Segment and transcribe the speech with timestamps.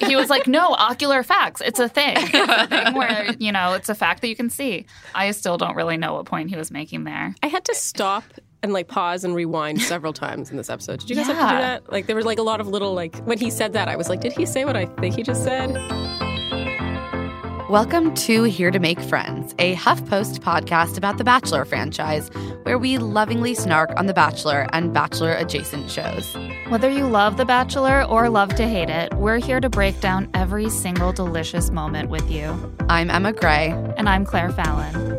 [0.00, 1.60] he was like, no, ocular facts.
[1.64, 2.16] It's a thing.
[2.34, 4.86] It's a thing where, you know, it's a fact that you can see.
[5.14, 7.34] I still don't really know what point he was making there.
[7.42, 8.24] I had to stop
[8.62, 11.00] and like pause and rewind several times in this episode.
[11.00, 11.92] Did you guys have to do that?
[11.92, 14.08] Like there was like a lot of little like when he said that, I was
[14.08, 15.70] like, did he say what I think he just said?
[17.72, 22.28] Welcome to Here to Make Friends, a HuffPost podcast about the Bachelor franchise,
[22.64, 26.36] where we lovingly snark on The Bachelor and Bachelor adjacent shows.
[26.68, 30.28] Whether you love The Bachelor or love to hate it, we're here to break down
[30.34, 32.76] every single delicious moment with you.
[32.90, 33.70] I'm Emma Gray.
[33.96, 35.18] And I'm Claire Fallon.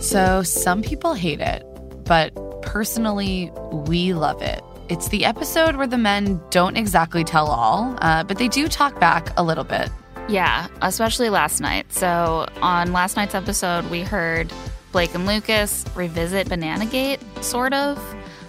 [0.00, 1.62] So, some people hate it,
[2.04, 4.62] but personally, we love it.
[4.88, 8.98] It's the episode where the men don't exactly tell all, uh, but they do talk
[8.98, 9.90] back a little bit.
[10.28, 11.92] Yeah, especially last night.
[11.92, 14.50] So, on last night's episode, we heard
[14.92, 17.98] Blake and Lucas revisit Bananagate, sort of.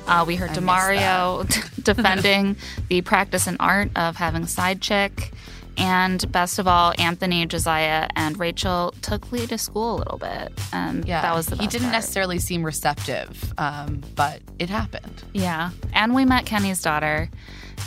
[0.07, 2.55] Uh, we heard I Demario defending
[2.87, 5.31] the practice and art of having a side chick.
[5.79, 10.51] And best of all, Anthony, Josiah, and Rachel took Lee to school a little bit.
[10.73, 11.93] And Yeah, that was the he didn't part.
[11.93, 15.23] necessarily seem receptive, um, but it happened.
[15.33, 15.69] Yeah.
[15.93, 17.29] And we met Kenny's daughter.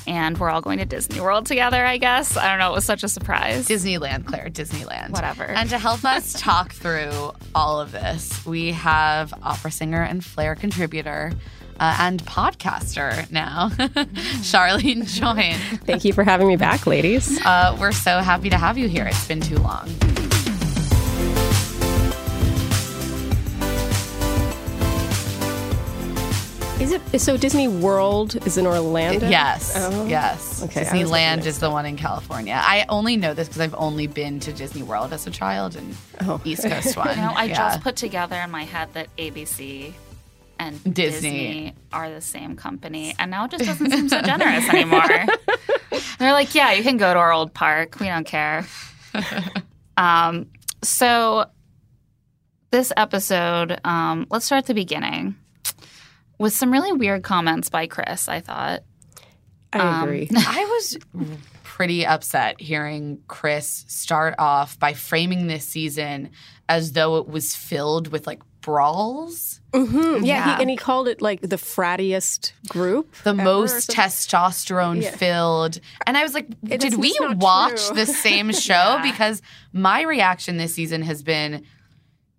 [0.06, 2.36] And we're all going to Disney World together, I guess.
[2.36, 2.70] I don't know.
[2.72, 3.68] It was such a surprise.
[3.68, 5.10] Disneyland, Claire, Disneyland.
[5.10, 5.44] Whatever.
[5.44, 10.54] And to help us talk through all of this, we have opera singer and Flare
[10.56, 11.32] contributor
[11.82, 13.68] uh, and podcaster now,
[14.40, 15.80] Sharleen Joynt.
[15.84, 17.44] Thank you for having me back, ladies.
[17.44, 19.04] Uh, we're so happy to have you here.
[19.06, 19.88] It's been too long.
[26.80, 29.28] Is it so Disney World is in Orlando?
[29.28, 30.04] Yes, Oh.
[30.06, 30.64] yes.
[30.64, 32.58] Okay, I was Disneyland is the one in California.
[32.60, 35.94] I only know this because I've only been to Disney World as a child and
[36.22, 36.40] Oh.
[36.44, 37.10] East Coast one.
[37.10, 37.54] You know, I Yeah.
[37.54, 39.94] just put together in my head that ABC
[40.62, 41.30] and Disney.
[41.30, 41.74] Disney.
[41.92, 45.02] are the same company, and now it just doesn't seem so generous anymore.
[46.18, 47.98] They're like, yeah, you can go to our old park.
[47.98, 48.64] We don't care.
[49.96, 50.46] um,
[50.82, 51.46] so
[52.70, 55.36] this episode, um, let's start at the beginning
[56.38, 58.28] with some really weird comments by Chris.
[58.28, 58.82] I thought.
[59.72, 60.28] I agree.
[60.36, 60.98] I was
[61.62, 66.30] pretty upset hearing Chris start off by framing this season
[66.68, 69.61] as though it was filled with like brawls.
[69.72, 70.18] Mhm.
[70.18, 70.56] Yeah, Yeah.
[70.56, 73.14] He, and he called it like the frattiest group.
[73.24, 75.10] the ever most testosterone Yeah.
[75.16, 75.80] filled.
[76.06, 77.96] And I was like, It did we watch true.
[77.96, 78.98] the same show?
[79.02, 79.40] Because
[79.72, 81.64] my reaction this season has been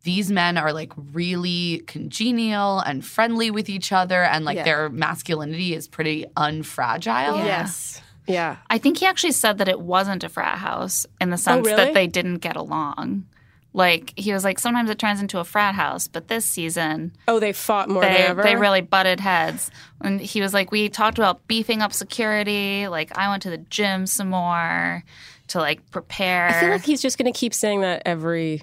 [0.03, 4.63] these men are like really congenial and friendly with each other, and like Yeah.
[4.63, 7.38] their masculinity is pretty unfragile.
[7.38, 7.45] Yeah.
[7.45, 8.01] Yes.
[8.27, 8.55] Yeah.
[8.69, 11.77] I think he actually said that it wasn't a frat house in the sense really?
[11.85, 13.25] that they didn't get along.
[13.73, 17.39] Like he was like, sometimes it turns into a frat house, but this season Oh,
[17.39, 18.44] they fought more than they ever.
[18.44, 19.72] they really butted heads.
[20.01, 22.88] And he was like, we talked about beefing up security.
[22.88, 25.03] Like I went to the gym some more
[25.47, 26.47] to like prepare.
[26.50, 28.62] I feel like he's just going to keep saying that every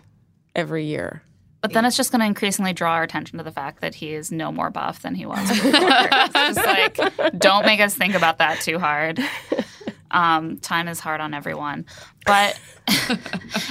[0.54, 1.22] every year.
[1.60, 4.14] but then it's just going to increasingly draw our attention to the fact that he
[4.14, 5.70] is no more buff than he was before.
[5.74, 9.18] it's just like, don't make us think about that too hard.
[10.10, 11.86] Um, time is hard on everyone,
[12.26, 12.58] but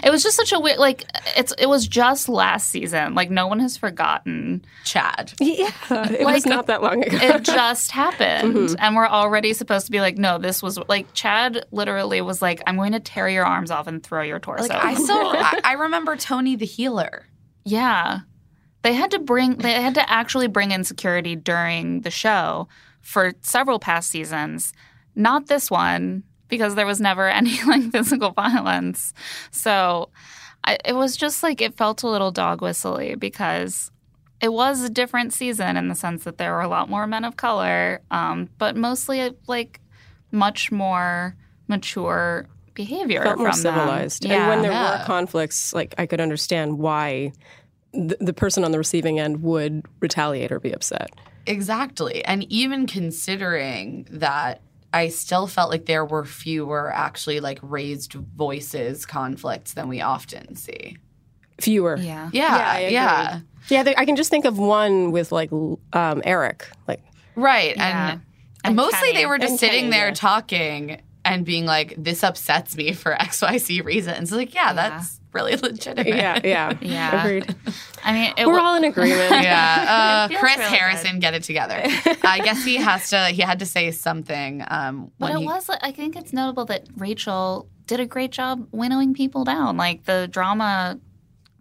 [0.04, 0.78] it was just such a weird.
[0.78, 1.04] Like
[1.38, 3.16] it's it was just last season.
[3.16, 4.64] Like no one has forgotten.
[4.86, 5.34] Chad.
[5.40, 7.18] Yeah, it was not that long ago.
[7.22, 8.76] It just happened, Mm-hmm.
[8.80, 11.66] and we're already supposed to be like, no, this was like Chad.
[11.72, 14.64] Literally was like, I'm going to tear your arms off and throw your torso.
[14.68, 17.26] Like I still, I, I remember Tony the healer.
[17.66, 18.20] Yeah.
[18.82, 22.70] They had to bring they had to actually bring in security during the show
[23.02, 24.72] for several past seasons.
[25.16, 29.14] Not this one because there was never any like physical violence.
[29.52, 30.10] So
[30.66, 33.92] I, it was just like it felt a little dog whistly because
[34.42, 37.24] it was a different season in the sense that there were a lot more men
[37.26, 39.80] of color, um, but mostly like
[40.32, 41.36] much more
[41.68, 43.76] mature behavior felt more from them.
[43.76, 44.26] civilized.
[44.26, 44.34] Yeah.
[44.42, 45.00] And when there Yeah.
[45.00, 47.34] were conflicts, like I could understand why
[47.94, 51.10] the, the person on the receiving end would retaliate or be upset.
[51.46, 52.24] Exactly.
[52.26, 54.62] And even considering that
[54.94, 60.56] I still felt like there were fewer actually like raised voices conflicts than we often
[60.56, 60.98] see.
[61.60, 61.98] Fewer.
[61.98, 62.30] yeah.
[62.34, 62.58] Yeah.
[62.58, 63.40] Yeah, I Yeah.
[63.68, 66.68] Yeah, there, I can just think of one with like um, Eric.
[66.88, 67.04] Like,
[67.36, 67.76] Right.
[67.76, 68.12] Yeah.
[68.14, 68.22] And,
[68.64, 69.14] And mostly Kenny.
[69.14, 70.14] they were just And sitting Kenny, there yeah.
[70.14, 74.32] talking and being like, this upsets me for XYZ reasons.
[74.32, 76.08] Like, yeah, that's really legitimate.
[76.08, 77.22] yeah, yeah, Yeah.
[77.24, 77.56] Agreed.
[78.04, 79.32] I mean, it We're wa- all in agreement.
[79.44, 81.82] Yeah, uh, Chris real Harrison, get it together.
[82.24, 83.26] I guess he has to.
[83.28, 84.64] He had to say something.
[84.68, 88.32] Um, But when it he, was, I think it's notable that Rachel did a great
[88.32, 89.78] job winnowing people down.
[89.78, 91.00] Like the drama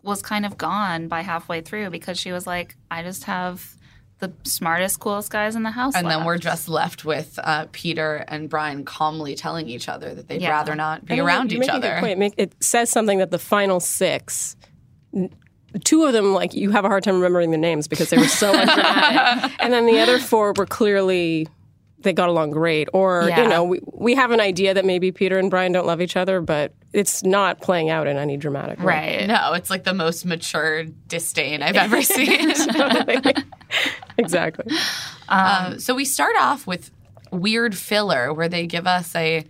[0.02, 3.76] was kind of gone by halfway through because she was like, I just have
[4.20, 5.94] the smartest, coolest guys in the house.
[5.94, 10.26] And then we're just left with uh, Peter and Brian calmly telling each other that
[10.28, 10.50] they'd Yeah.
[10.50, 12.00] rather not be I mean, around each make a good other.
[12.00, 12.12] point.
[12.12, 14.56] It make- It says something that the final six,
[15.14, 15.30] n-
[15.84, 18.24] two of them, like you have a hard time remembering the names because they were
[18.26, 21.46] so undramatic, and then the other four were clearly
[22.00, 22.88] they got along great.
[22.92, 23.42] Or Yeah.
[23.42, 26.16] you know, we we have an idea that maybe Peter and Brian don't love each
[26.16, 28.84] other, but it's not playing out in any dramatic way.
[29.18, 29.26] right.
[29.26, 32.52] No, it's like the most mature disdain I've ever seen.
[34.24, 34.72] exactly.
[35.28, 36.90] Um, so we start off with
[37.30, 39.44] weird filler where they give us a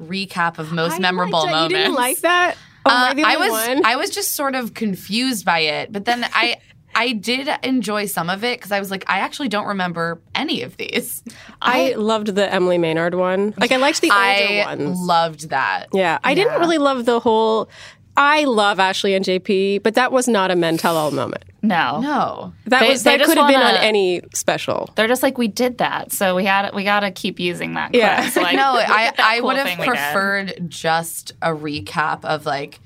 [0.00, 1.72] recap of most memorable liked moments.
[1.72, 2.56] You didn't like that?
[2.84, 3.84] Oh, am I Uh, I was one?
[3.84, 6.56] I was just sort of confused by it, but then I
[6.94, 10.60] I did enjoy some of it because I was like, I actually don't remember any
[10.62, 11.22] of these.
[11.62, 13.54] I loved the Emily Maynard one.
[13.56, 14.98] Like I liked the older I ones.
[15.00, 15.86] loved that.
[15.94, 17.70] Yeah, I didn't really love the whole.
[18.16, 21.44] I love Ashley and JP, but that was not a men tell all moment.
[21.62, 22.00] No.
[22.00, 22.52] No.
[22.66, 24.90] That They- was they that could have been on any special.
[24.96, 27.94] They're just like we did that, so we had we got to keep using that.
[27.94, 28.20] Yeah.
[28.22, 28.32] clip.
[28.34, 29.94] So, like, No, I at I cool would have thing we did.
[29.94, 32.80] preferred just a recap of like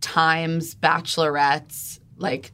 [0.00, 2.52] times bachelorettes like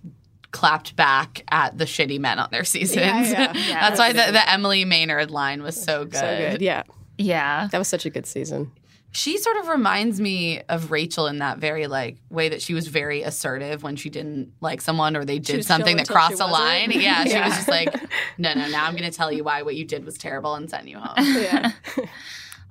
[0.51, 2.97] clapped back at the shitty men on their seasons.
[3.31, 3.53] yeah.
[3.69, 6.15] That's why the, the Emily Maynard line was so good.
[6.15, 6.85] So good, yeah.
[7.19, 7.69] Yeah.
[7.73, 8.71] That was such a good season.
[9.15, 12.89] She sort of reminds me of Rachel in that very like way that she was
[12.89, 16.47] very assertive when she didn't like someone or they did something that crossed she a
[16.47, 16.91] line.
[16.91, 17.95] Yeah, she was just like,
[18.39, 20.69] no, no, now I'm going to tell you why what you did was terrible and
[20.69, 21.15] send you home.
[21.45, 21.73] Yeah,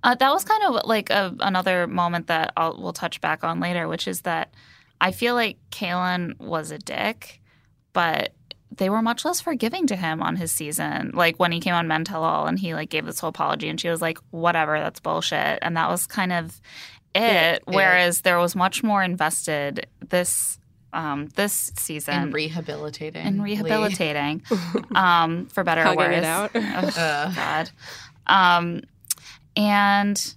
[0.04, 3.62] Uh, that was kind of like a, another moment that I'll, we'll touch back on
[3.62, 4.54] later, which is that
[5.00, 7.42] I feel like Kalon was a dick,
[7.94, 8.34] but
[8.78, 11.12] they were much less forgiving to him on his season.
[11.14, 13.70] Like when he came on Men Tell All and he like gave this whole apology,
[13.70, 16.60] and she was like, "Whatever, that's bullshit," and that was kind of
[17.16, 17.64] it.
[17.66, 20.58] Whereas there was much more invested this
[20.94, 23.26] um, this season and rehabilitating.
[23.26, 23.56] in Lee.
[23.56, 24.44] rehabilitating,
[24.96, 26.18] um, for better or worse.
[26.18, 26.52] it out.
[26.56, 27.70] Oh, God.
[28.28, 28.82] Um,
[29.56, 30.36] and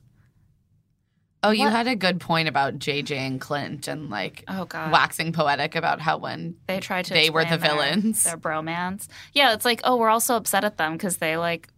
[1.48, 4.90] Oh, you What- had a good point about JJ and Clint and like oh god,
[4.92, 7.14] waxing poetic about how when they tried to.
[7.14, 8.24] they were the their- villains.
[8.24, 9.06] Their, bromance.
[9.32, 11.68] Yeah, it's like oh, we're all so upset at them because they like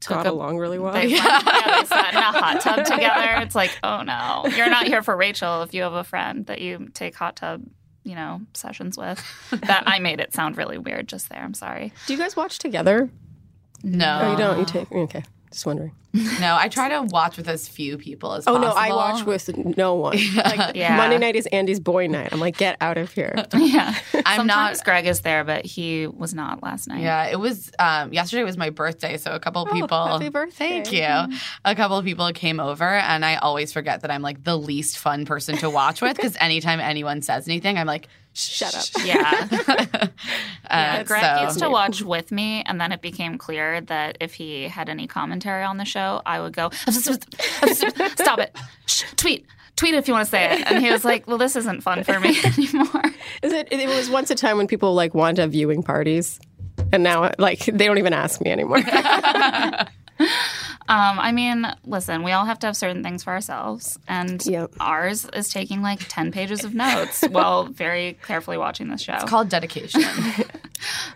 [0.00, 0.30] took got a.
[0.30, 0.92] along really well.
[0.92, 3.42] They, yeah, they sat in a hot tub together.
[3.42, 6.60] It's like, oh no, you're not here for Rachel if you have a friend that
[6.60, 7.64] you take hot tub,
[8.04, 9.20] you know, sessions with.
[9.50, 11.40] That I made it sound really weird just there.
[11.42, 11.92] I'm sorry.
[12.06, 13.10] Do you guys watch together?
[13.82, 14.58] no, Oh, you don't.
[14.60, 15.22] You take okay.
[15.50, 15.92] Just wondering.
[16.40, 18.70] no, I try to watch with as few people as Oh possible.
[18.72, 20.16] Oh no, I watch with no one.
[20.34, 20.96] Like Yeah.
[20.96, 22.30] Monday night is Andy's boy night.
[22.32, 23.34] I'm like, get out of here.
[23.54, 23.94] Yeah,
[24.24, 27.02] I'm not- Sometimes Greg is there, but he was not last night.
[27.02, 29.88] Yeah, it was um, yesterday was my birthday, so a couple people.
[29.98, 30.82] Oh, happy birthday.
[30.82, 31.36] Thank you.
[31.64, 34.96] A couple of people came over, and I always forget that I'm like the least
[34.98, 38.84] fun person to watch with because anytime anyone says anything, I'm like, Shut up.
[39.04, 39.48] Yeah.
[40.70, 44.34] uh, Greg so- used to watch with me, and then it became clear that if
[44.34, 48.56] he had any commentary on the show, I would go, "Stop it!
[48.86, 49.46] Shh, tweet,
[49.76, 52.04] tweet if you want to say it." And he was like, "Well, this isn't fun
[52.04, 53.02] for me anymore."
[53.42, 53.68] Is it?
[53.72, 56.40] It was once a time when people like want to have viewing parties,
[56.92, 58.80] and now like they don't even ask me anymore.
[60.88, 64.72] Um, I mean, listen, we all have to have certain things for ourselves, and Yep.
[64.80, 69.14] ours is taking like ten pages of notes while very carefully watching this show.
[69.14, 70.02] It's called dedication.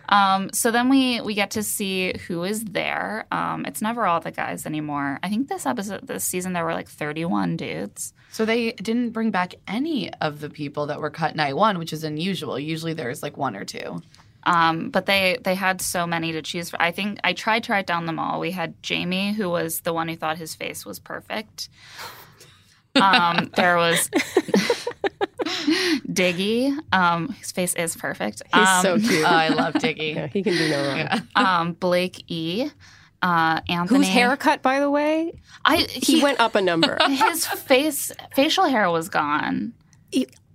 [0.08, 3.26] Um, so then we we get to see who is there.
[3.30, 5.18] Um, it's never all the guys anymore.
[5.22, 8.12] I think this episode, this season, there were like thirty one dudes.
[8.32, 11.92] so they didn't bring back any of the people that were cut night one, which
[11.92, 12.58] is unusual.
[12.58, 14.02] Usually there's like one or two.
[14.44, 16.78] Um, but they they had so many to choose from.
[16.80, 18.40] I think I tried to write down them all.
[18.40, 21.68] We had Jamie, who was the one who thought his face was perfect.
[22.94, 24.08] Um, there was
[26.08, 26.76] Diggy.
[26.92, 28.42] Um, his face is perfect.
[28.52, 29.24] He's um, so cute.
[29.24, 30.14] Oh, I love Diggy.
[30.14, 31.28] yeah, he can do no wrong.
[31.36, 32.70] um, Blake E.
[33.22, 33.98] Uh, Anthony.
[33.98, 36.98] Whose haircut, by the way, I he, he, went up a number.
[37.08, 39.74] his face facial hair was gone.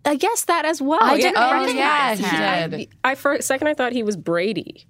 [0.08, 1.00] I guess that as well.
[1.04, 2.72] I didn't Oh recognize yeah, him.
[2.72, 2.90] he did.
[3.04, 4.86] I for a second I thought he was Brady.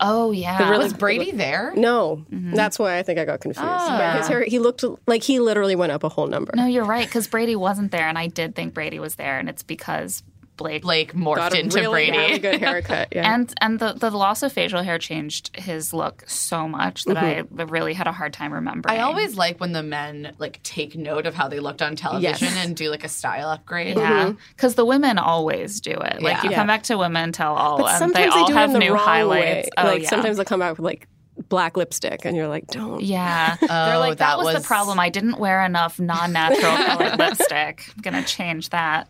[0.00, 0.70] Oh yeah.
[0.70, 1.72] really- Was Brady there?
[1.76, 2.54] No, Mm-hmm.
[2.54, 3.60] that's why I think I got confused.
[3.68, 3.96] Ah.
[3.98, 6.52] But his hair, he looked like he literally went up a whole number.
[6.56, 9.48] no, you're right because Brady wasn't there, and I did think Brady was there, and
[9.48, 10.22] it's because
[10.56, 10.82] Blake.
[10.82, 12.18] Blake morphed got a into really, Brady.
[12.18, 13.08] really good haircut.
[13.12, 13.34] Yeah.
[13.34, 17.60] And and the, the loss of facial hair changed his look so much that Mm-hmm.
[17.60, 18.96] I really had a hard time remembering.
[18.96, 22.48] I always like when the men like take note of how they looked on television
[22.48, 22.64] Yes.
[22.66, 23.96] and do like a style upgrade.
[23.96, 26.22] yeah, because the women always do it.
[26.22, 26.42] Like Yeah.
[26.44, 26.56] you Yeah.
[26.56, 28.80] come back to women tell all, but and sometimes they all do have it in
[28.80, 29.66] the new wrong highlights.
[29.66, 29.70] way.
[29.76, 30.08] Oh like yeah.
[30.08, 31.08] sometimes they'll come out with like
[31.48, 33.02] black lipstick, and you're like, don't.
[33.02, 35.00] Yeah, they're Oh, like that, that was, was- the problem.
[35.00, 37.90] I didn't wear enough non-natural colored lipstick.
[37.96, 39.08] I'm gonna change that.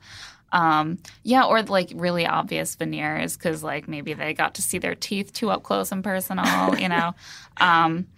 [0.55, 4.95] Um, yeah, or like really obvious veneers because like maybe they got to see their
[4.95, 7.15] teeth too up close and personal, you know.
[7.59, 8.09] Um,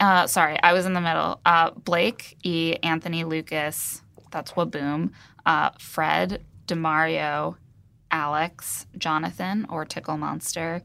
[0.00, 1.40] uh, sorry, I was in the middle.
[1.46, 2.76] Uh, Blake E.
[2.82, 5.12] Anthony Lucas, that's Waboom.
[5.46, 7.56] Uh, Fred Demario,
[8.10, 10.82] Alex Jonathan or Tickle Monster,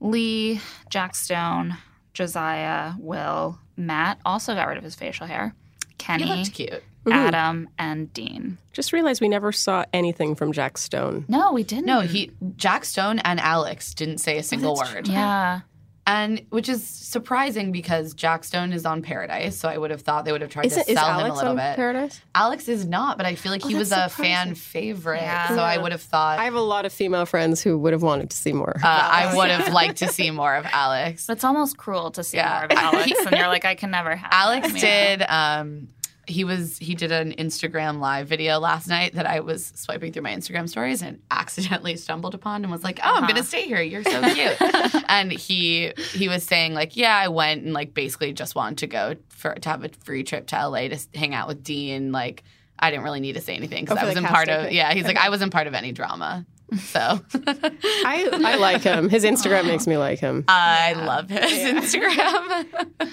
[0.00, 1.76] Lee Jack Stone,
[2.14, 5.54] Josiah Will Matt also got rid of his facial hair.
[5.88, 6.82] He Kenny, looked cute.
[7.10, 8.58] Adam, and Dean.
[8.72, 11.24] Just realized we never saw anything from Jack Stone.
[11.28, 11.86] No, we didn't.
[11.86, 15.08] No, he Jack Stone and Alex didn't say a single word.
[15.08, 15.60] Yeah.
[16.04, 20.24] And which is surprising because Jack Stone is on Paradise, so I would have thought
[20.24, 21.76] they would have tried Is, to it, is sell him a little on bit.
[21.76, 22.20] Paradise?
[22.34, 25.48] Alex is not, but I feel like he was a that's fan favorite, Yeah.
[25.50, 28.02] so I would have thought I have a lot of female friends who would have
[28.02, 28.74] wanted to see more.
[28.82, 31.28] uh, I would have liked to see more of Alex.
[31.28, 32.52] But it's almost cruel to see Yeah.
[32.52, 34.28] more of Alex, and you're like, I can never have.
[34.32, 35.22] Alex him, did.
[35.28, 35.88] Um,
[36.32, 40.22] he was he did an Instagram live video last night that I was swiping through
[40.22, 43.80] my Instagram stories and accidentally stumbled upon and was like, "Oh, I'm gonna stay here.
[43.82, 48.32] You're so cute." and he he was saying like, "Yeah, I went and like basically
[48.32, 51.48] just wanted to go for to have a free trip to LA to hang out
[51.48, 52.10] with Dean.
[52.12, 52.42] Like,
[52.78, 54.64] I didn't really need to say anything because Oh, I wasn't part of.
[54.66, 54.74] thing.
[54.74, 56.46] Yeah, he's like, I wasn't part of any drama.
[56.78, 56.98] So
[57.34, 59.10] I, I like him.
[59.10, 60.44] His Instagram makes me like him.
[60.48, 63.10] I love his Instagram.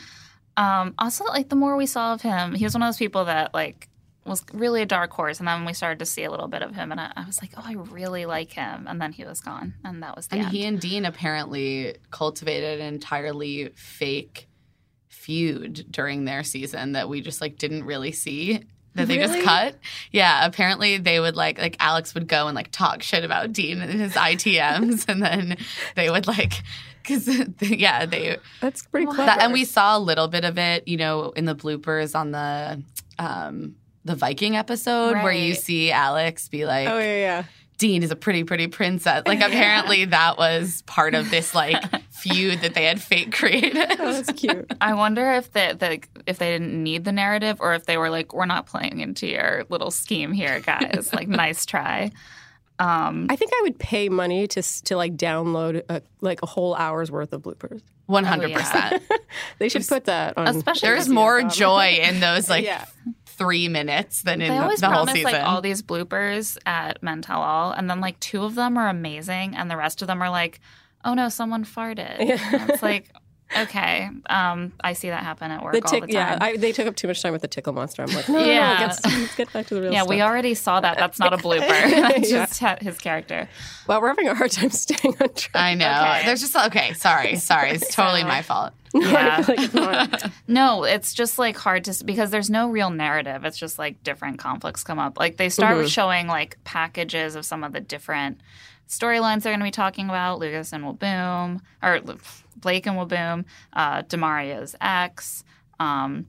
[0.59, 3.25] Um, also, like the more we saw of him, he was one of those people
[3.25, 3.87] that like
[4.25, 6.75] was really a dark horse, and then we started to see a little bit of
[6.75, 9.39] him, and I, I was like, oh, I really like him, and then he was
[9.39, 10.51] gone, and that was the And end.
[10.53, 14.47] he and Dean apparently cultivated an entirely fake
[15.07, 18.63] feud during their season that we just like didn't really see.
[18.95, 19.75] That they just cut.
[20.11, 23.81] Yeah, apparently they would like like Alex would go and like talk shit about Dean
[23.81, 25.57] and his ITMs, and then
[25.95, 26.63] they would like
[27.03, 27.27] because
[27.61, 29.25] yeah they That's pretty clever.
[29.25, 32.31] that, and we saw a little bit of it, you know, in the bloopers on
[32.31, 32.81] the
[33.17, 33.75] um
[34.05, 37.43] the Viking episode where you see Alex be like, oh yeah, yeah.
[37.79, 39.23] Dean is a pretty, pretty princess.
[39.25, 43.77] Like apparently that was part of this like feud that they had fake created.
[43.99, 44.69] Oh, that's cute.
[44.81, 48.09] I wonder if they, the if they didn't need the narrative, or if they were
[48.09, 51.09] like, we're not playing into your little scheme here, guys.
[51.13, 52.11] like, nice try.
[52.79, 56.73] Um, I think I would pay money to to like download a, like a whole
[56.75, 57.81] hour's worth of bloopers.
[58.05, 59.03] One hundred percent.
[59.59, 60.47] They should put that on.
[60.47, 62.85] especially There's more joy in those like Yeah.
[63.25, 65.31] three minutes than in They always the whole promise season.
[65.33, 68.87] like all these bloopers at Men Tell All, and then like two of them are
[68.89, 70.59] amazing, and the rest of them are like,
[71.05, 72.19] oh no, someone farted.
[72.19, 73.11] And It's like,
[73.57, 76.09] okay, um, I see that happen at work the all the time.
[76.09, 78.03] yeah, I, they took up too much time with the tickle monster.
[78.03, 78.73] I'm like, no, no, Yeah.
[78.79, 79.93] no, let's, let's get back to the real stuff.
[79.93, 80.09] yeah, stuff.
[80.09, 80.97] we already saw that.
[80.97, 81.67] That's not a blooper.
[81.67, 82.45] That's Yeah.
[82.45, 83.49] just ha- his character.
[83.87, 85.51] Well, we're having a hard time staying on track.
[85.55, 85.85] I know.
[85.89, 86.25] Okay.
[86.25, 86.93] There's just okay.
[86.93, 87.71] Sorry, sorry.
[87.71, 88.73] It's totally my fault.
[88.93, 89.43] Yeah.
[89.73, 90.31] Like.
[90.47, 93.45] No, it's just like hard to because there's no real narrative.
[93.45, 95.19] It's just like different conflicts come up.
[95.19, 98.41] Like they start with showing like packages of some of the different
[98.87, 100.39] storylines they're going to be talking about.
[100.39, 101.99] Lucas and Waboom, or
[102.59, 105.43] Blake and Waboom, uh, Demario's ex,
[105.79, 106.27] um,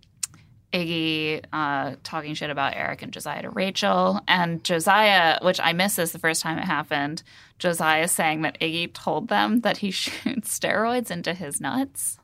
[0.72, 5.96] Iggy uh, talking shit about Eric and Josiah to Rachel, and Josiah, which I missed
[5.96, 7.24] this the first time it happened.
[7.58, 12.18] Josiah saying that Iggy told them that he shoots steroids into his nuts.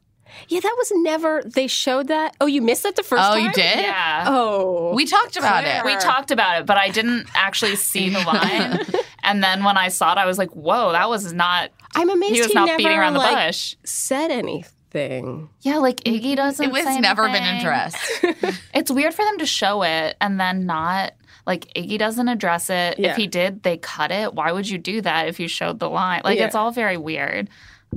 [0.48, 1.42] Yeah, that was never.
[1.44, 2.36] They showed that.
[2.40, 3.44] Oh, you missed that the first Oh, time.
[3.44, 3.78] you did?
[3.78, 4.24] Yeah.
[4.28, 5.80] Oh, We talked about Claire.
[5.80, 5.84] it.
[5.84, 8.80] We talked about it, but I didn't actually see the line.
[9.22, 12.34] and then when I saw it, I was like, "Whoa, that was not." I'm amazed
[12.34, 13.74] He was not never, beating around the like, bush.
[13.84, 15.48] Said anything?
[15.62, 16.64] Yeah, like Iggy doesn't.
[16.64, 17.98] It was say never been addressed.
[18.74, 21.12] It's weird for them to show it and then not.
[21.46, 22.98] Like Iggy doesn't address it.
[22.98, 23.10] Yeah.
[23.10, 24.34] If he did, they cut it.
[24.34, 26.22] Why would you do that if you showed the line?
[26.24, 26.46] Like Yeah.
[26.46, 27.48] it's all very weird.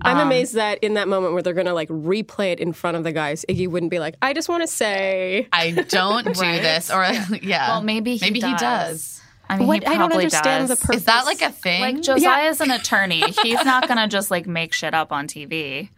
[0.03, 2.95] I'm Um, amazed that in that moment where they're gonna like replay it in front
[2.95, 6.39] of the guys, Iggy wouldn't be like, "I just want to say." I don't do
[6.41, 6.61] Right?
[6.61, 7.03] this, or
[7.41, 7.69] yeah.
[7.69, 8.51] Well, maybe he maybe does.
[8.51, 9.18] he does.
[9.51, 10.79] I mean, What he I don't probably understand does.
[10.79, 10.97] the purpose.
[11.01, 11.81] Is that like a thing?
[11.81, 13.23] Like Josiah's an attorney.
[13.41, 15.89] He's not gonna just like make shit up on TV.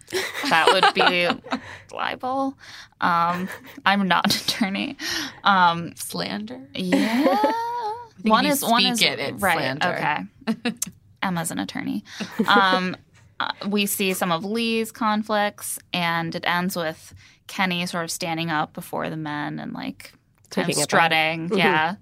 [0.49, 1.27] That would be
[1.95, 2.57] libel.
[3.01, 3.49] Um,
[3.85, 4.97] I'm not an attorney.
[5.43, 6.61] Um, slander?
[6.73, 7.35] yeah.
[8.21, 9.57] think one if you is one is it, it's right.
[9.79, 10.27] slander.
[10.63, 10.73] Okay.
[11.23, 12.03] Emma's an attorney.
[12.47, 12.95] Um,
[13.39, 17.13] uh, we see some of Lee's conflicts, and it ends with
[17.47, 20.13] Kenny sort of standing up before the men and like
[20.51, 21.11] kind Taking of it back.
[21.11, 21.57] strutting.
[21.57, 21.95] Yeah.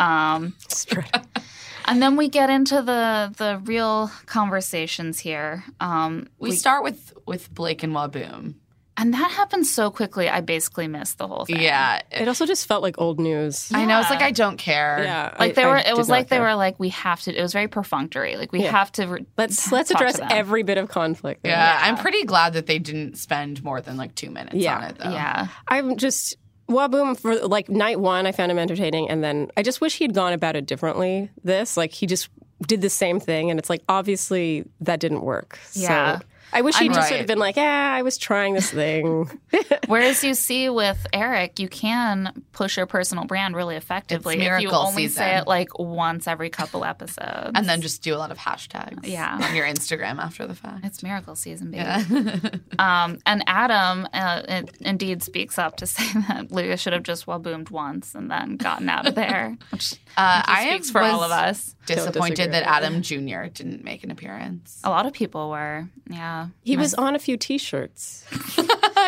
[0.00, 0.54] Um,
[1.86, 5.64] and then we get into the the real conversations here.
[5.80, 8.54] Um, We, start with with Blake and Waboom.
[8.96, 10.28] and that happens so quickly.
[10.28, 11.60] I basically missed the whole thing.
[11.60, 13.70] Yeah, It also just felt like old news.
[13.72, 14.00] I know.
[14.00, 15.00] It's like I don't care.
[15.04, 15.76] Yeah, like they I were.
[15.78, 16.44] did It was not like they care.
[16.46, 17.36] were like we have to.
[17.36, 18.36] It was very perfunctory.
[18.36, 18.70] Like we Yeah.
[18.72, 19.06] have to.
[19.06, 20.28] Re- Let's let's talk to address them.
[20.30, 21.42] every bit of conflict.
[21.42, 21.52] there.
[21.52, 24.76] Yeah, I'm pretty glad that they didn't spend more than like two minutes Yeah.
[24.78, 25.10] on it, though.
[25.10, 25.48] Yeah.
[25.68, 26.36] I'm just
[26.68, 30.04] Waboom for like night one, I found him entertaining, and then I just wish he
[30.04, 31.30] had gone about it differently.
[31.42, 32.28] This, like, he just
[32.66, 35.58] did the same thing, and it's like obviously that didn't work.
[35.72, 36.18] Yeah.
[36.18, 37.20] So I wish he'd just sort Right.
[37.22, 39.30] of been like, "Yeah, I was trying this thing."
[39.86, 44.42] Whereas you see with Eric, you can push your personal brand really effectively It's if
[44.62, 47.52] you miracle only say it like once every couple episodes.
[47.54, 49.38] And then just do a lot of hashtags Yeah.
[49.42, 50.84] on your Instagram after the fact.
[50.84, 52.60] it's miracle season, baby.
[52.78, 57.26] um, and Adam uh, it indeed speaks up to say that Luca should have just
[57.26, 61.02] well boomed once and then gotten out of there, which Uh, he I speaks for
[61.02, 61.74] all of us.
[61.96, 62.62] Disappointed that.
[62.64, 63.46] Adam Jr.
[63.52, 64.80] didn't make an appearance.
[64.84, 66.48] A lot of people were, yeah.
[66.62, 68.24] he was on a few T-shirts.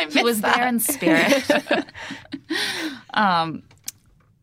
[0.09, 1.45] He was there in spirit.
[3.15, 3.63] um,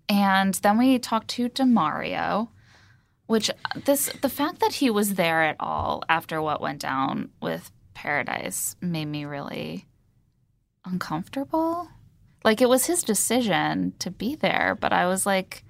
[0.10, 2.50] and then we talked to Demario,
[3.26, 3.50] which
[3.86, 8.76] this the fact that he was there at all after what went down with Paradise
[8.82, 9.86] made me really
[10.86, 11.90] uncomfortable.
[12.44, 15.64] Like it was his decision to be there, but I was like,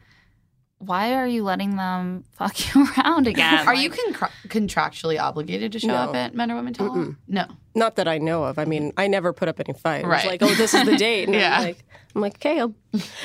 [0.80, 3.68] why are you letting them fuck you around again?
[3.68, 5.96] Are Like, you con- contractually obligated to show No.
[5.96, 7.16] up at Men or Women Tell?
[7.28, 7.46] No.
[7.76, 8.60] Not that I know of.
[8.60, 10.04] I mean, I never put up any fight.
[10.04, 10.26] It was Right.
[10.28, 11.26] like, oh, this is the date.
[11.28, 11.58] And Yeah.
[11.58, 11.84] I'm like,
[12.16, 12.60] I'm like, okay.
[12.60, 12.74] I'll...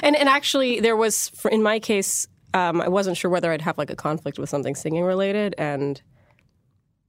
[0.02, 3.62] And and actually, there was for, in my case, um, I wasn't sure whether I'd
[3.62, 6.00] have like a conflict with something singing related, and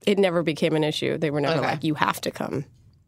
[0.06, 1.16] it never became an issue.
[1.18, 1.66] They were never Okay.
[1.72, 2.64] like, you have to come.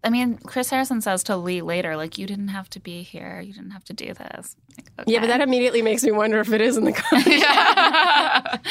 [0.07, 3.41] I mean, Chris Harrison says to Lee later, like, you didn't have to be here.
[3.41, 4.55] You didn't have to do this.
[4.97, 8.69] Like, Yeah, but that immediately makes me wonder if it is in the contract.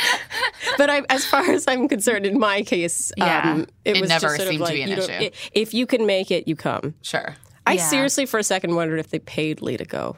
[0.78, 3.52] but I, as far as I'm concerned, in my case, Yeah.
[3.52, 5.30] um, it, It was never seemed of to be an issue.
[5.52, 6.96] if you can make it, you come.
[7.02, 7.36] Sure.
[7.68, 7.88] I Yeah.
[7.90, 10.16] seriously, for a second, wondered if they paid Lee to go.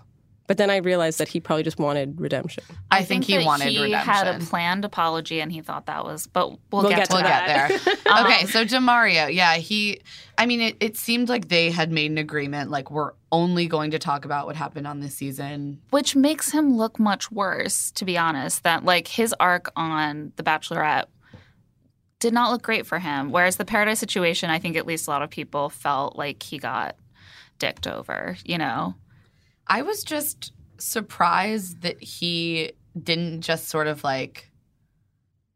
[0.48, 2.64] But then I realized that he probably just wanted redemption.
[2.90, 4.14] I, think, he that wanted he redemption.
[4.14, 6.26] He had a planned apology, and he thought that was.
[6.26, 7.70] But we'll, We'll get, get to to We'll that.
[7.70, 7.94] get there.
[8.08, 10.00] Um, okay, so Demario, yeah, he.
[10.38, 13.92] I mean, it, it seemed like they had made an agreement, like we're only going
[13.92, 15.82] to talk about what happened on this season.
[15.90, 18.64] Which makes him look much worse, to be honest.
[18.64, 21.06] That like his arc on The Bachelorette
[22.20, 23.32] did not look great for him.
[23.32, 26.58] Whereas the Paradise situation, I think at least a lot of people felt like he
[26.58, 26.96] got
[27.60, 28.38] dicked over.
[28.46, 28.96] You know.
[29.68, 32.72] I was just surprised that he
[33.02, 34.52] didn't just sort of like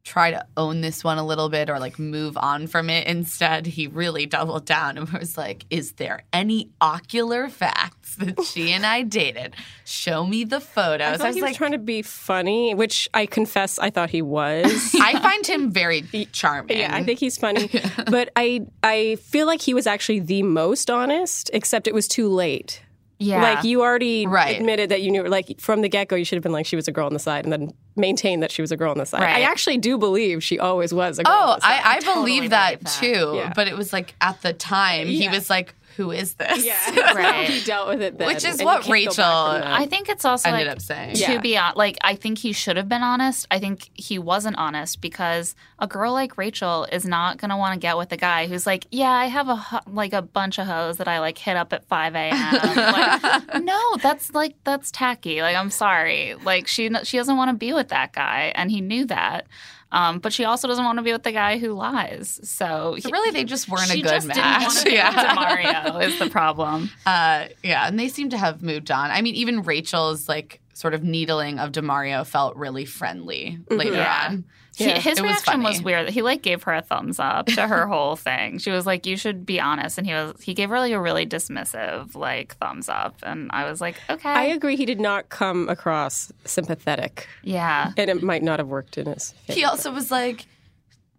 [0.04, 3.06] try to own this one a little bit or like move on from it.
[3.08, 8.72] Instead, he really doubled down and was like, Is there any ocular facts that she
[8.72, 9.56] and I dated?
[9.86, 11.22] Show me the photos.
[11.22, 14.10] I I, was he was like, trying to be funny, which I confess I thought
[14.10, 14.66] he was.
[15.00, 16.78] I find him very charming.
[16.80, 17.70] yeah, I think he's funny,
[18.10, 22.28] but I I feel like he was actually the most honest, except it was too
[22.28, 22.82] late.
[23.22, 23.42] Yeah.
[23.42, 24.58] Like you already Right.
[24.58, 26.76] admitted that you knew, like from the get go, you should have been like she
[26.76, 28.98] was a girl on the side, and then maintained that she was a girl on
[28.98, 29.22] the side.
[29.22, 29.38] Right.
[29.38, 31.34] I actually do believe she always was a girl.
[31.36, 31.82] Oh, on the side.
[31.84, 33.00] I, I totally believe that believe that.
[33.00, 33.34] too.
[33.36, 33.54] Yeah.
[33.56, 36.66] But it was like at the time, he was like, Who is this?
[36.66, 37.48] yeah, Right.
[37.50, 40.26] he dealt with it then, Which is what can't go back Rachel- I think it's
[40.26, 41.16] also Ended like, up saying.
[41.16, 41.38] to Yeah.
[41.40, 43.46] be honest, like I think he should have been honest.
[43.52, 47.74] I think he wasn't honest because a girl like Rachel is not going to want
[47.74, 50.68] to get with a guy who's like, yeah, I have a like a bunch of
[50.68, 52.54] hoes that I like hit up at five a.m.
[52.76, 55.42] like, no, that's like that's tacky.
[55.42, 58.82] Like I'm sorry, like she she doesn't want to be with that guy, and he
[58.82, 59.48] knew that.
[59.92, 62.40] Um, but she also doesn't want to be with the guy who lies.
[62.44, 64.36] So, So really, they just weren't a good match.
[64.36, 65.34] didn't want to yeah.
[65.36, 66.90] Mario is the problem.
[67.06, 69.12] Uh, yeah, and they seem to have moved on.
[69.12, 73.76] I mean, even Rachel's like sort of needling of Demario felt really friendly mm-hmm.
[73.78, 74.28] later Yeah.
[74.30, 74.46] on.
[74.74, 75.00] He, Yeah.
[75.00, 75.84] his It reaction was, funny.
[75.86, 76.10] weird.
[76.12, 78.58] He like gave her a thumbs up to her whole thing.
[78.58, 81.00] She was like, "You should be honest," and he was he gave her like a
[81.02, 84.78] really dismissive like thumbs up, and I was like, "Okay, I agree.
[84.78, 89.34] He did not come across sympathetic, yeah." and it might not have worked in his.
[89.46, 89.60] Favor.
[89.60, 90.46] He also was like.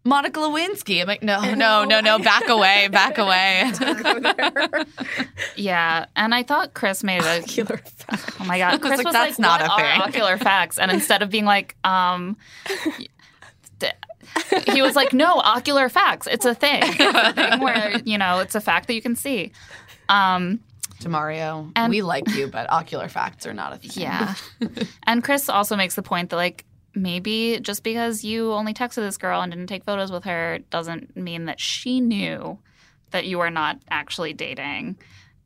[0.05, 1.01] Monica Lewinsky.
[1.01, 3.71] I'm like, no, no, no, no, back away, back away.
[5.57, 7.39] Yeah, and I thought Chris made a.
[7.43, 8.31] Ocular fact.
[8.41, 10.79] Oh my god, Chris like, was "That's like, not "What a are thing." ocular facts?"
[10.79, 12.37] And instead of being like, um,
[14.67, 16.27] he was like, "No, ocular facts.
[16.31, 16.83] It's a thing.
[16.85, 19.53] It's a thing where you know it's a fact that you can see."
[20.09, 20.61] Um,
[21.07, 24.03] Mario, And- we like you, but ocular facts are not a thing.
[24.03, 24.35] Yeah.
[25.05, 29.17] and Chris also makes the point that, like, maybe just because you only texted this
[29.17, 32.59] girl and didn't take photos with her doesn't mean that she knew
[33.11, 34.97] that you were not actually dating.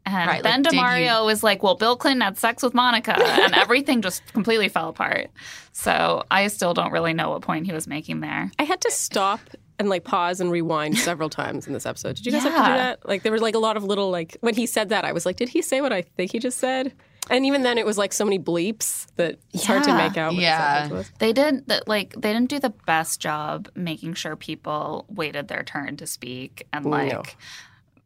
[0.04, 3.54] And Right, then like, Demario was like, well, Bill Clinton had sex with Monica, and
[3.54, 5.30] everything just completely fell apart.
[5.72, 8.50] So I still don't really know what point he was making there.
[8.58, 9.40] I had to stop
[9.78, 12.16] and like pause and rewind several times in this episode.
[12.16, 13.08] Did you guys have to do that?
[13.08, 15.26] Like there was like a lot of little like when he said that, I was
[15.26, 16.92] like, did he say what I think he just said?
[17.30, 20.32] And even then, it was like so many bleeps that it's hard to make out.
[20.34, 20.58] What Yeah.
[20.58, 21.18] the sentence was.
[21.18, 25.62] They did that like they didn't do the best job making sure people waited their
[25.62, 27.22] turn to speak and like No.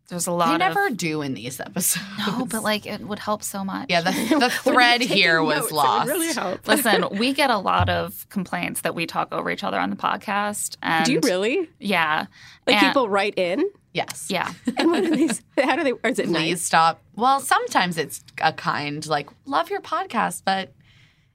[0.09, 2.05] there's a lot They never of do in these episodes.
[2.27, 3.87] no, but like it would help so much.
[3.91, 6.09] yeah, the, the thread here was Notes, it lost.
[6.09, 6.67] really help.
[6.67, 9.97] Listen, we get a lot of complaints that we talk over each other on the
[9.97, 10.77] podcast.
[10.83, 11.69] And Do you really?
[11.79, 12.27] Yeah.
[12.67, 14.29] Like And- people write in, Yes.
[14.31, 14.53] Yeah.
[14.79, 15.43] and what do these?
[15.59, 15.93] How do they?
[15.93, 16.63] Or is it Please nice?
[16.63, 17.03] stop.
[17.17, 20.73] Well, sometimes it's a kind like love your podcast, but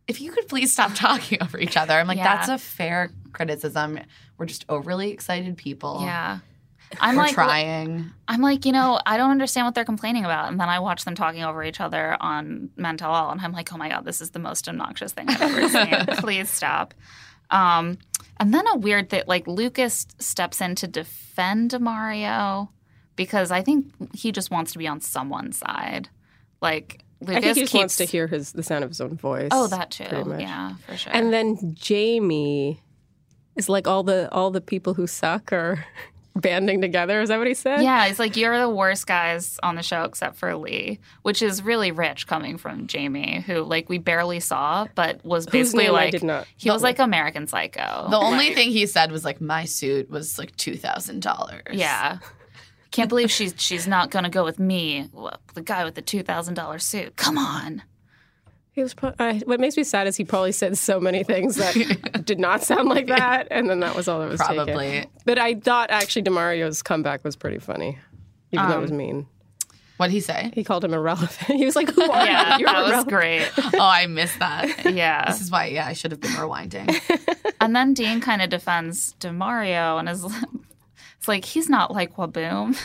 [0.07, 1.93] if you could please stop talking over each other.
[1.93, 2.35] I'm like Yeah.
[2.35, 3.99] that's a fair criticism.
[4.37, 5.99] We're just overly excited people.
[6.03, 6.39] Yeah.
[7.01, 8.11] I'm We're like trying.
[8.27, 10.49] I'm like, you know, I don't understand what they're complaining about.
[10.49, 13.51] And then I watch them talking over each other on Men Tell All, and I'm
[13.51, 16.05] like, oh my God, this is the most obnoxious thing I've ever seen.
[16.19, 16.93] Please stop.
[17.49, 17.97] Um,
[18.39, 22.69] and then a weird thing, like Lucas steps in to defend Mario
[23.15, 26.09] because I think he just wants to be on someone's side.
[26.61, 29.01] Like Lucas I think he just keeps, wants to hear his the sound of his
[29.01, 29.49] own voice.
[29.51, 30.35] Oh, that too.
[30.37, 31.13] Yeah, for sure.
[31.15, 32.81] And then Jamie
[33.55, 35.85] is like all the all the people who suck are
[36.35, 37.21] banding together.
[37.21, 37.81] Is that what he said?
[37.81, 41.63] Yeah, he's like you're the worst guys on the show except for Lee, which is
[41.63, 46.23] really rich coming from Jamie, who like we barely saw, but was basically like did
[46.23, 46.47] not.
[46.57, 48.07] he was like American Psycho.
[48.09, 51.61] The only thing he said was like my suit was like two thousand dollars.
[51.71, 52.19] yeah.
[52.91, 55.09] Can't believe she's she's not gonna go with me,
[55.53, 57.15] the guy with the two thousand dollar suit.
[57.17, 57.83] Come on.
[58.75, 58.93] He was.
[58.93, 62.39] Pro- uh, what makes me sad is he probably said so many things that did
[62.39, 64.55] not sound like that, and then that was all that was taken.
[64.65, 65.05] Probably.
[65.23, 67.97] But I thought actually Demario's comeback was pretty funny,
[68.51, 69.27] even though it was Um, mean.
[69.97, 70.51] What did he say?
[70.53, 71.31] He called him irrelevant.
[71.57, 72.65] He was like, "Who are Yeah, you?
[72.65, 73.49] You're that was great.
[73.57, 74.83] oh, I missed that.
[74.93, 75.31] Yeah.
[75.31, 76.93] This is why, yeah, I should have been rewinding.
[77.61, 80.25] And then Dean kind of defends DeMario and is
[81.17, 82.77] it's like he's not like Waboom.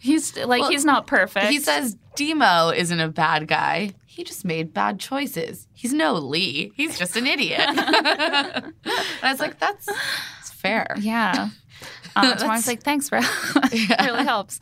[0.00, 1.46] He's like he's not perfect.
[1.46, 3.92] He says Demo isn't a bad guy.
[4.20, 5.66] He just made bad choices.
[5.72, 6.72] He's no Lee.
[6.74, 7.58] He's just an idiot.
[7.66, 7.78] and
[9.22, 10.94] I was like, that's, that's fair.
[11.00, 11.48] Yeah.
[12.16, 13.20] Um, so I was like, thanks, bro.
[13.72, 14.58] it really helps.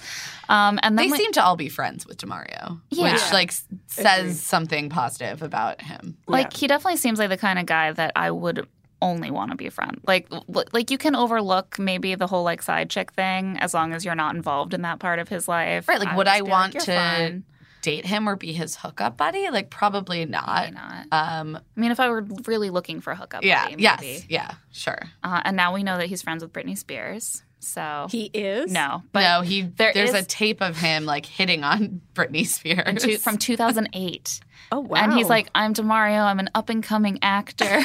[0.50, 3.10] Um, and then They we- seem to all be friends with Demario, Yeah.
[3.14, 6.18] which like s- says something positive about him.
[6.28, 8.68] like he definitely seems like the kind of guy that I would
[9.00, 9.98] only want to be a friend.
[10.06, 10.28] Like,
[10.74, 14.14] like you can overlook maybe the whole like side chick thing as long as you're
[14.14, 15.88] not involved in that part of his life.
[15.88, 17.44] Right, like, would just I want "You're to fine."
[17.88, 19.48] Date him or be his hookup buddy?
[19.50, 20.72] Like, probably Maybe not.
[20.74, 21.06] not.
[21.10, 24.54] Um, I mean, if I were really looking for a hookup, yeah, buddy, yes, yeah,
[24.72, 25.00] sure.
[25.22, 27.42] Uh, and now we know that he's friends with Britney Spears.
[27.60, 28.70] So He is.
[28.70, 33.02] no, but no, he there there's a tape of him like hitting on Britney Spears
[33.02, 34.40] two, from 2008.
[34.70, 34.96] Oh wow.
[35.02, 36.22] And he's like, I'm Demario.
[36.22, 37.80] I'm an up and coming actor.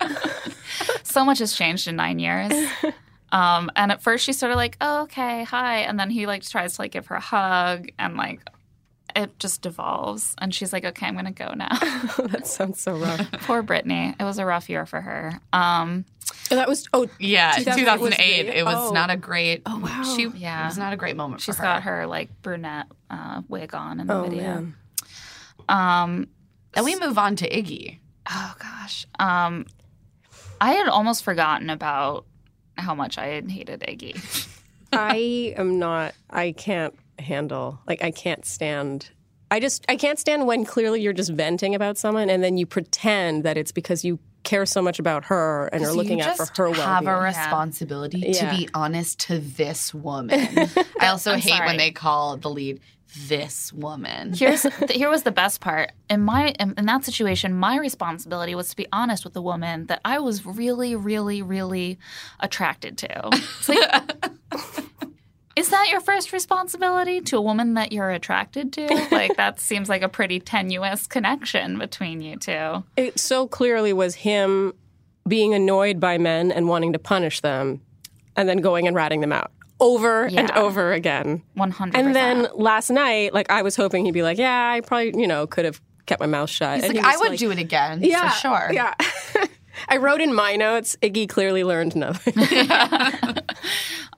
[1.02, 2.52] so much has changed in nine years.
[3.32, 5.78] Um, and at first she's sort of like, oh, okay, hi.
[5.78, 8.40] And then he like tries to like give her a hug and like
[9.18, 10.34] it just devolves.
[10.38, 11.68] And she's like, okay, I'm going to go now.
[12.28, 13.30] that sounds so rough.
[13.42, 14.14] Poor Britney.
[14.18, 15.38] It was a rough year for her.
[15.52, 16.04] Um,
[16.50, 18.42] And that was oh Yeah, 2008 was 2008.
[18.46, 18.92] the- It was oh.
[18.94, 19.62] not a great.
[19.66, 20.02] Oh, wow.
[20.16, 20.62] She, Yeah.
[20.62, 21.40] it was not a great moment.
[21.42, 24.42] she's for got her like brunette uh, wig on in the oh video.
[24.42, 24.74] man.
[25.68, 26.28] Um,
[26.74, 27.98] And we move on to Iggy.
[28.30, 29.06] Oh gosh.
[29.18, 29.66] Um
[30.60, 32.24] I had almost forgotten about
[32.76, 34.14] how much I had hated Iggy.
[34.92, 36.14] I am not.
[36.30, 37.80] I can't handle.
[37.86, 39.10] Like I can't stand.
[39.50, 42.66] I just I can't stand when clearly you're just venting about someone and then you
[42.66, 46.36] pretend that it's because you care so much about her and are looking you out
[46.36, 48.50] for just her have a responsibility Yeah.
[48.50, 50.38] to be honest to this woman.
[51.00, 51.66] I also I'm hate sorry.
[51.66, 52.80] when they call the lead
[53.26, 54.34] this woman.
[54.34, 55.92] Here's here was the best part.
[56.10, 59.86] In my in, in that situation, my responsibility was to be honest with the woman
[59.86, 61.98] that I was really, really, really
[62.40, 63.28] attracted to.
[63.32, 64.26] It's like,
[65.58, 69.06] is that your first responsibility to a woman that you're attracted to?
[69.18, 72.84] Like that seems like a pretty tenuous connection between you two.
[72.96, 74.74] It so clearly was him
[75.26, 77.80] being annoyed by men and wanting to punish them,
[78.36, 81.42] and then going and ratting them out over and over again.
[81.54, 81.98] One hundred.
[81.98, 85.26] And then last night, like I was hoping he'd be like, "Yeah, I probably you
[85.26, 87.58] know could have kept my mouth shut." He's And like, he I would do it
[87.58, 88.70] again yeah, for sure.
[88.72, 88.94] Yeah.
[89.88, 92.34] I wrote in my notes, Iggy clearly learned nothing.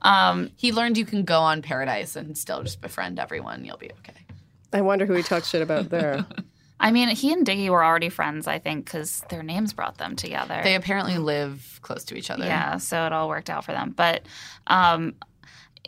[0.57, 3.65] He learned you can go on Paradise and still just befriend everyone.
[3.65, 4.13] You'll be okay.
[4.73, 6.25] I wonder who he talked shit about there.
[6.79, 10.15] I mean, he and Diggy were already friends, I think, because their names brought them
[10.15, 10.61] together.
[10.63, 12.45] They apparently live close to each other.
[12.45, 13.93] Yeah, so it all worked out for them.
[13.95, 14.25] But,
[14.65, 15.13] um,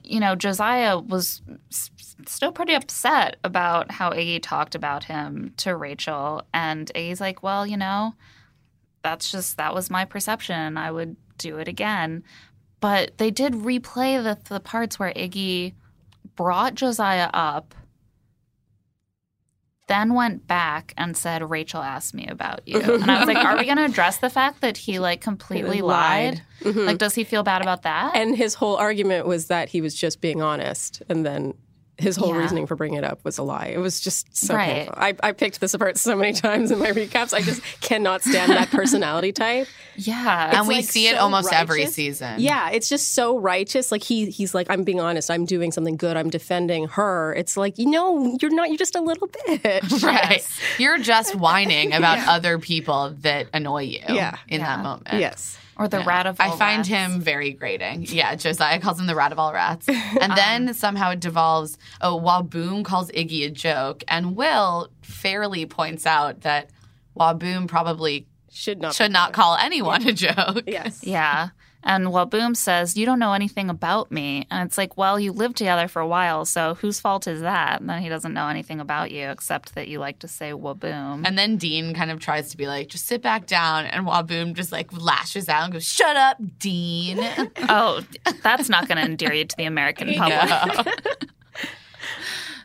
[0.03, 1.89] you know, Josiah was s-
[2.27, 6.43] still pretty upset about how Iggy talked about him to Rachel.
[6.53, 8.13] And Iggy's like, well, you know,
[9.03, 10.77] that's just, that was my perception.
[10.77, 12.23] I would do it again.
[12.79, 15.73] But they did replay the, the parts where Iggy
[16.35, 17.75] brought Josiah up
[19.87, 22.79] then went back and said, Rachel asked me about you.
[22.79, 25.81] And I was like, are we going to address the fact that he like completely
[25.81, 26.35] lied?
[26.35, 26.41] lied.
[26.61, 26.85] Mm-hmm.
[26.85, 28.15] Like, does he feel bad about that?
[28.15, 31.53] And his whole argument was that he was just being honest, and then
[31.97, 32.41] his whole Yeah.
[32.41, 33.67] reasoning for bringing it up was a lie.
[33.67, 34.73] It was just so Right.
[34.87, 34.95] painful.
[34.97, 37.33] I, I picked this apart so many times in my recaps.
[37.33, 39.67] I just cannot stand that personality type.
[39.95, 40.57] yeah.
[40.57, 42.39] and we like, see it so almost every season.
[42.39, 43.91] Yeah, it's just so righteous.
[43.91, 45.29] Like he he's like, I'm being honest.
[45.29, 46.17] I'm doing something good.
[46.17, 47.33] I'm defending her.
[47.35, 48.69] It's like, you know, you're not.
[48.69, 50.03] You're just a little bitch.
[50.03, 50.45] Right.
[50.79, 54.37] You're just whining about other people that annoy you Yeah.
[54.47, 54.77] in Yeah.
[54.77, 55.07] that moment.
[55.13, 55.57] Yes.
[55.77, 56.05] Or the Yeah.
[56.07, 56.87] rat of all I find rats.
[56.89, 58.05] him very grating.
[58.07, 59.87] Yeah, Josiah calls him the rat of all rats.
[60.21, 64.03] And then somehow it devolves, oh, Waboom calls Iggy a joke.
[64.07, 66.69] And Will fairly points out that
[67.19, 68.93] Waboom probably Should not.
[68.93, 69.35] should not there.
[69.35, 70.63] call anyone a joke.
[70.67, 71.03] Yes.
[71.03, 71.49] Yeah.
[71.83, 74.47] And Waboom says, You don't know anything about me.
[74.49, 77.81] And it's like, Well, you lived together for a while, so whose fault is that?
[77.81, 81.23] And then he doesn't know anything about you except that you like to say Waboom.
[81.25, 83.85] And then Dean kind of tries to be like, just sit back down.
[83.85, 87.19] And Waboom just like lashes out and goes, shut up, Dean.
[87.69, 88.01] oh,
[88.41, 90.49] that's not going to endear you to the American public.
[90.49, 90.83] Yeah.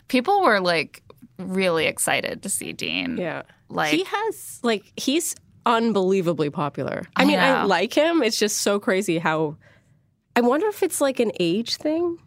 [0.07, 1.03] People were like
[1.37, 3.17] really excited to see Dean.
[3.17, 3.43] Yeah.
[3.69, 5.35] Like, he has like he's
[5.75, 7.03] unbelievably popular.
[7.15, 8.21] I I mean, I like him.
[8.23, 9.57] It's just so crazy how.
[10.35, 12.17] I wonder if it's like an age thing.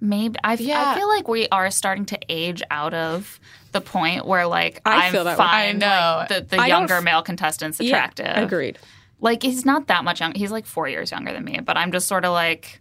[0.00, 0.92] maybe I, f- Yeah.
[0.92, 3.40] I feel like we are starting to age out of
[3.72, 5.44] the point where like I I'm feel that way.
[5.44, 6.16] fine, I know.
[6.18, 8.26] like, the, the I younger f- male contestants attractive.
[8.26, 8.78] Yeah, agreed.
[9.20, 10.34] Like he's not that much young.
[10.34, 12.80] He's like four years younger than me, but I'm just sort of like,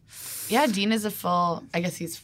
[0.49, 2.21] yeah, Dean is a full, I guess he's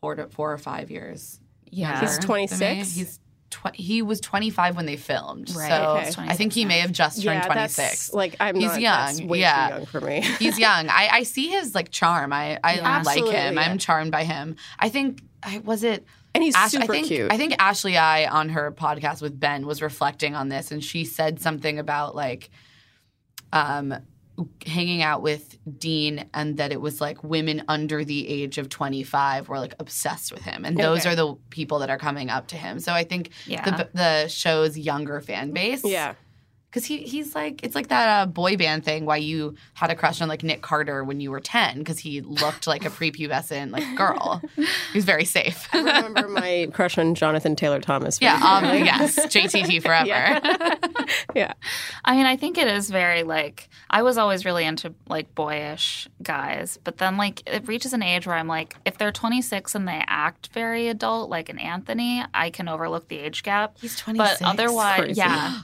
[0.00, 1.38] four to four or five years.
[1.70, 2.94] yeah, He's 26?
[2.94, 5.50] He's tw- he was 25 when they filmed.
[5.56, 6.28] Right, So okay.
[6.30, 7.76] I think he may have just turned yeah, 26.
[7.76, 9.68] that's like I'm He's not, young, yeah.
[9.68, 10.20] too young for me.
[10.38, 10.88] He's young.
[10.88, 12.32] I, I see his like charm.
[12.32, 13.02] I, I Yeah.
[13.04, 13.54] like him.
[13.54, 13.60] yeah.
[13.60, 14.56] I'm charmed by him.
[14.78, 17.32] I think I was it and he's Ash- super I think cute.
[17.32, 21.04] I think Ashley I on her podcast with Ben was reflecting on this and she
[21.04, 22.50] said something about like
[23.52, 23.94] um
[24.66, 29.48] hanging out with Dean and that it was like women under the age of 25
[29.48, 32.56] were like obsessed with him and those are the people that are coming up to
[32.56, 32.78] him.
[32.78, 33.64] So I think Yeah.
[33.64, 36.14] the the show's younger fan base yeah.
[36.70, 39.94] Because he he's like it's like that uh, boy band thing why you had a
[39.94, 43.70] crush on like Nick Carter when you were ten because he looked like a prepubescent
[43.70, 44.42] like girl.
[44.56, 45.68] he was very safe.
[45.72, 48.20] I remember my crush on Jonathan Taylor Thomas.
[48.20, 50.06] yeah, um, yes, JTT forever.
[50.08, 50.74] Yeah.
[51.34, 51.52] yeah.
[52.04, 56.08] I mean, I think it is very like I was always really into like boyish
[56.22, 59.88] guys, but then like it reaches an age where I'm like, if they're 26 and
[59.88, 63.76] they act very adult, like an Anthony, I can overlook the age gap.
[63.80, 64.40] He's 26.
[64.40, 65.18] But otherwise, Crazy.
[65.18, 65.60] yeah.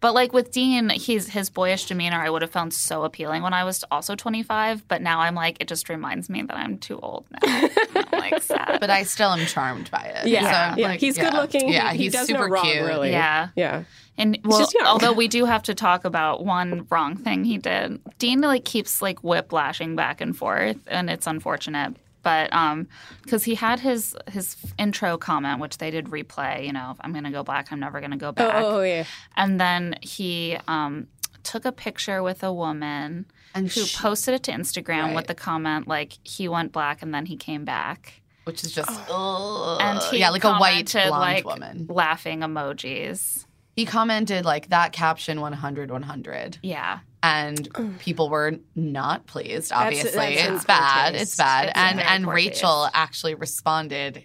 [0.00, 3.52] But like with Dean, he's his boyish demeanor I would have found so appealing when
[3.52, 6.98] I was also 25, but now I'm like it just reminds me that I'm too
[7.00, 7.68] old now.
[7.96, 8.78] I'm like sad.
[8.80, 10.28] But I still am charmed by it.
[10.28, 10.74] Yeah.
[10.74, 10.88] So yeah.
[10.88, 11.30] like, he's yeah.
[11.30, 11.68] good looking.
[11.68, 12.84] Yeah, he, he he's does super no wrong, cute.
[12.84, 13.10] Really.
[13.10, 13.48] Yeah.
[13.56, 13.84] Yeah.
[14.16, 18.40] And well, although we do have to talk about one wrong thing he did, Dean
[18.40, 21.94] like keeps like whiplashing back and forth, and it's unfortunate.
[22.22, 22.88] But um,
[23.22, 27.30] because he had his his intro comment, which they did replay, you know, I'm gonna
[27.30, 29.04] go black, I'm never gonna go Oh, back, oh, yeah.
[29.36, 31.06] and then he um
[31.44, 35.14] took a picture with a woman And who sh- posted it to Instagram Right.
[35.16, 38.90] with the comment like he went black and then he came back, which is just
[39.08, 39.78] ugh.
[39.80, 41.86] and he yeah, like a white blonde like, woman.
[41.88, 43.46] laughing emojis.
[43.76, 46.58] He commented like that caption 100 100.
[46.62, 49.72] Yeah, and people were not pleased.
[49.72, 51.14] Obviously, that's in it's bad.
[51.14, 51.68] It's bad.
[51.68, 52.92] It's and and Rachel taste.
[52.94, 54.24] actually responded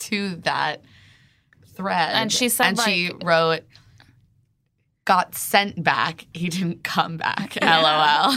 [0.00, 0.82] to that
[1.74, 3.62] thread, And she said, and she wrote.
[5.04, 6.26] Got sent back.
[6.34, 7.56] He didn't come back.
[7.62, 8.36] LOL.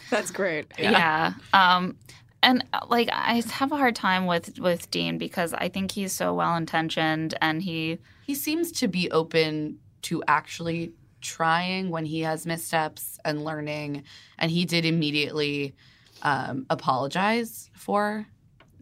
[0.10, 0.66] That's great.
[0.76, 1.34] yeah.
[1.52, 1.96] Um,
[2.42, 6.12] and uh, like I have a hard time with with Dean because I think he's
[6.12, 10.92] so well intentioned and he he seems to be open to actually
[11.26, 14.04] trying when he has missteps and learning.
[14.38, 15.74] And he did immediately
[16.22, 18.26] um, apologize for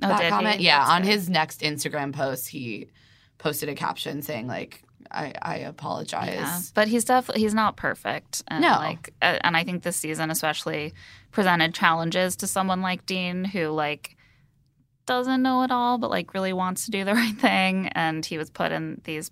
[0.02, 0.30] Oh, that did he?
[0.30, 0.60] comment.
[0.60, 1.08] Yeah, That's on good.
[1.12, 2.88] his next Instagram post, he
[3.38, 8.42] posted a caption saying like, "I, I apologize." Yeah, but he's definitely he's not perfect.
[8.48, 8.72] And No.
[8.72, 10.92] like, and I think this season especially
[11.30, 14.16] presented challenges to someone like Dean who like
[15.06, 17.88] doesn't know it all, but like really wants to do the right thing.
[17.88, 19.30] And he was put in these,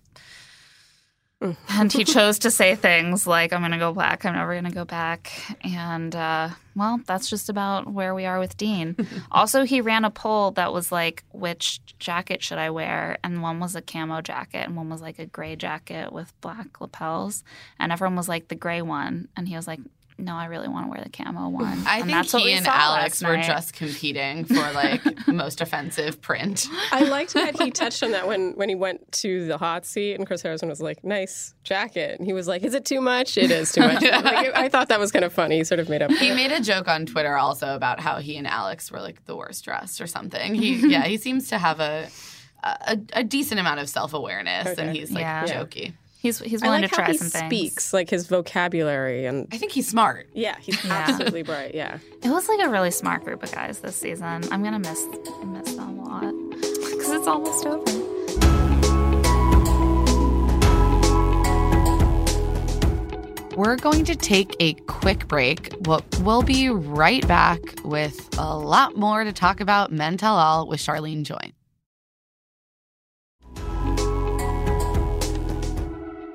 [1.69, 4.25] and he chose to say things like, "I'm going to go black.
[4.25, 5.31] I'm never going to go back."
[5.63, 8.95] And uh, well, that's just about where we are with Dean.
[9.31, 13.59] also, he ran a poll that was like, "Which jacket should I wear?" And one
[13.59, 17.43] was a camo jacket, and one was like a gray jacket with black lapels.
[17.79, 19.79] And everyone was like, "The gray one," and he was like.
[20.17, 21.65] No, I really want to wear the camo one.
[21.85, 25.61] I and think that's what he we and Alex were just competing for like most
[25.61, 26.67] offensive print.
[26.91, 30.13] I liked that he touched on that when, when he went to the hot seat,
[30.15, 33.37] and Chris Harrison was like, "Nice jacket," and he was like, "Is it too much?
[33.37, 35.57] It is too much." like, I thought that was kind of funny.
[35.57, 36.11] He sort of made up.
[36.11, 39.35] He made a joke on Twitter also about how he and Alex were like the
[39.35, 40.53] worst dressed or something.
[40.55, 42.09] He yeah, he seems to have a
[42.63, 45.45] a, a decent amount of self awareness and he's like Yeah.
[45.45, 45.93] jokey.
[46.23, 47.45] He's he's I willing like to how try he some things.
[47.47, 50.25] speaks, like his vocabulary, and I think he's smart.
[50.33, 51.75] yeah, he's absolutely bright.
[51.75, 54.25] Yeah, It was like a really smart group of guys this season.
[54.49, 55.05] I'm gonna miss
[55.43, 57.83] miss them a lot because it's almost over.
[63.55, 65.75] We're going to take a quick break.
[65.81, 70.67] We'll, we'll be right back with a lot more to talk about Men Tell All
[70.67, 71.51] with Sharleen Joynt.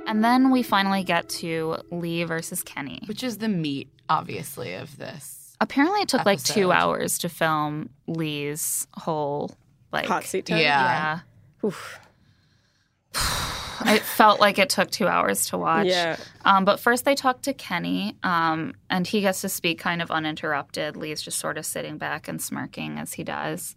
[0.09, 3.03] And then we finally get to Lee versus Kenny.
[3.07, 5.55] which is the meat, obviously, of this.
[5.61, 9.55] Apparently, it took like two hours to film Lee's whole
[9.93, 10.59] like hot seat time.
[10.59, 11.21] Yeah.
[11.63, 11.99] Yeah, Oof.
[13.87, 15.87] it felt like it took two hours to watch.
[15.87, 16.17] yeah.
[16.45, 20.11] Um, but first, they talk to Kenny, um, and he gets to speak kind of
[20.11, 20.97] uninterrupted.
[20.97, 23.75] Lee's just sort of sitting back and smirking as he does.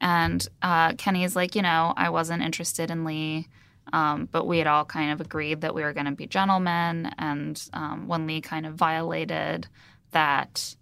[0.00, 3.48] And uh, Kenny's like, you know, I wasn't interested in Lee,
[3.92, 7.10] um, but we had all kind of agreed that we were going to be gentlemen.
[7.18, 9.66] And um, when Lee kind of violated
[10.10, 10.74] that,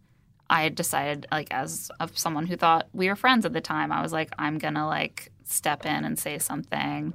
[0.48, 4.02] I decided, like, as of someone who thought we were friends at the time, I
[4.02, 7.14] was like, I'm gonna like step in and say something,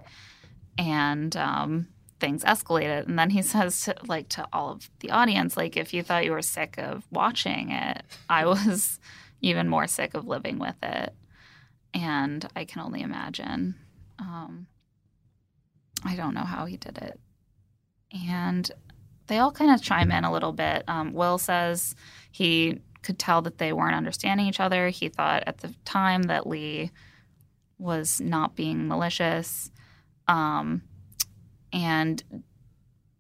[0.78, 1.88] and um,
[2.20, 3.08] things escalated.
[3.08, 6.26] And then he says, to, like, to all of the audience, like, if you thought
[6.26, 9.00] you were sick of watching it, I was
[9.40, 11.14] even more sick of living with it,
[11.94, 13.76] and I can only imagine.
[14.20, 14.68] Um,
[16.04, 17.20] I don't know how he did it,
[18.12, 18.70] and
[19.28, 20.84] they all kind of chime in a little bit.
[20.88, 21.96] Um, Will says
[22.32, 24.90] he could tell that they weren't understanding each other.
[24.90, 26.92] He thought at the time that Lee
[27.78, 29.72] was not being malicious.
[30.28, 30.84] Um,
[31.74, 32.22] and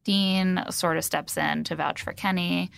[0.03, 2.69] Dean sort of steps in to vouch for Kenny.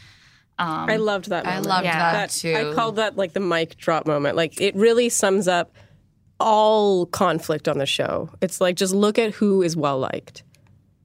[0.59, 1.45] Um, I loved that.
[1.47, 2.13] I loved Yeah.
[2.13, 2.53] that, too.
[2.55, 4.35] I called that like the mic drop moment.
[4.35, 5.75] Like it really sums up
[6.43, 8.29] all conflict on the show.
[8.41, 10.43] It's like just look at who is well liked.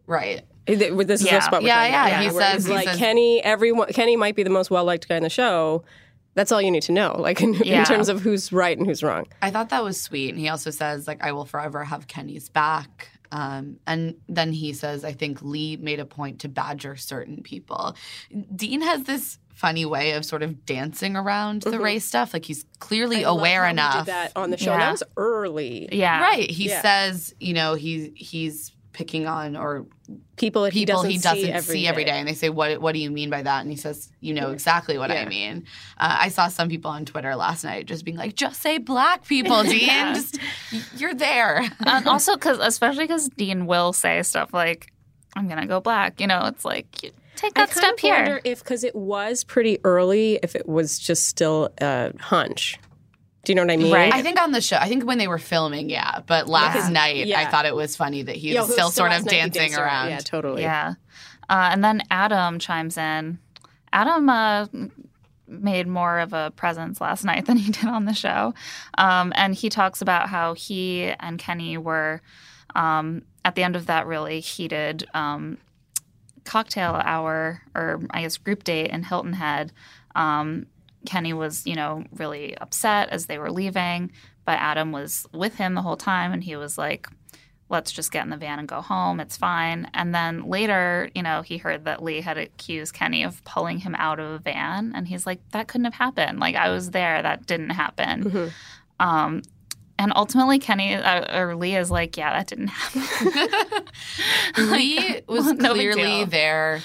[0.06, 0.42] right.
[0.66, 0.80] This
[1.22, 1.38] is Yeah.
[1.38, 1.62] the spot.
[1.62, 3.42] we're Yeah, talking about, yeah, he says- he like says- Kenny.
[3.42, 5.82] Everyone, Kenny might be the most well liked guy in the show.
[6.34, 7.78] That's all you need to know, like in, Yeah.
[7.80, 9.24] in terms of who's right and who's wrong.
[9.40, 10.28] I thought that was sweet.
[10.30, 13.08] And he also says, like, I will forever have Kenny's back.
[13.32, 17.96] Um, and then he says, I think Lee made a point to badger certain people.
[18.54, 22.32] Dean has this funny way of sort of dancing around the race stuff.
[22.32, 24.06] Like he's clearly I love aware how he enough.
[24.06, 24.70] did that on the show.
[24.72, 24.78] Yeah.
[24.78, 25.88] That was early.
[25.90, 26.48] yeah, Right.
[26.50, 26.80] He Yeah.
[26.82, 29.86] says, you know, he's he's picking on or
[30.36, 32.12] People that people he doesn't, he doesn't see, every day.
[32.12, 33.60] And they say, what, what do you mean by that?
[33.60, 35.64] And he says, you know exactly what I mean.
[35.98, 39.26] Uh, I saw some people on Twitter last night just being like, just say black
[39.26, 39.80] people, Dean.
[39.86, 40.14] Yeah.
[40.14, 40.38] Just,
[40.96, 41.62] you're there.
[41.86, 44.90] and also because especially because Dean will say stuff like,
[45.36, 47.98] "I'm gonna go black." You know, it's like you take I that kind step of
[48.00, 48.14] here.
[48.14, 52.78] wonder if because it was pretty early, if it was just still a hunch.
[53.44, 53.92] Do you know what I mean?
[53.94, 54.12] Right.
[54.12, 56.20] I think on the show, I think when they were filming, yeah.
[56.26, 56.88] But last Yeah.
[56.88, 59.26] night, I thought it was funny that he Yeah, was it still sort last of
[59.26, 60.08] night he dancing danced around.
[60.10, 60.62] Yeah, totally.
[60.62, 60.94] Yeah.
[61.48, 63.38] Uh, and then Adam chimes in.
[63.90, 64.66] Adam uh,
[65.46, 68.52] made more of a presence last night than he did on the show.
[68.98, 72.20] Um, and he talks about how he and Kenny were
[72.74, 75.56] um, at the end of that really heated um,
[76.48, 79.72] cocktail hour, or I guess group date in Hilton Head.
[80.16, 80.66] Um,
[81.06, 84.10] Kenny was, you know, really upset as they were leaving,
[84.44, 87.06] but Adam was with him the whole time, and he was like,
[87.70, 89.20] let's just get in the van and go home.
[89.20, 89.90] It's fine.
[89.92, 93.94] And then later, you know, he heard that Lee had accused Kenny of pulling him
[93.96, 94.92] out of a van.
[94.94, 96.40] And he's like, that couldn't have happened.
[96.40, 97.20] Like, I was there.
[97.20, 98.24] That didn't happen.
[98.24, 98.52] Mhm.
[99.00, 99.42] Um,
[99.98, 103.82] and ultimately, Kenny uh, or Lee is like, yeah, that didn't happen.
[104.70, 106.26] Lee was no big clearly deal.
[106.26, 106.80] there.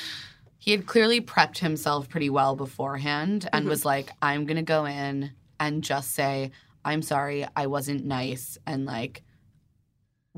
[0.57, 3.69] He had clearly prepped himself pretty well beforehand and Mhm.
[3.69, 6.51] was like, I'm going to go in and just say,
[6.85, 8.57] I'm sorry, I wasn't nice.
[8.65, 9.23] And like,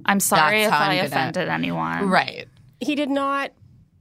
[0.05, 2.09] I'm sorry if I'm I gonna- offended anyone.
[2.09, 2.47] right.
[2.81, 3.51] he did not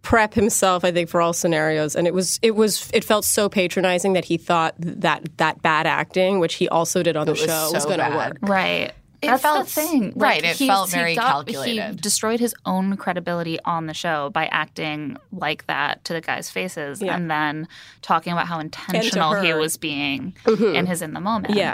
[0.05, 3.49] prep himself i think for all scenarios and it was it was it felt so
[3.49, 7.41] patronizing that he thought that that bad acting which he also did on the was
[7.41, 8.93] show was going to work Right.
[9.23, 10.13] It That's felt- the thing.
[10.17, 11.93] right, it he's- felt he very got- calculated.
[11.95, 16.51] He destroyed his own credibility on the show by acting like that to the guys'
[16.51, 17.17] faces Yeah.
[17.17, 17.67] and then
[18.03, 20.75] talking about how intentional he was being Mhm.
[20.75, 21.57] in his in the moments.
[21.57, 21.73] Yeah.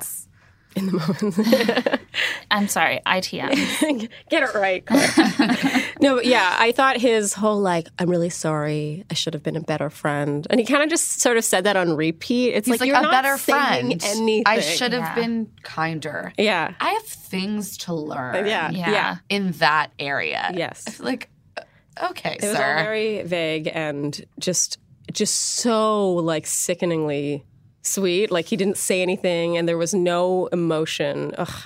[0.77, 2.01] In the moment.
[2.51, 4.09] I'm sorry, ITM.
[4.31, 4.85] Get it right.
[6.01, 9.05] No, but yeah, I thought his whole like, I'm really sorry.
[9.11, 11.65] I should have been a better friend, and he kind of just sort of said
[11.65, 12.53] that on repeat.
[12.55, 13.59] It's He's like, like, you're a not better saying
[13.91, 14.05] friend.
[14.05, 14.43] Anything.
[14.47, 15.15] I should have Yeah.
[15.15, 16.33] been kinder.
[16.39, 16.73] Yeah.
[16.81, 18.47] I have things to learn.
[18.47, 18.71] Yeah.
[18.71, 18.91] Yeah.
[18.91, 19.17] Yeah.
[19.29, 20.51] In that area.
[20.55, 21.01] Yes.
[21.01, 21.29] I like,
[21.59, 21.63] uh,
[22.11, 22.65] okay, It was sir.
[22.79, 24.79] all very vague and just
[25.13, 27.45] just so like sickeningly
[27.83, 28.31] sweet.
[28.31, 31.35] Like he didn't say anything, and there was no emotion.
[31.39, 31.63] Ugh.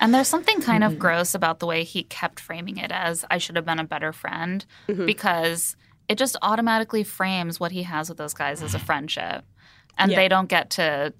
[0.00, 0.92] And there's something kind Mm-hmm.
[0.94, 3.84] of gross about the way he kept framing it as I should have been a
[3.84, 5.04] better friend Mm-hmm.
[5.06, 5.76] because
[6.08, 9.44] it just automatically frames what he has with those guys as a friendship.
[9.98, 10.16] And Yeah.
[10.16, 11.12] they don't get to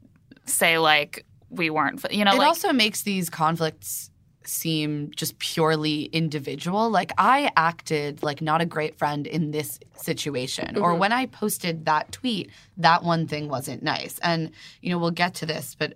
[0.47, 4.09] say, like, we weren't, you know, it like, also makes these conflicts
[4.51, 6.90] seem just purely individual.
[6.90, 10.98] Like I acted like not a great friend in this situation, or Mm-hmm.
[11.01, 14.18] when I posted that tweet, that one thing wasn't nice.
[14.22, 14.51] And
[14.82, 15.94] you know, we'll get to this, but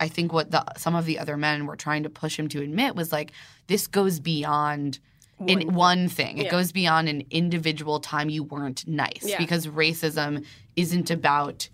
[0.00, 2.62] I think what the some of the other men were trying to push him to
[2.62, 3.32] admit was like
[3.66, 4.98] this goes beyond
[5.46, 6.36] in one thing.
[6.38, 9.38] It goes beyond an individual time you weren't nice Yeah.
[9.38, 10.44] because racism
[10.76, 11.68] isn't about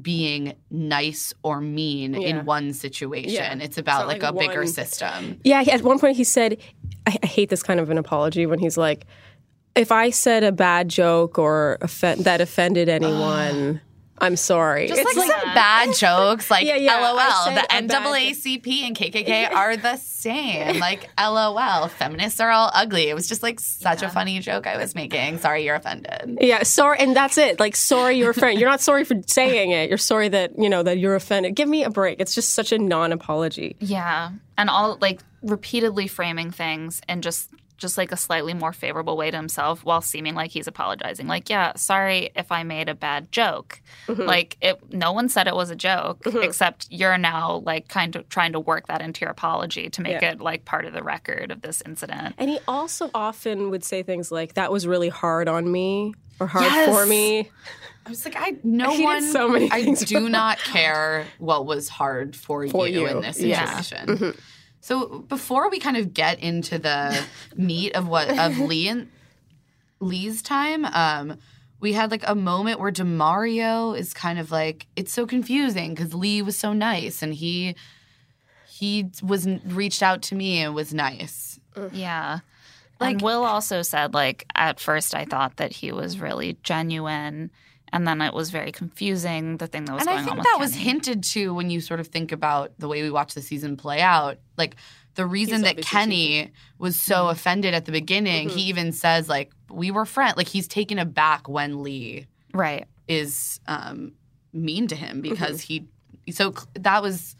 [0.00, 2.28] being nice or mean Yeah.
[2.28, 3.30] in one situation.
[3.32, 3.54] Yeah.
[3.64, 5.40] It's about not like, like a bigger system.
[5.44, 6.58] Yeah, at one point he said,
[7.06, 9.06] I, I hate this kind of an apology when he's like,
[9.74, 13.80] if I said a bad joke or offen- that offended anyone,
[14.20, 14.88] I'm sorry.
[14.88, 17.54] Just It's like, some bad jokes, like Yeah, yeah, LOL.
[17.54, 20.78] The a bad NAACP and KKK are the same.
[20.78, 21.88] Like LOL.
[21.88, 23.08] Feminists are all ugly.
[23.08, 25.38] It was just like such a funny joke I was making.
[25.38, 26.38] Sorry, you're offended.
[26.40, 27.58] Yeah, sorry, and that's it.
[27.58, 28.58] Like, sorry, you're friend.
[28.60, 29.88] You're not sorry for saying it.
[29.88, 31.54] You're sorry that you know that you're offended.
[31.56, 32.20] Give me a break.
[32.20, 33.76] It's just such a non-apology.
[33.80, 34.30] yeah.
[34.58, 37.48] And all, like, repeatedly framing things and just,
[37.80, 41.26] just like a slightly more favorable way to himself while seeming like he's apologizing.
[41.26, 43.80] Like, yeah, sorry if I made a bad joke.
[44.06, 44.22] Mm-hmm.
[44.22, 48.28] Like, it, no one said it was a joke, except you're now like kind of
[48.28, 50.32] trying to work that into your apology to make Yeah.
[50.32, 52.36] it like part of the record of this incident.
[52.38, 56.46] And he also often would say things like, "That was really hard on me," or
[56.46, 56.88] "hard Yes.
[56.94, 57.50] for me."
[58.06, 59.22] I was like, I no one.
[59.22, 63.40] so many I do not care what was hard for, For you, you, in this
[63.40, 63.80] yeah.
[63.80, 64.34] situation.
[64.80, 67.22] So before we kind of get into the
[67.56, 69.08] meat of what of Lee and
[70.00, 71.38] Lee's time, um,
[71.80, 76.14] we had like a moment where Demario is kind of like it's so confusing because
[76.14, 77.74] Lee was so nice and he
[78.68, 81.60] he was reached out to me and was nice.
[81.92, 82.38] Yeah.
[82.98, 87.50] Like- and Will also said, like, at first I thought that he was really genuine.
[87.92, 90.38] And then it was very confusing, the thing that was and going I think on
[90.38, 90.84] with that was Kenny.
[90.84, 94.00] hinted to when you sort of think about the way we watch the season play
[94.00, 94.38] out.
[94.56, 94.76] Like
[95.16, 97.30] the reason He's that obviously Kenny was so Mm-hmm.
[97.30, 100.36] offended at the beginning, he even says like we were friends.
[100.36, 102.86] Like he's taken aback when Lee Right.
[103.08, 104.12] is um,
[104.52, 105.30] mean to him Mm-hmm.
[105.30, 105.86] because he.
[106.30, 107.34] So that was.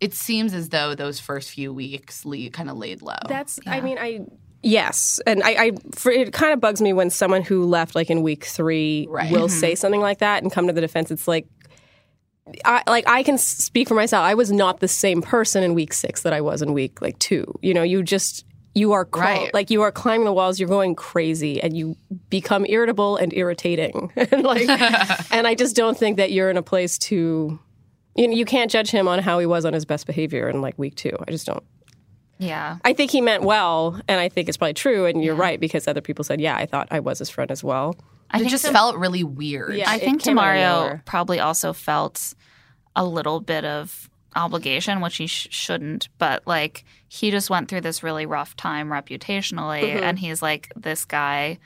[0.00, 3.14] It seems as though those first few weeks Lee kind of laid low.
[3.28, 3.58] That's.
[3.66, 4.20] I mean, I.
[4.62, 8.10] Yes, and I, I for, it kind of bugs me when someone who left like
[8.10, 9.30] in week three Right.
[9.32, 9.58] will mm-hmm.
[9.58, 11.10] say something like that and come to the defense.
[11.10, 11.46] It's like,
[12.64, 14.22] I like I can speak for myself.
[14.22, 17.18] I was not the same person in week six that I was in week like
[17.18, 17.58] two.
[17.62, 18.44] You know, you just
[18.74, 19.54] you are crawl- Right.
[19.54, 20.60] like you are climbing the walls.
[20.60, 21.96] You're going crazy, and you
[22.28, 24.12] become irritable and irritating.
[24.16, 24.68] and like,
[25.32, 27.58] and I just don't think that you're in a place to.
[28.16, 30.60] You know, you can't judge him on how he was on his best behavior in
[30.60, 31.16] like week two.
[31.26, 31.62] I just don't.
[32.40, 32.78] Yeah.
[32.84, 35.06] I think he meant well, and I think it's probably true.
[35.06, 37.62] And you're right because other people said, "Yeah, I thought I was his friend as
[37.62, 37.94] well."
[38.30, 39.74] I it just Dem- felt really weird.
[39.76, 39.90] Yeah.
[39.90, 42.34] I think came out of Demario probably also felt
[42.96, 46.08] a little bit of obligation, which he sh- shouldn't.
[46.18, 50.04] But like he just went through this really rough time reputationally, Mm-hmm.
[50.04, 51.58] and he's like, this guy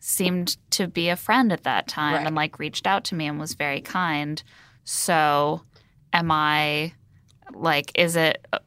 [0.00, 2.26] seemed to be a friend at that time, Right.
[2.26, 4.42] and like reached out to me and was very kind.
[4.84, 5.62] So,
[6.12, 6.92] am I
[7.52, 8.58] like, is it uh,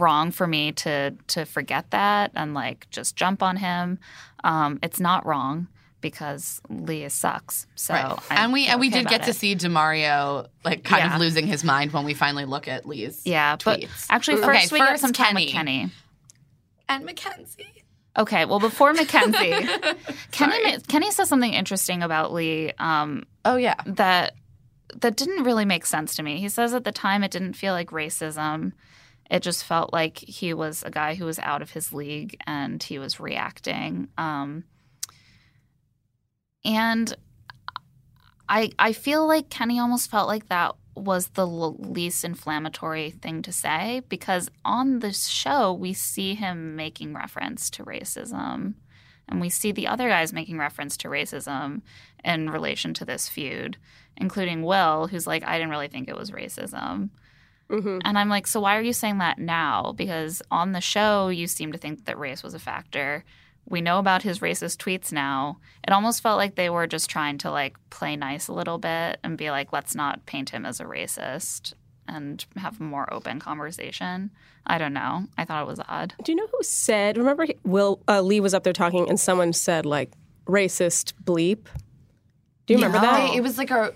[0.00, 3.98] wrong for me to to forget that and like just jump on him?
[4.44, 5.68] Um, it's not wrong.
[6.00, 8.18] Because Leah sucks, so Right.
[8.30, 11.14] And we and we did get about to see Demario like kind Yeah.
[11.14, 14.06] of losing his mind when we finally look at Lee's Yeah, but tweets.
[14.08, 15.80] actually, Okay, first we get first some time with Kenny.
[15.80, 15.92] Kenny.
[16.88, 17.82] and Mackenzie.
[18.16, 19.50] Okay, well, before Mackenzie,
[20.30, 20.72] Kenny Sorry.
[20.72, 23.74] ma- Kenny says something interesting about Lee um, Oh yeah.
[23.86, 24.34] that
[25.00, 26.38] that didn't really make sense to me.
[26.38, 28.70] He says at the time it didn't feel like racism.
[29.30, 32.82] It just felt like he was a guy who was out of his league and
[32.82, 34.08] he was reacting.
[34.16, 34.64] Um,
[36.64, 37.14] and
[38.48, 43.52] I I feel like Kenny almost felt like that was the least inflammatory thing to
[43.52, 48.74] say because on this show we see him making reference to racism
[49.28, 51.82] and we see the other guys making reference to racism
[52.24, 53.76] in relation to this feud
[54.16, 57.10] including Will who's like I didn't really think it was racism
[57.70, 57.98] Mm-hmm.
[58.04, 59.92] And I'm like, so why are you saying that now?
[59.96, 63.24] Because on the show, you seem to think that race was a factor.
[63.68, 65.58] We know about his racist tweets now.
[65.86, 69.18] It almost felt like they were just trying to like play nice a little bit
[69.22, 71.74] and be like, let's not paint him as a racist
[72.06, 74.30] and have a more open conversation.
[74.66, 75.26] I don't know.
[75.36, 76.14] I thought it was odd.
[76.24, 77.18] Do you know who said?
[77.18, 80.12] Remember, Will uh, Lee was up there talking, and someone said like
[80.46, 81.64] racist bleep.
[82.66, 83.02] Do you remember No.
[83.02, 83.34] that?
[83.34, 83.92] It was like a.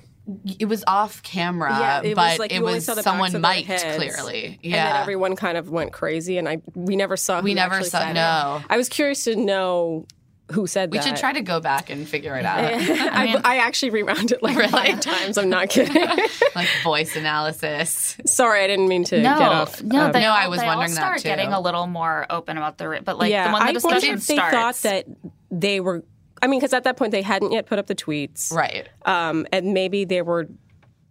[0.58, 3.40] It was off camera, Yeah, it was but like it was saw the backs someone
[3.40, 3.96] mic'd heads.
[3.96, 4.44] clearly.
[4.46, 7.40] And then Yeah, everyone kind of went crazy, and I we never saw.
[7.40, 7.98] we never saw.
[8.00, 8.14] said it.
[8.14, 10.06] No, I was curious to know
[10.50, 11.04] who said we that.
[11.06, 12.58] should try to go back and figure it out.
[12.64, 15.38] I, I actually rewound it like five times.
[15.38, 15.94] I'm not kidding.
[16.54, 18.18] like voice analysis.
[18.26, 19.82] Sorry, I didn't mean to No, get off.
[19.82, 21.28] no, um, they No, all, I was they all wondering that start too.
[21.28, 23.74] getting a little more open about the, but like yeah, the when the I wonder
[24.00, 24.52] discussion if they starts,
[24.82, 25.06] thought that
[25.50, 26.04] they were.
[26.42, 28.88] I mean, because at that point they hadn't yet put up the tweets, Right.
[29.06, 30.48] um, and maybe they were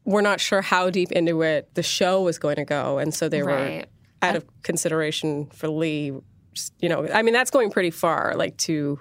[0.04, 3.30] were not sure how deep into it the show was going to go, and so
[3.30, 3.86] they were Right.
[4.22, 6.12] out of consideration for Lee.
[6.80, 9.00] You know, I mean, that's going pretty far, like to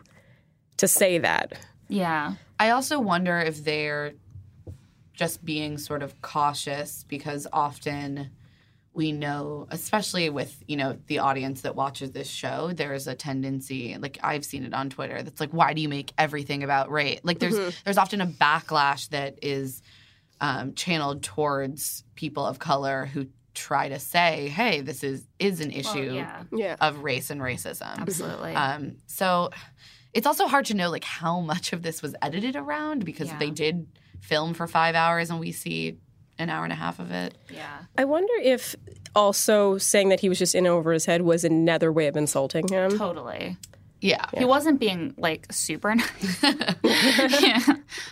[0.77, 1.53] to say that.
[1.89, 4.13] yeah, I also wonder if they're
[5.15, 8.31] just being sort of cautious because often
[8.93, 13.97] we know, especially with you know the audience that watches this show, there's a tendency,
[13.99, 17.21] like I've seen it on Twitter, that's like, why do you make everything about race?
[17.23, 19.81] Like there's there's often a backlash that is
[20.41, 25.71] um, channeled towards people of color who try to say, hey, this is is an
[25.71, 27.99] issue yeah, Yeah, of race and racism.
[27.99, 28.55] absolutely.
[28.55, 29.51] Um, so
[30.13, 33.39] it's also hard to know like how much of this was edited around because Yeah.
[33.39, 33.87] they did
[34.21, 35.99] film for five hours and we see
[36.41, 37.35] an hour and a half of it.
[37.53, 38.75] yeah, I wonder if
[39.15, 42.69] also saying that he was just in over his head was another way of insulting
[42.69, 42.97] him.
[42.97, 43.57] totally.
[44.01, 44.25] Yeah.
[44.37, 46.43] He wasn't being like super nice.
[46.43, 47.59] yeah.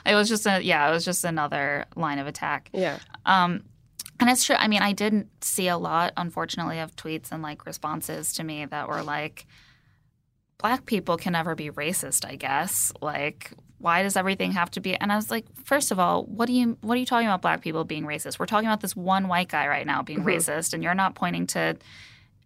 [0.05, 2.69] It was just a yeah, it was just another line of attack.
[2.73, 2.99] Yeah.
[3.25, 3.65] Um,
[4.21, 4.57] and it's true.
[4.57, 8.67] I mean, I didn't see a lot, unfortunately, of tweets and like responses to me
[8.67, 9.47] that were like,
[10.59, 13.53] "Black people can never be racist." I guess like.
[13.79, 14.95] Why does everything have to be?
[14.97, 17.43] And I was like, first of all, what do you what are you talking about?
[17.43, 18.39] Black people being racist?
[18.39, 21.47] We're talking about this one white guy right now being racist, and you're not pointing
[21.49, 21.77] to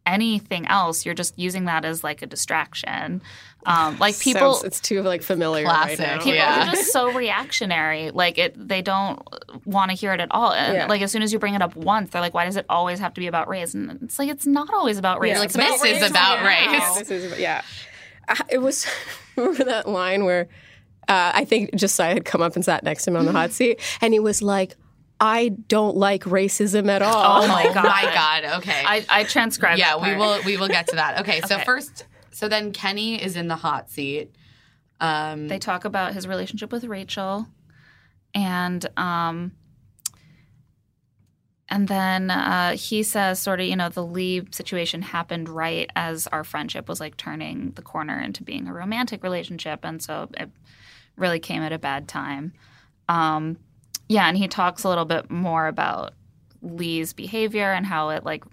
[0.05, 1.07] anything else.
[1.07, 3.22] You're just using that as like a distraction.
[3.64, 6.16] Um, like people, Sounds- it's too like familiar Classic, right now.
[6.18, 6.68] people Yeah.
[6.68, 8.11] are just so reactionary.
[8.11, 9.20] Like it, they don't
[9.64, 10.53] want to hear it at all.
[10.53, 10.87] And Yeah.
[10.87, 12.99] like as soon as you bring it up once, they're like, "Why does it always
[12.99, 15.35] have to be about race?" And it's like it's not always about race.
[15.35, 16.11] Yeah, Like, it's This about is race.
[16.11, 16.47] about Yeah.
[16.97, 16.99] race.
[16.99, 17.62] This is, yeah.
[18.28, 18.87] Uh, It was,
[19.37, 20.49] remember that line where
[21.09, 23.53] uh, I think Josiah had come up and sat next to him on the hot
[23.53, 24.76] seat, and he was like,
[25.20, 27.42] I don't like racism at all.
[27.44, 27.84] Oh my Oh god!
[27.84, 28.44] my god.
[28.59, 28.82] Okay.
[28.84, 29.78] I, I transcribed.
[29.78, 31.20] yeah, that we will we will get to that.
[31.20, 34.34] Okay, so first so then Kenny is in the hot seat.
[35.00, 37.46] Um They talk about his relationship with Rachel,
[38.34, 39.53] and um,
[41.68, 46.26] and then uh, he says, sort of, you know, the Lee situation happened right as
[46.26, 50.50] our friendship was like turning the corner into being a romantic relationship, and so it
[51.16, 52.52] really came at a bad time.
[53.08, 53.58] Um,
[54.08, 56.14] yeah, and he talks a little bit more about
[56.62, 58.44] Lee's behavior and how it like.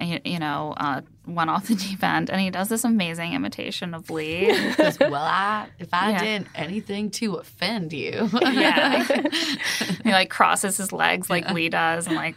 [0.00, 4.10] You know, uh, went off the deep end, and he does this amazing imitation of
[4.10, 4.46] Lee.
[4.76, 6.24] goes, well, I if I Yeah.
[6.24, 8.28] did anything to offend you.
[8.42, 9.04] Yeah.
[10.02, 12.34] he like crosses his legs like Lee does and like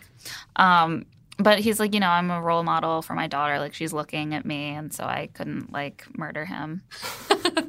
[0.57, 1.07] um
[1.39, 3.57] but he's like, you know, I'm a role model for my daughter.
[3.57, 6.83] Like she's looking at me and so I couldn't like murder him.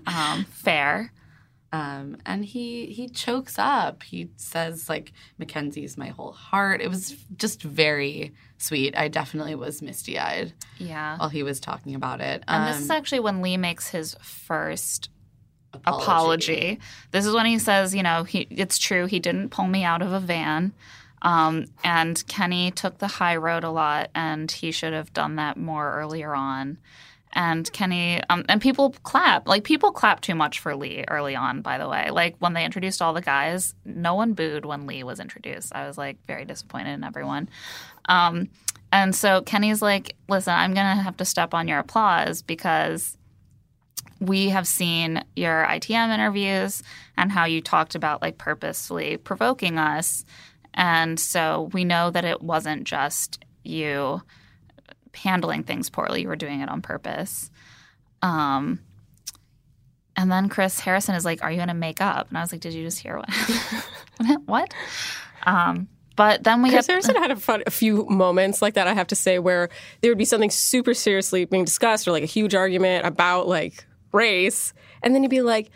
[0.07, 1.11] um, fair.
[1.73, 4.03] Um, and he he chokes up.
[4.05, 6.81] He says like Mackenzie's my whole heart.
[6.81, 8.97] It was just very sweet.
[8.97, 11.19] I definitely was misty eyed Yeah.
[11.19, 12.45] while he was talking about it.
[12.49, 15.11] And this is Um, actually when Lee makes his first
[15.85, 16.79] apology.
[17.11, 20.03] This is when he says, you know, he it's true he didn't pull me out
[20.03, 20.73] of a van.
[21.23, 25.57] Um, and Kenny took the high road a lot, and he should have done that
[25.57, 26.79] more earlier on.
[27.37, 29.47] And Kenny, um, and people clap.
[29.47, 31.61] Like people clap too much for Lee early on.
[31.61, 35.03] By the way, like when they introduced all the guys, no one booed when Lee
[35.05, 35.75] was introduced.
[35.75, 37.51] I was like very disappointed in everyone.
[38.09, 38.49] Um,
[38.91, 43.17] and so Kenny's like, "Listen, I'm gonna have to step on your applause because."
[44.19, 46.83] we have seen your ITM interviews
[47.19, 50.25] and how you talked about like purposefully provoking us.
[50.73, 54.23] And so we know that it wasn't just you
[55.17, 57.51] handling things poorly, you were doing it on purpose.
[58.23, 58.81] Um,
[60.17, 62.29] and then Chris Harrison is like, Are you going to make up?
[62.29, 64.41] And I was like, Did you just hear what?
[64.47, 64.75] what?
[65.45, 68.87] Um, but then we Chris get Harrison had a, fun, a few moments like that,
[68.89, 69.69] I have to say, where
[70.01, 73.87] there would be something super seriously being discussed or like a huge argument about like
[74.13, 74.73] race.
[75.03, 75.71] And then he'd be like,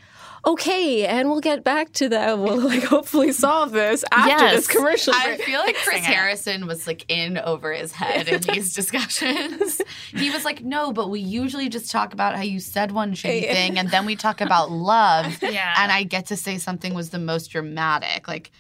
[0.45, 2.39] okay, and we'll get back to that.
[2.39, 4.55] We'll like hopefully solve this after Yes.
[4.55, 8.75] this commercial I feel like Chris Harrison was like in over his head in these
[8.81, 9.81] discussions.
[10.13, 13.43] he was like, "No, but we usually just talk about how you said one shitty
[13.43, 13.53] Yeah.
[13.53, 15.75] thing, and then we talk about love, Yeah.
[15.79, 18.27] and I get to say something was the most dramatic.
[18.29, 18.51] Like,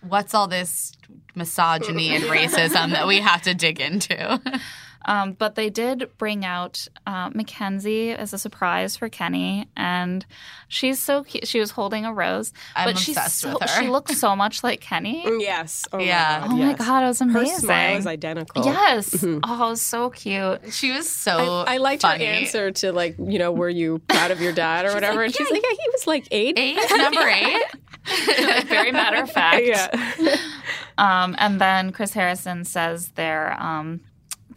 [0.00, 0.92] what's all this
[1.34, 4.40] misogyny and racism that we have to dig into?"
[5.06, 10.26] Um, but they did bring out uh, Mackenzie as a surprise for Kenny, and
[10.68, 11.46] she's so cute.
[11.46, 13.82] She was holding a rose, I'm but she's obsessed so, with her.
[13.82, 15.22] She looks so much like Kenny.
[15.40, 15.86] yes.
[15.92, 16.40] Oh Yeah.
[16.40, 17.34] My Oh God, my god, it was amazing.
[17.34, 17.60] Her amazing.
[17.60, 18.64] smile is identical.
[18.64, 19.24] Yes.
[19.24, 19.36] Oh,
[19.66, 20.60] it was so cute.
[20.72, 21.64] she was so.
[21.66, 22.24] I, I liked funny.
[22.24, 25.22] her answer to like, you know, were you proud of your dad or whatever?
[25.22, 26.58] and she's like, yeah, he was like eight.
[26.58, 27.62] Eight, number eight.
[28.66, 29.64] Very matter of fact.
[29.64, 30.36] Yeah.
[30.98, 34.00] Um, and then Chris Harrison says they're um,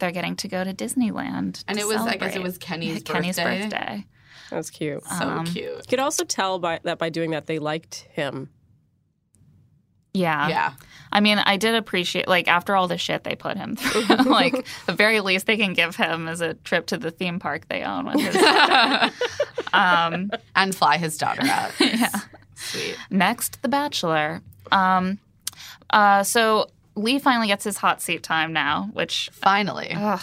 [0.00, 3.02] they're getting to go to Disneyland, And to it was, I guess, it was Kenny's
[3.04, 3.62] Kenny's birthday.
[3.68, 4.06] birthday.
[4.50, 5.04] That's cute.
[5.04, 5.64] So Um, cute.
[5.76, 8.50] You could also tell by that by doing that they liked him.
[10.12, 10.48] Yeah.
[10.48, 10.72] Yeah.
[11.12, 14.66] I mean, I did appreciate like after all the shit they put him through, like
[14.86, 17.82] the very least they can give him is a trip to the theme park they
[17.84, 18.34] own with his
[19.72, 21.72] um, and fly his daughter out.
[21.80, 22.08] yeah.
[22.56, 22.96] Sweet.
[23.10, 24.42] next, The Bachelor.
[24.72, 25.18] Um,
[25.90, 29.92] uh, so Lee finally gets his hot seat time now, which Finally.
[29.96, 30.20] ugh,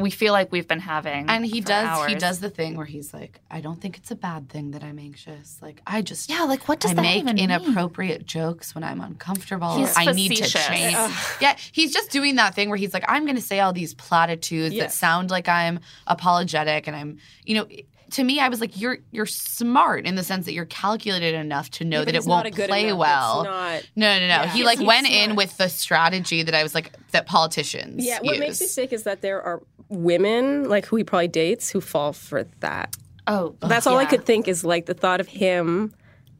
[0.00, 1.28] we feel like we've been having.
[1.28, 4.16] and he does he does the thing where he's like, I don't think it's a
[4.16, 5.58] bad thing that I'm anxious.
[5.60, 7.50] Like I just Yeah, like what does I that make even mean?
[7.50, 9.76] inappropriate jokes when I'm uncomfortable.
[9.76, 10.96] He's I need to change.
[11.40, 13.92] Yeah, he's just doing that thing where he's like, I'm going to say all these
[13.94, 17.66] platitudes that sound like I'm apologetic, and I'm, you know.
[18.14, 21.70] To me, I was like, "You're you're smart in the sense that you're calculated enough
[21.72, 22.98] to know Yeah, that it won't not a good play enough.
[22.98, 23.82] well." It's not.
[23.96, 24.26] No, no, no.
[24.26, 24.46] Yeah.
[24.52, 25.22] He like he's went smart.
[25.30, 28.04] in with the strategy that I was like that politicians.
[28.04, 31.70] Yeah, what makes me sick is that there are women like who he probably dates
[31.70, 32.96] who fall for that.
[33.26, 35.94] Oh, That's all I could think is like the thought of him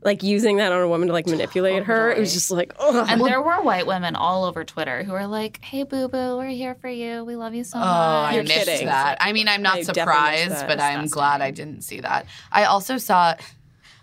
[0.05, 2.11] like using that on a woman to like manipulate her.
[2.13, 5.27] It was just like, oh, And there were white women all over Twitter who were
[5.27, 7.25] like, "Hey, boo boo, we're here for you.
[7.25, 8.87] We love you so Oh, much." I You're missed kidding.
[8.87, 9.17] that.
[9.21, 12.27] I mean, I'm not I surprised, but I'm glad I didn't see that.
[12.53, 13.35] I also saw.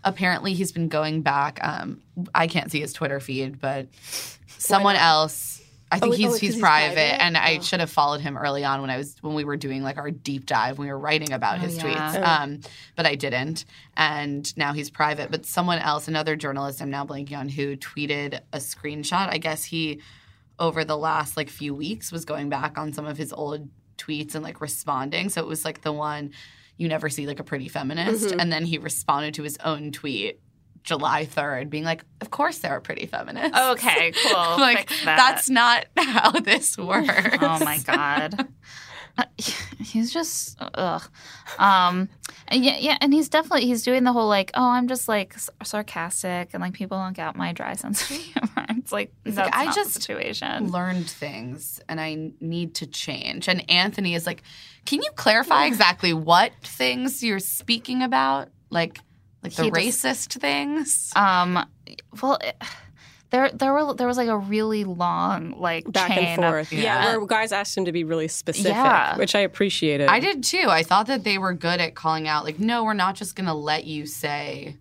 [0.03, 1.59] Apparently, he's been going back.
[1.61, 2.01] Um,
[2.33, 3.85] I can't see his Twitter feed, but
[4.47, 5.60] someone else.
[5.91, 7.21] I think Oh, he's oh, 'cause he's, he's private, private?
[7.21, 7.61] and I Oh.
[7.61, 10.09] should have followed him early on when I was when we were doing like our
[10.09, 10.77] deep dive.
[10.77, 11.83] When we were writing about his yeah.
[12.15, 12.61] tweets, um,
[12.95, 13.65] but I didn't,
[13.97, 15.29] and now he's private.
[15.31, 19.29] But someone else, another journalist, I'm now blanking on who tweeted a screenshot.
[19.29, 19.99] I guess he
[20.59, 23.67] over the last like few weeks was going back on some of his old
[23.97, 25.29] tweets and like responding.
[25.29, 26.31] So it was like the one
[26.77, 28.39] you never see like a pretty feminist, Mm-hmm.
[28.39, 30.39] and then he responded to his own tweet
[30.83, 34.33] July 3rd being like, "Of course they're pretty feminist." Okay, cool.
[34.33, 35.17] like that.
[35.17, 37.09] that's not how this works.
[37.41, 38.47] Oh my god.
[39.17, 39.25] Uh,
[39.81, 41.03] He's just ugh.
[41.59, 42.07] Um
[42.47, 45.33] and yeah, yeah, and he's definitely he's doing the whole like, oh, I'm just like
[45.35, 48.65] s- sarcastic and like people don't get my dry sense of humor.
[48.69, 50.71] It's like like, that's I not just situation.
[50.71, 53.49] learned things and I need to change.
[53.49, 54.43] And Anthony is like,
[54.85, 58.47] "Can you clarify exactly what things you're speaking about?
[58.69, 58.99] Like
[59.43, 61.65] like the He just- racist things?" Um,
[62.21, 62.61] well, it,
[63.31, 66.73] there there were there was like a really long like back chain and of- forth.
[66.73, 66.81] yeah.
[67.11, 67.17] yeah.
[67.17, 69.15] where guys asked him to be really specific, Yeah.
[69.17, 70.09] which I appreciated.
[70.09, 70.65] I did too.
[70.67, 73.47] I thought that they were good at calling out, like, no, we're not just going
[73.47, 74.75] to let you say,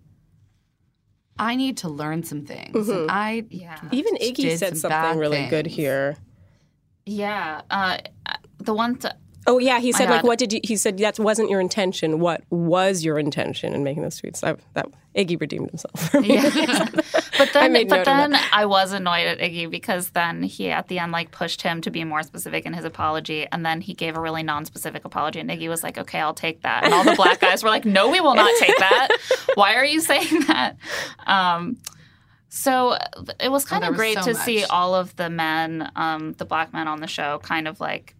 [1.39, 2.89] I need to learn some things.
[2.89, 6.17] And I, yeah, Even Iggy said some something really good here.
[7.05, 7.61] yeah.
[7.69, 7.97] Uh,
[8.59, 9.13] the one th-
[9.47, 12.19] Oh yeah, he said like, "What did you?" He said that wasn't your intention.
[12.19, 14.43] What was your intention in making those tweets?
[14.43, 16.11] I, that Iggy redeemed himself.
[16.11, 16.35] For me.
[16.35, 16.87] Yeah.
[17.37, 20.99] but then, made but then I was annoyed at Iggy because then he at the
[20.99, 24.15] end like pushed him to be more specific in his apology, and then he gave
[24.15, 27.15] a really non-specific apology, and Iggy was like, "Okay, I'll take that," and all the
[27.15, 29.09] black guys were like, "No, we will not take that.
[29.55, 30.77] Why are you saying that?"
[31.25, 31.77] Um,
[32.49, 32.95] so
[33.39, 36.45] it was kind there of great so to see all of the men, um, the
[36.45, 38.13] black men on the show, kind of like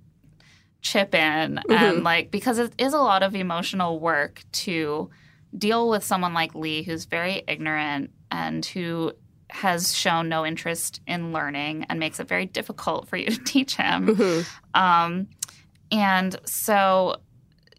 [0.81, 5.09] chip in and like because it is a lot of emotional work to
[5.55, 9.11] deal with someone like Lee who's very ignorant and who
[9.49, 13.75] has shown no interest in learning and makes it very difficult for you to teach
[13.75, 14.45] him.
[14.73, 15.27] Um,
[15.91, 17.17] and so,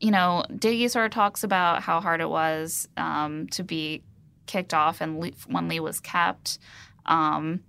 [0.00, 4.02] you know, Diggy sort of talks about how hard it was um, to be
[4.46, 6.58] kicked off and Lee, when Lee was kept,
[7.06, 7.62] um,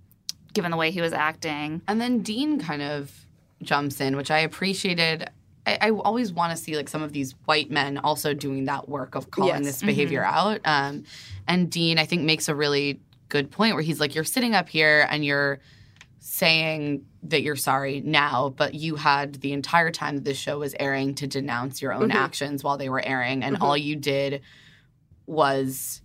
[0.53, 1.81] given the way he was acting.
[1.88, 3.22] and then Dean kind of
[3.64, 5.30] jumps in, which I appreciated.
[5.66, 8.89] I, I always want to see like some of these white men also doing that
[8.89, 9.66] work of calling Yes.
[9.66, 10.38] this behavior mm-hmm.
[10.38, 10.61] out.
[10.66, 11.03] Um,
[11.47, 12.99] and Dean, I think, makes a really
[13.30, 15.59] good point where he's like, "You're sitting up here and you're
[16.20, 20.74] saying that you're sorry now, but you had the entire time that this show was
[20.80, 22.18] airing to denounce your own mm-hmm.
[22.18, 23.64] actions while they were airing, and mm-hmm.
[23.64, 24.41] all you did
[25.26, 26.01] was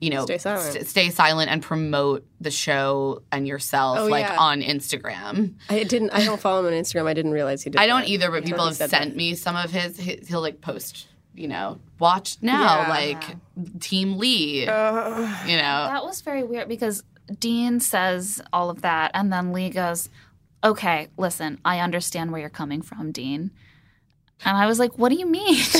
[0.00, 0.72] you know, Stay silent.
[0.72, 4.36] st- stay silent and promote the show and yourself Oh, like yeah.
[4.38, 5.54] on Instagram.
[5.68, 6.10] I didn't.
[6.10, 7.06] I don't follow him on Instagram.
[7.06, 7.80] I didn't realize he did.
[7.80, 8.08] I don't that.
[8.08, 9.16] either, but people have sent that.
[9.16, 10.28] me some of his, his.
[10.28, 12.88] He'll like post, you know, watch now, Yeah.
[12.88, 13.36] like
[13.80, 14.60] Team Lee.
[14.60, 14.70] you know,
[15.88, 17.02] That was very weird because
[17.40, 20.08] Dean says all of that, and then Lee goes,
[20.64, 23.50] "Okay, listen, I understand where you're coming from, Dean."
[24.44, 25.54] And I was like, "What do you mean?"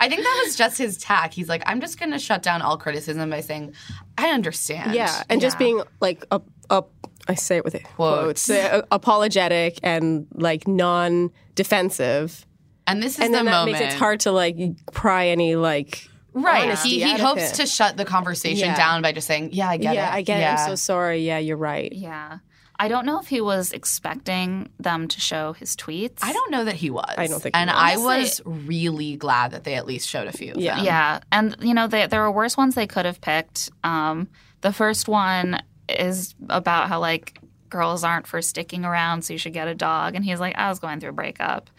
[0.00, 1.32] I think that was just his tack.
[1.32, 3.74] He's like, I'm just going to shut down all criticism by saying,
[4.16, 4.94] I understand.
[4.94, 6.40] Yeah, and just being like a,
[6.70, 6.84] a
[7.26, 8.46] I say it with it, Quotes.
[8.46, 12.46] quotes, uh, apologetic and like non-defensive,
[12.86, 13.78] and this is and the moment.
[13.78, 14.56] makes it hard to like
[14.92, 16.08] pry any like.
[16.34, 16.78] Right.
[16.78, 17.54] He, he hopes it.
[17.56, 18.76] to shut the conversation Yeah.
[18.76, 20.14] down by just saying, Yeah, I get yeah, it.
[20.14, 20.44] I get it.
[20.60, 21.26] I'm so sorry.
[21.26, 21.90] Yeah, you're right.
[21.92, 22.38] yeah,
[22.80, 26.18] I don't know if he was expecting them to show his tweets.
[26.22, 27.12] I don't know that he was.
[27.18, 27.76] I don't think he And was.
[27.76, 30.76] I was really glad that they at least showed a few of Yeah.
[30.76, 30.84] them.
[30.84, 33.70] Yeah, and you know they, there were worse ones they could have picked.
[33.82, 34.28] Um,
[34.60, 39.52] the first one is about how like girls aren't for sticking around, so you should
[39.52, 40.14] get a dog.
[40.14, 41.70] And he's like, I was going through a breakup.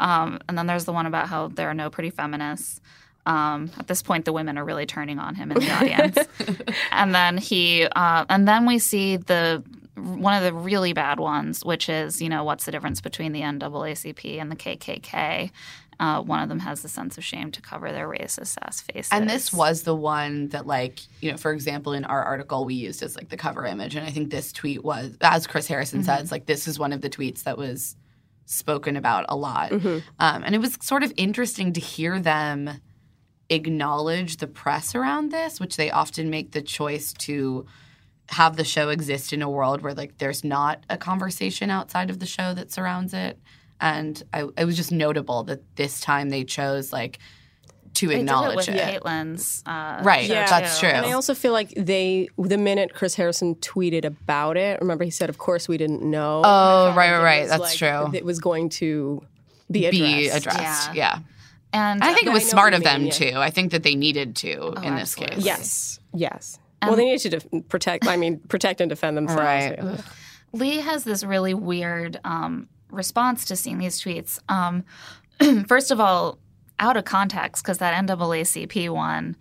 [0.00, 2.80] Um, and then there's the one about how there are no pretty feminists.
[3.26, 6.16] Um, at this point, the women are really turning on him in the audience.
[6.92, 9.64] and then he, uh, and then we see the
[9.96, 13.40] one of the really bad ones, which is you know what's the difference between the
[13.40, 15.50] NAACP and the KKK.
[15.98, 19.10] Uh, one of them has the sense of shame to cover their racist ass faces.
[19.10, 22.74] And this was the one that, like, you know, for example, in our article, we
[22.74, 23.96] used as like the cover image.
[23.96, 26.04] And I think this tweet was, as Chris Harrison Mm-hmm.
[26.18, 27.96] says, like, this is one of the tweets that was
[28.44, 29.70] spoken about a lot.
[29.70, 29.98] Mm-hmm.
[30.18, 32.78] Um, and it was sort of interesting to hear them
[33.48, 37.64] acknowledge the press around this, which they often make the choice to
[38.30, 42.18] have the show exist in a world where like there's not a conversation outside of
[42.18, 43.38] the show that surrounds it.
[43.80, 47.18] And I, it was just notable that this time they chose like
[47.94, 49.02] to they did it acknowledge with it.
[49.02, 49.62] Caitlyn's.
[49.64, 50.46] Uh, Right, Yeah.
[50.48, 50.88] that's true.
[50.88, 55.10] And I also feel like they, the minute Chris Harrison tweeted about it, remember he
[55.10, 57.48] said, "Of course we didn't know." Oh, right, right, right.
[57.48, 58.10] That's like- true.
[58.12, 59.22] It was going to
[59.70, 59.92] be addressed.
[60.02, 60.94] Be addressed.
[60.94, 60.94] Yeah.
[60.94, 61.18] Yeah.
[61.72, 63.32] And And I think it was smart of them mean, too.
[63.36, 65.36] I think that they needed to in this absolutely.
[65.36, 65.44] case.
[65.44, 66.58] Yes, yes.
[66.82, 68.06] Well, they need to def- protect.
[68.06, 69.40] I mean, protect and defend themselves.
[69.42, 69.76] Right.
[69.78, 69.96] Yeah.
[70.52, 74.38] Lee has this really weird um, response to seeing these tweets.
[74.48, 74.84] Um,
[75.66, 76.38] first of all,
[76.78, 79.36] out of context, because that NAACP one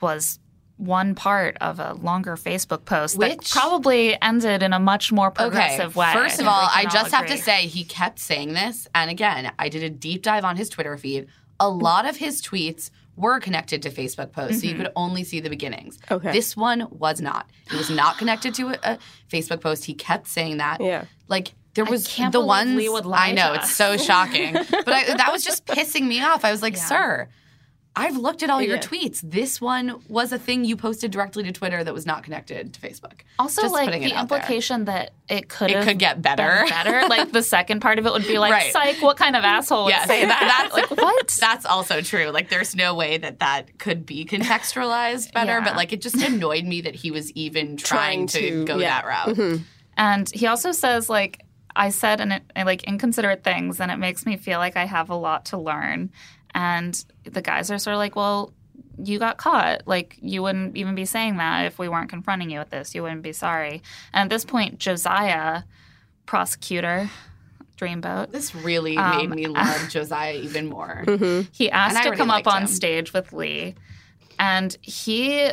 [0.00, 0.38] was
[0.76, 5.28] one part of a longer Facebook post that Which- probably ended in a much more
[5.28, 5.44] Okay.
[5.44, 6.12] progressive way.
[6.12, 8.88] First of all, I can just have to say he kept saying this.
[8.94, 11.28] And again, I did a deep dive on his Twitter feed.
[11.60, 14.82] A lot of his tweets were connected to Facebook posts, so you Mm-hmm.
[14.84, 15.98] could only see the beginnings.
[16.10, 16.32] Okay.
[16.32, 17.48] This one was not.
[17.66, 18.98] It was not connected to a, a
[19.30, 19.84] Facebook post.
[19.84, 20.80] He kept saying that.
[20.80, 21.04] Yeah.
[21.28, 23.96] Like there was can't the believe ones Lee would lie I know to it's so
[23.96, 26.44] shocking, but I, that was just pissing me off.
[26.44, 27.28] I was like, "Sir,
[27.94, 29.20] I've looked at all your tweets.
[29.22, 32.80] This one was a thing you posted directly to Twitter that was not connected to
[32.80, 33.20] Facebook.
[33.38, 34.38] Also, Just like the out there.
[34.38, 36.64] implication that it could It could get better.
[36.70, 37.06] better.
[37.08, 38.72] Like the second part of it would be like, Right.
[38.72, 41.28] "Psych, what kind of asshole would say that- that?" that's like what?
[41.40, 42.30] That's also true.
[42.30, 45.52] Like, there's no way that that could be contextualized better.
[45.58, 45.64] Yeah.
[45.64, 48.78] But like, it just annoyed me that he was even trying, Trying to, to- go
[48.78, 49.02] yeah.
[49.02, 49.36] that route.
[49.36, 49.62] Mm-hmm.
[49.98, 51.42] And he also says like
[51.76, 55.14] I said and like inconsiderate things and it makes me feel like I have a
[55.14, 56.10] lot to learn.
[56.54, 58.52] And the guys are sort of like, "Well,
[59.02, 59.82] you got caught.
[59.86, 62.94] Like you wouldn't even be saying that if we weren't confronting you with this.
[62.94, 63.82] You wouldn't be sorry."
[64.12, 65.62] And at this point, Josiah,
[66.26, 67.10] prosecutor,
[67.78, 71.04] Dreamboat, This really Um, made me love Josiah even more.
[71.52, 72.68] he asked And to already come up liked on him.
[72.68, 73.74] stage with Lee,
[74.38, 75.50] and he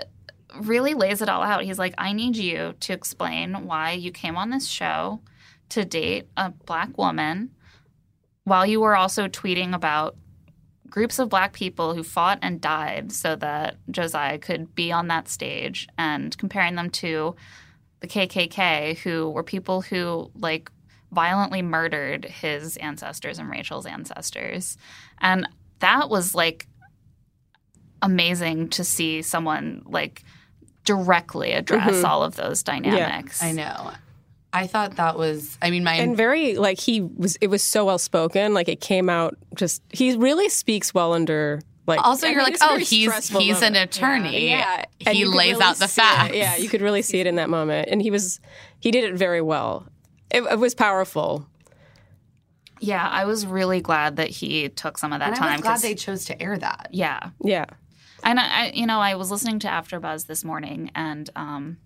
[0.62, 1.64] really lays it all out.
[1.64, 5.22] He's like, I need you to explain why you came on this show
[5.70, 7.52] to date a black woman
[8.44, 10.16] while you were also tweeting about
[10.90, 15.28] groups of black people who fought and died so that Josiah could be on that
[15.28, 17.36] stage and comparing them to
[18.00, 20.72] the KKK, who were people who like
[21.12, 24.78] violently murdered his ancestors and Rachel's ancestors.
[25.20, 25.48] And
[25.80, 26.68] that was like
[28.02, 30.24] amazing to see someone like
[30.86, 32.06] directly address mm-hmm.
[32.06, 33.44] all of those dynamics.
[33.44, 33.92] I know.
[34.52, 35.58] I thought that was.
[35.62, 38.82] I mean, my and very like he was it was so well spoken like it
[38.82, 42.68] came out just he really speaks well under like also I you're mean, like, oh,
[42.70, 44.50] very he's stressful he's an attorney.
[44.50, 46.04] yeah And he lays really out the see it.
[46.06, 46.36] facts.
[46.36, 48.40] yeah you could really see it in that moment and he was
[48.80, 49.88] he did it very well
[50.32, 51.48] it, it was powerful
[52.80, 55.52] Yeah, I was really glad that he took some of that And I time.
[55.54, 56.90] was glad 'cause- they chose to air that.
[56.92, 57.66] yeah, yeah
[58.24, 61.78] and I, I, you know, I was listening to AfterBuzz this morning, and um,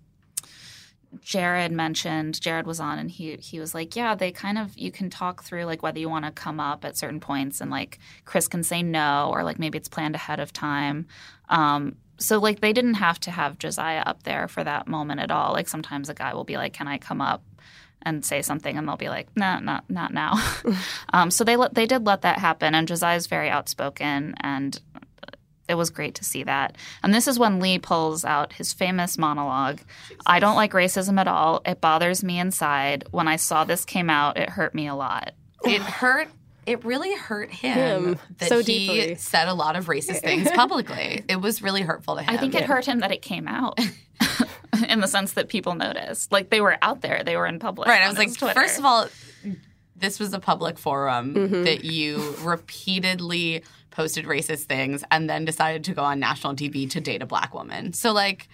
[1.20, 4.90] Jared mentioned Jared was on, and he he was like, yeah, they kind of you
[4.90, 7.98] can talk through like whether you want to come up at certain points, and like
[8.24, 11.06] Chris can say no, or like maybe it's planned ahead of time.
[11.48, 15.30] Um, so like they didn't have to have Josiah up there for that moment at
[15.30, 15.52] all.
[15.52, 17.42] Like sometimes a guy will be like, "Can I come up?"
[18.06, 20.34] and say something, and they'll be like, "No, not not now."
[21.12, 24.80] um, so they let, they did let that happen, and Josiah's very outspoken, and
[25.68, 26.76] it was great to see that.
[27.02, 29.80] And this is when Lee pulls out his famous monologue.
[30.26, 31.62] I don't like racism at all.
[31.64, 33.04] It bothers me inside.
[33.10, 35.32] When I saw this came out, it hurt me a lot.
[35.64, 36.28] It hurt.
[36.66, 37.76] It really hurt him,
[38.14, 39.14] Him, that so he deeply.
[39.16, 41.22] said a lot of racist things publicly.
[41.28, 42.34] It was really hurtful to him.
[42.34, 43.78] I think it hurt him that it came out.
[44.88, 46.32] in the sense that people noticed.
[46.32, 47.86] Like they were out there, they were in public.
[47.88, 48.02] Right.
[48.02, 48.54] I was like, Twitter.
[48.54, 49.08] first of all,
[49.96, 51.64] this was a public forum Mm-hmm.
[51.64, 53.62] that you repeatedly
[53.94, 57.54] posted racist things and then decided to go on national TV to date a black
[57.54, 57.92] woman.
[57.92, 58.48] So, like,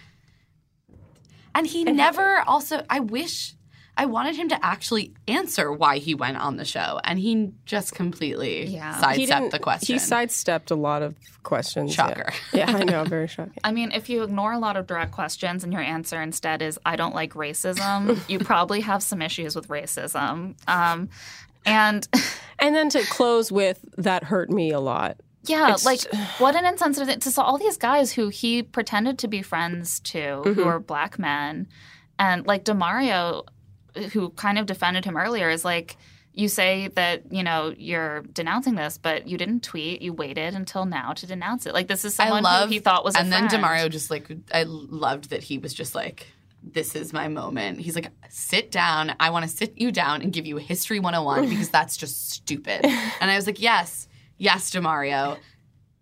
[1.55, 3.55] and he never also, I wish.
[3.97, 7.95] I wanted him to actually answer why he went on the show, and he just
[7.95, 8.95] completely Yeah.
[8.95, 9.95] He sidestepped the question.
[9.95, 11.95] He sidestepped a lot of questions.
[11.95, 12.07] yeah.
[12.07, 12.33] Shocker.
[12.55, 13.05] Yeah, I know.
[13.05, 13.59] Very shocking.
[13.63, 16.79] I mean, if you ignore a lot of direct questions and your answer instead is
[16.87, 20.55] "I don't like racism," you probably have some issues with racism.
[20.67, 21.11] Um,
[21.67, 22.09] and
[22.59, 25.19] And then to close with that hurt me a lot.
[25.45, 26.03] Yeah, It's- like
[26.39, 30.43] what an insensitive thing to all these guys who he pretended to be friends to,
[30.45, 30.69] who mm-hmm.
[30.69, 31.69] are black men,
[32.19, 33.47] and like Demario,
[34.13, 35.97] who kind of defended him earlier, is like.
[36.33, 40.01] You say that you know you're denouncing this, but you didn't tweet.
[40.01, 41.75] You waited until now to denounce it.
[41.75, 43.49] Like this is someone love who he thought was, a and then.
[43.49, 46.29] Demario just like I loved that he was just like
[46.63, 47.81] this is my moment.
[47.81, 49.15] He's like sit down.
[49.19, 52.31] I want to sit you down and give you a history 101 because that's just
[52.31, 52.85] stupid.
[52.85, 54.07] And I was like yes,
[54.41, 55.39] yes Demario.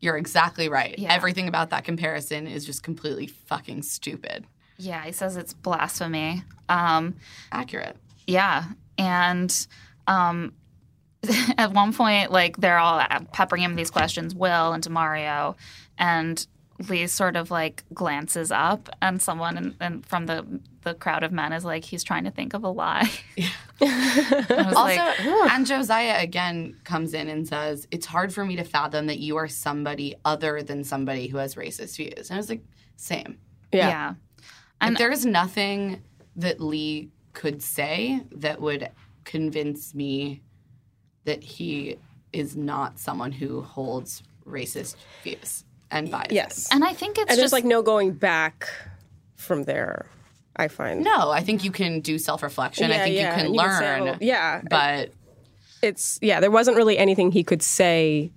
[0.00, 0.96] You're exactly right.
[0.96, 1.12] Yeah.
[1.12, 4.46] Everything about that comparison is just completely fucking stupid.
[4.76, 6.44] Yeah, he says it's blasphemy.
[6.68, 7.16] Um,
[7.50, 7.96] Accurate.
[8.26, 8.64] Yeah,
[8.96, 9.66] and
[10.06, 10.52] um,
[11.58, 15.56] at one point, like they're all peppering him these questions, Will and Demario,
[15.98, 16.46] and
[16.88, 21.32] Lee sort of like glances up, and someone in, in, from the the crowd of
[21.32, 23.10] men is like, he's trying to think of a lie.
[23.80, 28.56] I was Also, like, and Josiah again comes in and says, It's hard for me
[28.56, 32.30] to fathom that you are somebody other than somebody who has racist views.
[32.30, 32.62] And I was like,
[32.96, 33.38] Same.
[33.72, 33.88] Yeah.
[33.88, 34.08] yeah.
[34.08, 34.16] Like,
[34.80, 36.02] And- there's nothing
[36.36, 38.90] that Lee could say that would
[39.24, 40.42] convince me
[41.24, 41.96] that he
[42.32, 46.32] is not someone who holds racist views and biases.
[46.34, 46.68] Yes.
[46.72, 48.68] And I think it's And just there's like no going back
[49.36, 50.06] from there,
[50.56, 51.02] I find.
[51.04, 52.90] No, I think you can do self reflection.
[52.90, 54.04] I think yeah, you can and you can say, learn.
[54.04, 54.62] well, yeah.
[54.68, 55.12] But
[55.82, 58.32] It's yeah, there wasn't really anything he could say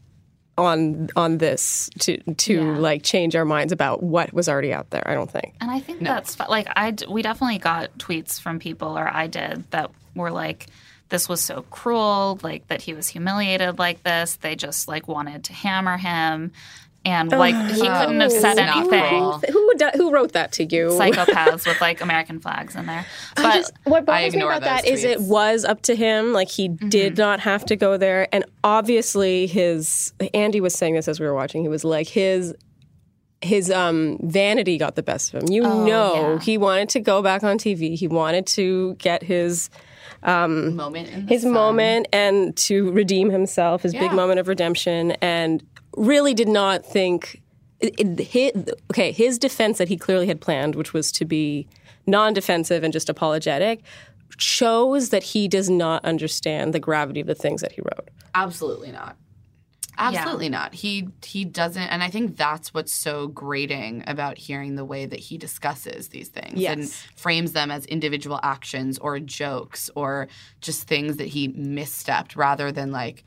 [0.58, 2.78] on on this to to Yeah.
[2.78, 5.56] like change our minds about what was already out there, I don't think.
[5.62, 9.64] And I think that's like I we definitely got tweets from people, or I did,
[9.72, 10.68] that were like,
[11.10, 14.36] "This was so cruel," like that he was humiliated like this.
[14.36, 16.52] They just like wanted to hammer him,
[17.04, 18.90] and like he couldn't have said anything.
[18.90, 19.42] cruel.
[19.52, 20.90] Who who wrote that to you?
[20.90, 25.00] Psychopaths with like American flags in there, but just, what bothers me about that those
[25.00, 26.34] is it was up to him.
[26.34, 31.08] Like he did not have to go there, and obviously his Andy was saying this
[31.08, 31.64] as we were watching.
[31.64, 32.54] He was like his
[33.42, 35.50] his um, vanity got the best of him.
[35.50, 36.40] You know, yeah.
[36.40, 37.98] he wanted to go back on TV.
[37.98, 39.70] He wanted to get his
[40.24, 41.52] moment his sun.
[41.52, 45.64] moment and to redeem himself, his big moment of redemption, and
[45.96, 47.42] really did not think.
[47.80, 48.52] It, it, his,
[48.92, 51.68] okay, his defense that he clearly had planned, which was to be
[52.06, 53.82] non-defensive and just apologetic,
[54.38, 58.10] shows that he does not understand the gravity of the things that he wrote.
[58.36, 59.18] Absolutely not.
[59.98, 60.74] Absolutely not.
[60.74, 65.20] He he doesn't and I think that's what's so grating about hearing the way that
[65.20, 70.28] he discusses these things and frames them as individual actions or jokes or
[70.60, 73.24] just things that he misstepped rather than like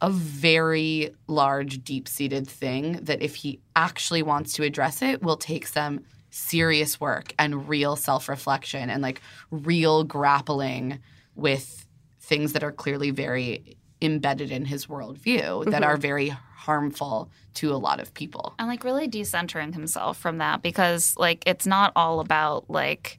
[0.00, 5.66] a very large deep-seated thing that if he actually wants to address it will take
[5.66, 9.20] some serious work and real self-reflection and like
[9.50, 10.98] real grappling
[11.34, 11.86] with
[12.20, 16.02] things that are clearly very embedded in his worldview that are mm-hmm.
[16.02, 18.54] very harmful to a lot of people.
[18.58, 23.18] and like really decentering himself from that because like it's not all about like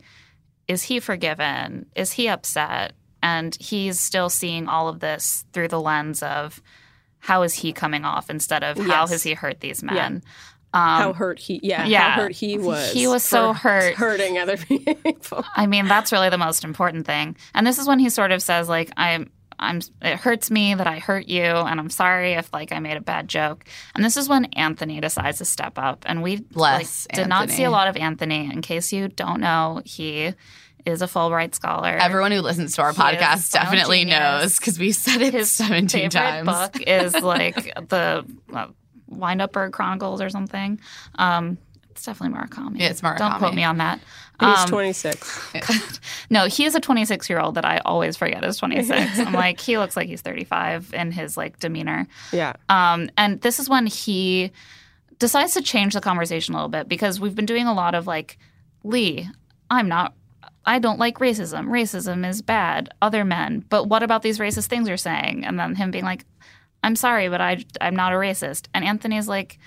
[0.68, 1.86] is he forgiven?
[1.96, 2.94] Is he upset
[3.24, 6.62] and he's still seeing all of this through the lens of
[7.20, 9.12] how is he coming off instead of how Yes.
[9.12, 10.30] has he hurt these men Yeah.
[10.74, 12.12] how um, hurt he, yeah, yeah.
[12.12, 12.92] how hurt he was.
[12.92, 13.96] He was so hurt.
[13.96, 14.58] hurting other
[15.04, 15.46] people.
[15.56, 17.36] I mean, that's really the most important thing.
[17.54, 20.88] And this is when he sort of says, like, I'm, I'm, it hurts me that
[20.88, 23.66] I hurt you, and I'm sorry if like I made a bad joke.
[23.94, 27.52] And this is when Anthony decides to step up, and we Bless like, did not
[27.52, 28.50] see a lot of Anthony.
[28.52, 30.34] In case you don't know, he
[30.86, 31.90] is a Fulbright scholar.
[31.90, 34.20] Everyone who listens to our He podcast definitely genius.
[34.20, 36.48] knows because we said it His 17 favorite times.
[36.48, 37.56] book is like
[37.90, 38.68] the uh,
[39.08, 40.80] Wind Up Bird Chronicles or something.
[41.16, 41.58] Um,
[41.92, 42.80] It's definitely Murakami.
[42.80, 44.00] Yeah, it's Don't quote me on that.
[44.40, 45.54] He's Um, 26.
[46.32, 49.20] no, he is a 26 year old that I always forget is 26.
[49.20, 52.08] I'm like, he looks like he's 35 in his like demeanor.
[52.32, 52.54] Yeah.
[52.70, 54.52] Um, and this is when he
[55.20, 58.08] decides to change the conversation a little bit because we've been doing a lot of
[58.08, 58.40] like,
[58.84, 59.30] Lee,
[59.70, 60.16] I'm not,
[60.66, 61.68] I don't like racism.
[61.68, 62.94] Racism is bad.
[63.02, 63.66] Other men.
[63.70, 65.44] But what about these racist things you're saying?
[65.46, 66.26] And then him being like,
[66.84, 68.68] I'm sorry, but I, I'm not a racist.
[68.74, 69.60] And Anthony's like,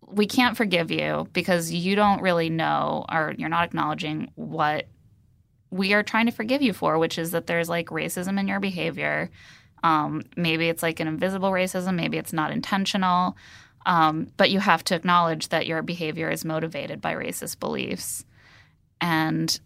[0.00, 4.86] we can't forgive you because you don't really know or you're not acknowledging what
[5.70, 8.60] we are trying to forgive you for, which is that there's like racism in your
[8.60, 9.30] behavior.
[9.82, 13.36] Um, maybe it's like an invisible racism, maybe it's not intentional.
[13.84, 18.24] Um, but you have to acknowledge that your behavior is motivated by racist beliefs.
[19.00, 19.58] And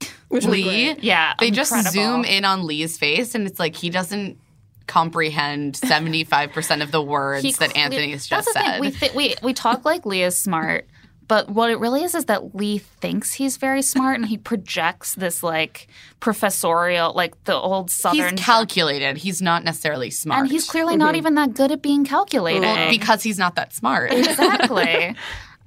[0.30, 4.38] Lee, yeah, they just zoom in on Lee's face, and it's like he doesn't
[4.86, 8.72] comprehend seventy five percent of the words He that Anthony has that's just the said.
[8.72, 8.80] Thing.
[8.80, 10.86] We, th- we we talk like Lee is smart,
[11.26, 15.14] but what it really is is that Lee thinks he's very smart, and he projects
[15.14, 15.88] this like
[16.20, 18.36] professorial, like the old Southern.
[18.36, 19.16] He's calculated.
[19.16, 20.40] He's not necessarily smart.
[20.40, 21.18] and he's clearly not mm-hmm.
[21.18, 22.62] even that good at being calculated.
[22.62, 24.12] Well, because he's not that smart.
[24.12, 25.14] exactly.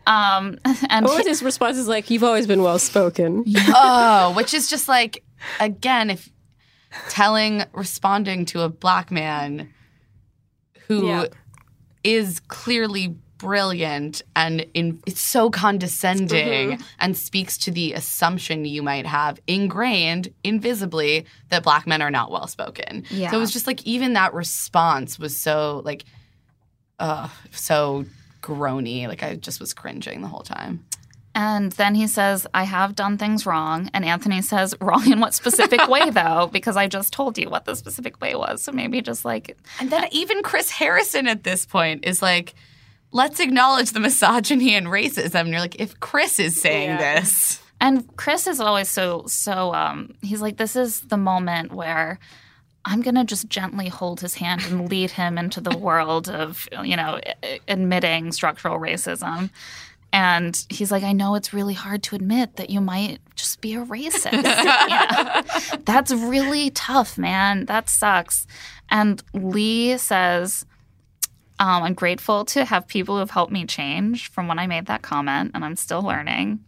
[0.08, 0.58] um,
[0.90, 1.78] and What was his response?
[1.78, 3.44] Is like, you've always been well spoken.
[3.68, 5.24] oh, which is just like
[5.60, 6.30] again, if
[7.10, 9.72] telling responding to a black man
[10.88, 11.26] who
[12.04, 12.40] is Yeah.
[12.48, 19.40] clearly brilliant and in, it's so condescending and speaks to the assumption you might have
[19.46, 23.04] ingrained invisibly that black men are not well spoken.
[23.12, 23.30] Yeah.
[23.30, 26.06] So it was just like even that response was so like
[27.00, 28.06] uh so
[28.48, 29.08] groany.
[29.08, 30.86] Like I just was cringing the whole time.
[31.36, 33.92] And then he says, I have done things wrong.
[33.94, 36.50] And Anthony says, Wrong in what specific way, though?
[36.52, 38.64] Because I just told you what the specific way was.
[38.64, 42.56] So maybe just like, And then even Chris Harrison at this point is like,
[43.12, 45.42] let's acknowledge the misogyny and racism.
[45.42, 47.20] And you're like, if Chris is saying Yeah.
[47.20, 52.18] this, and Chris is always so, so, um, he's like, This is the moment where
[52.90, 56.68] I'm going to just gently hold his hand and lead him into the world of,
[56.84, 57.20] you know,
[57.68, 59.50] admitting structural racism.
[60.14, 63.74] And he's like, I know it's really hard to admit that you might just be
[63.76, 64.32] a racist.
[64.88, 65.42] Yeah.
[65.84, 67.66] That's really tough, man.
[67.66, 68.48] That sucks.
[68.90, 70.66] And Lee says,
[71.60, 74.86] um, I'm grateful to have people who have helped me change from when I made
[74.86, 76.60] that comment, and I'm still learning.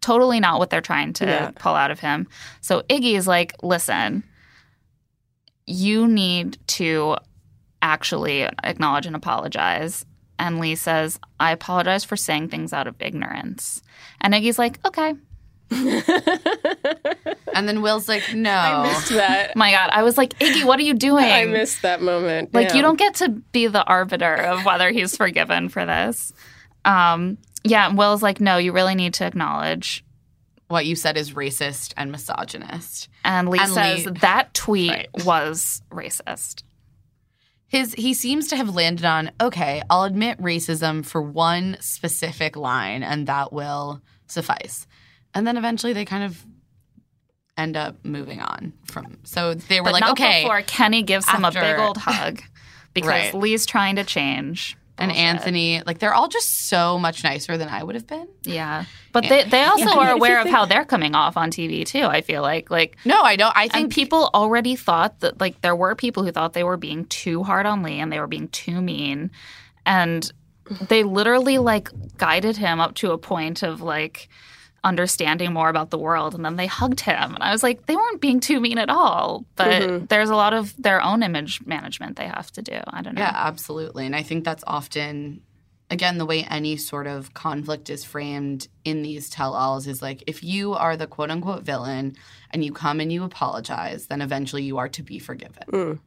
[0.00, 1.50] Totally not what they're trying to Yeah.
[1.58, 2.28] pull out of him.
[2.60, 4.22] So Iggy is like, listen,
[5.70, 7.16] you need to
[7.82, 10.04] actually acknowledge and apologize.
[10.38, 13.82] And Lee says, I apologize for saying things out of ignorance.
[14.20, 15.14] And Iggy's like, okay.
[17.54, 18.50] and then Will's like, no.
[18.50, 19.54] I missed that.
[19.56, 19.90] My God.
[19.92, 21.24] I was like, Iggy, what are you doing?
[21.24, 22.52] I missed that moment.
[22.52, 22.76] Like Yeah.
[22.76, 26.32] you don't get to be the arbiter of whether he's forgiven for this.
[26.84, 30.04] Um, yeah, and Will's like, no, you really need to acknowledge.
[30.70, 33.08] What you said is racist and misogynist.
[33.24, 35.08] And Lee And says Lee- that tweet Right.
[35.24, 36.62] was racist.
[37.66, 43.02] His he seems to have landed on, okay, I'll admit racism for one specific line
[43.02, 44.86] and that will suffice.
[45.34, 46.44] And then eventually they kind of
[47.56, 50.42] end up moving on from so they were But like, okay.
[50.42, 52.40] before Kenny gives him a big old hug
[52.94, 53.34] because Right.
[53.34, 54.76] Lee's trying to change.
[55.00, 58.28] And Anthony, like they're all just so much nicer than I would have been.
[58.42, 58.84] Yeah.
[59.12, 62.04] But they, they also Yeah, are aware of how they're coming off on TV too,
[62.04, 62.70] I feel like.
[62.70, 63.56] Like No, I don't.
[63.56, 66.76] I and think people already thought that like there were people who thought they were
[66.76, 69.30] being too hard on Lee and they were being too mean.
[69.86, 70.30] And
[70.88, 74.28] they literally like guided him up to a point of like
[74.82, 77.96] understanding more about the world and then they hugged him and I was like they
[77.96, 80.06] weren't being too mean at all but mm-hmm.
[80.06, 83.20] there's a lot of their own image management they have to do I don't know
[83.20, 84.06] Yeah, absolutely.
[84.06, 85.42] And I think that's often,
[85.90, 90.24] again, the way any sort of conflict is framed in these tell alls is like
[90.26, 92.16] if you are the quote unquote villain
[92.50, 95.64] and you come and you apologize, then eventually you are to be forgiven.
[95.70, 95.98] Mm.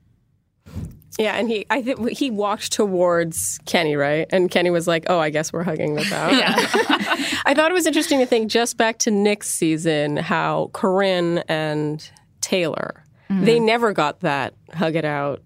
[1.19, 4.25] Yeah, and he, I think he walked towards Kenny, right?
[4.31, 6.31] And Kenny was like, "Oh, I guess we're hugging this out."
[7.45, 12.09] I thought it was interesting to think just back to Nick's season how Corinne and
[12.41, 15.41] Taylor, they never got that hug it out.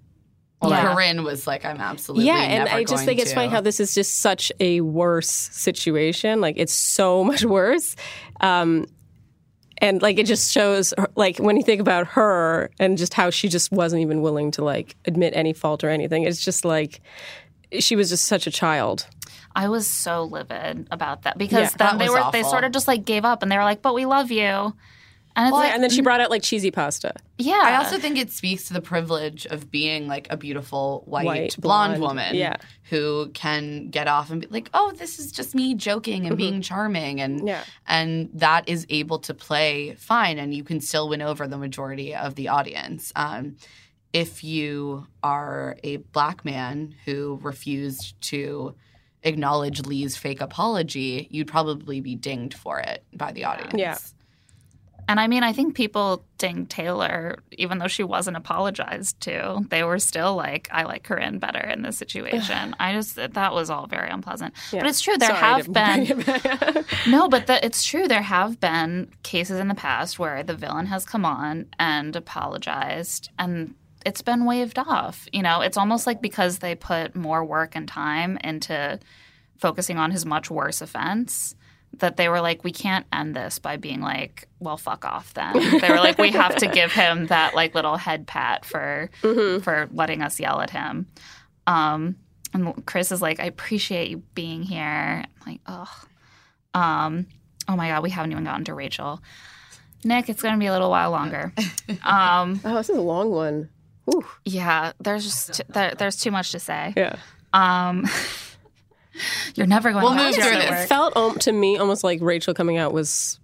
[0.61, 0.93] Well, Yeah.
[0.93, 3.93] Corinne was like, I'm absolutely Yeah, and I just think it's funny how this is
[3.93, 6.41] just such a worse situation.
[6.41, 7.95] Like it's so much worse.
[8.41, 8.86] Um,
[9.80, 13.47] and like it just shows like when you think about her and just how she
[13.47, 17.01] just wasn't even willing to like admit any fault or anything it's just like
[17.80, 19.07] she was just such a child.
[19.55, 22.63] I was so livid about that because Yeah, then that they was were they sort
[22.63, 24.73] of just like gave up and they were like, "But we love you,"
[25.38, 27.14] And it's Well, like, and then she brought out like cheesy pasta.
[27.38, 27.62] yeah.
[27.64, 31.56] I also think it speaks to the privilege of being like a beautiful white, White,
[31.60, 32.58] blonde, blonde, woman yeah.
[32.90, 36.62] who can get off and be like, "Oh, this is just me joking and being
[36.64, 37.48] charming," and Mm-hmm.
[37.50, 37.64] Yeah.
[37.88, 42.16] and that is able to play fine, and you can still win over the majority
[42.16, 43.14] of the audience.
[43.16, 43.58] Um,
[44.14, 48.74] if you are a black man who refused to
[49.24, 53.74] acknowledge Lee's fake apology, you'd probably be dinged for it by the audience.
[53.78, 53.98] Yeah.
[55.08, 59.66] And I mean, I think people ding Taylor, even though she wasn't apologized to.
[59.70, 62.76] They were still like, I like Corinne better in this situation.
[62.80, 64.53] I just, that was all very unpleasant.
[64.72, 66.05] But it's true, there Sorry, have been.
[66.05, 66.86] bring it back.
[67.08, 68.08] No, but the, it's true.
[68.08, 73.30] There have been cases in the past where the villain has come on and apologized,
[73.39, 75.28] and it's been waved off.
[75.32, 78.99] You know, it's almost like because they put more work and time into
[79.58, 81.55] focusing on his much worse offense
[82.00, 85.34] that they were like, we can't end this by being like, well, fuck off.
[85.34, 89.10] Then they were like, we have to give him that like little head pat for
[89.22, 91.08] for letting us yell at him.
[91.66, 92.16] Um,
[92.54, 95.24] and Chris is like, I appreciate you being here.
[95.26, 95.88] I'm like, ugh.
[96.74, 97.28] Um,
[97.68, 99.22] oh my god, we haven't even gotten to Rachel.
[100.04, 101.54] Nick, it's going to be a little while longer.
[102.04, 103.70] Um, oh, this is a long one.
[104.14, 104.26] Ooh.
[104.43, 106.93] yeah, there's just there, there's too much to say.
[106.98, 107.16] Yeah.
[107.54, 108.06] Um,
[109.55, 110.03] you're never going.
[110.03, 110.84] We'll back move through this.
[110.84, 113.39] It felt um, to me almost like Rachel coming out was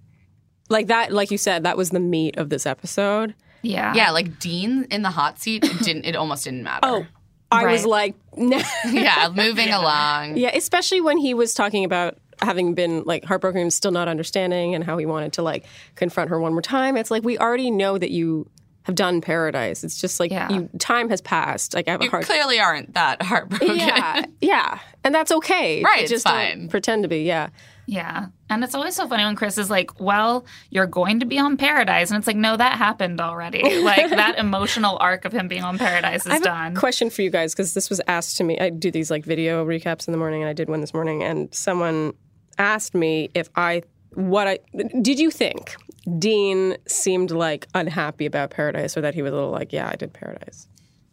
[0.70, 1.12] like that.
[1.12, 3.36] Like you said, that was the meat of this episode.
[3.62, 6.80] Yeah, Yeah, like Dean in the hot seat, it didn't it almost didn't matter.
[6.84, 7.06] Oh,
[7.52, 8.14] I was Right.
[8.38, 10.36] like, yeah, moving along.
[10.38, 14.76] yeah, especially when he was talking about having been like heartbroken and still not understanding
[14.76, 15.66] and how he wanted to like
[15.96, 16.98] confront her one more time.
[16.98, 18.50] It's like we already know that you
[18.84, 19.84] have done paradise.
[19.84, 20.52] It's just like Yeah.
[20.52, 21.74] you time has passed.
[21.74, 23.78] Like I have a You hard clearly aren't that heartbroken.
[23.78, 24.80] Yeah, yeah.
[25.04, 25.82] And that's okay.
[25.84, 26.68] Right, it's Just fine.
[26.70, 27.50] pretend to be, yeah.
[27.86, 28.28] Yeah.
[28.50, 31.58] And it's always so funny when Chris is like, Well, you're going to be on
[31.58, 32.12] Paradise.
[32.12, 33.80] And it's like, No, that happened already.
[33.82, 36.78] like that emotional arc of him being on Paradise is I have done.
[36.78, 38.58] a question for you guys because this was asked to me.
[38.60, 41.24] I do these like video recaps in the morning, and I did one this morning.
[41.24, 42.14] And someone
[42.58, 43.82] asked me if I
[44.14, 44.60] what I
[45.02, 45.76] did you think
[46.20, 49.96] Dean seemed like unhappy about Paradise, or that he was a little like, yeah, I
[49.96, 50.68] did Paradise.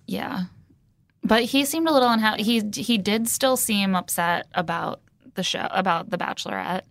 [0.07, 0.45] yeah.
[1.22, 2.43] But he seemed a little unhappy.
[2.43, 5.03] He he did still seem upset about
[5.34, 6.82] the show, about The Bachelorette,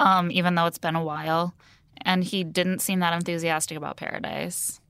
[0.00, 1.54] um, even though it's been a while.
[2.02, 4.80] And he didn't seem that enthusiastic about Paradise.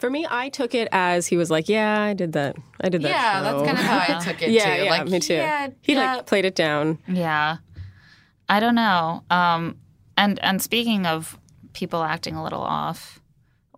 [0.00, 2.56] For me, I took it as he was like, yeah, I did that.
[2.80, 3.08] I did that.
[3.08, 4.84] Yeah, that's kind of how I took it yeah, too.
[4.84, 5.34] yeah, like, me too.
[5.34, 6.16] Yeah, he yeah.
[6.16, 6.98] like played it down.
[7.06, 7.58] Yeah.
[8.48, 9.22] I don't know.
[9.30, 9.76] Um,
[10.16, 11.38] and and speaking of
[11.74, 13.20] people acting a little off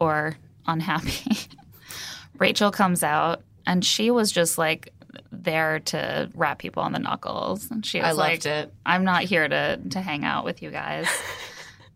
[0.00, 0.36] or
[0.66, 1.36] unhappy,
[2.38, 4.92] Rachel comes out and she was just like
[5.32, 7.70] there to rap people on the knuckles.
[7.70, 8.72] And she was I like, loved it.
[8.84, 11.08] I'm not here to to hang out with you guys.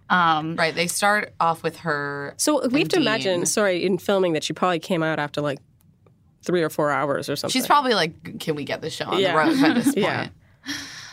[0.08, 0.74] Um, Right.
[0.74, 2.34] They start off with her.
[2.36, 3.02] So we have to Dean.
[3.02, 5.60] imagine, sorry, in filming that she probably came out after like
[6.42, 7.52] three or four hours or something.
[7.52, 9.30] She's probably like, "Can we get the show on Yeah.
[9.30, 10.28] the road by this point?" Yeah.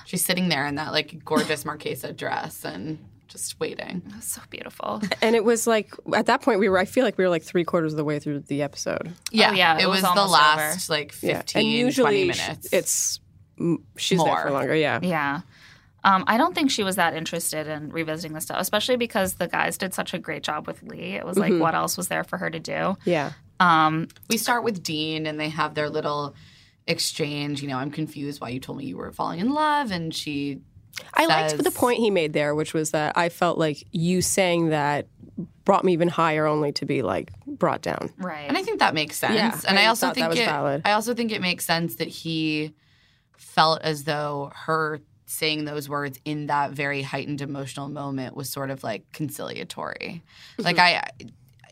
[0.08, 2.98] She's sitting there in that like gorgeous Marchesa dress and
[3.28, 4.02] just waiting.
[4.08, 5.02] It was so beautiful.
[5.22, 6.78] And it was like at that point we were.
[6.78, 9.14] I feel like we were like three quarters of the way through the episode.
[9.32, 12.28] Yeah, Oh, yeah, It, it was, was the almost last like 15, Yeah, and usually
[12.28, 12.70] 20 minutes.
[12.74, 13.20] it's
[13.98, 14.76] she's there for longer.
[14.76, 15.42] Yeah, Yeah.
[16.04, 19.48] Um, I don't think she was that interested in revisiting the stuff, especially because the
[19.48, 21.16] guys did such a great job with Lee.
[21.16, 22.96] It was like, what else was there for her to do?
[23.06, 23.32] yeah.
[23.60, 26.36] Um, we start with Dean and they have their little
[26.86, 27.62] exchange.
[27.62, 30.60] You know, I'm confused why you told me you were falling in love, and she.
[31.14, 34.70] I liked the point he made there, which was that I felt like you saying
[34.70, 35.08] that
[35.66, 38.12] brought me even higher, only to be like brought down.
[38.18, 38.48] right.
[38.48, 39.36] And I think that makes sense.
[39.36, 40.82] Yeah, and I I, also thought that think was it, valid.
[40.86, 42.74] I also think it makes sense that he
[43.38, 48.72] felt as though her saying those words in that very heightened emotional moment was sort
[48.72, 50.24] of like conciliatory.
[50.54, 50.64] Mm-hmm.
[50.64, 51.10] Like I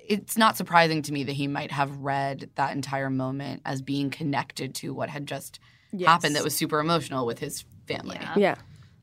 [0.08, 4.10] it's not surprising to me that he might have read that entire moment as being
[4.10, 5.60] connected to what had just
[6.06, 8.18] happened that was super emotional with his family.
[8.22, 8.34] Yeah.
[8.36, 8.56] Yeah,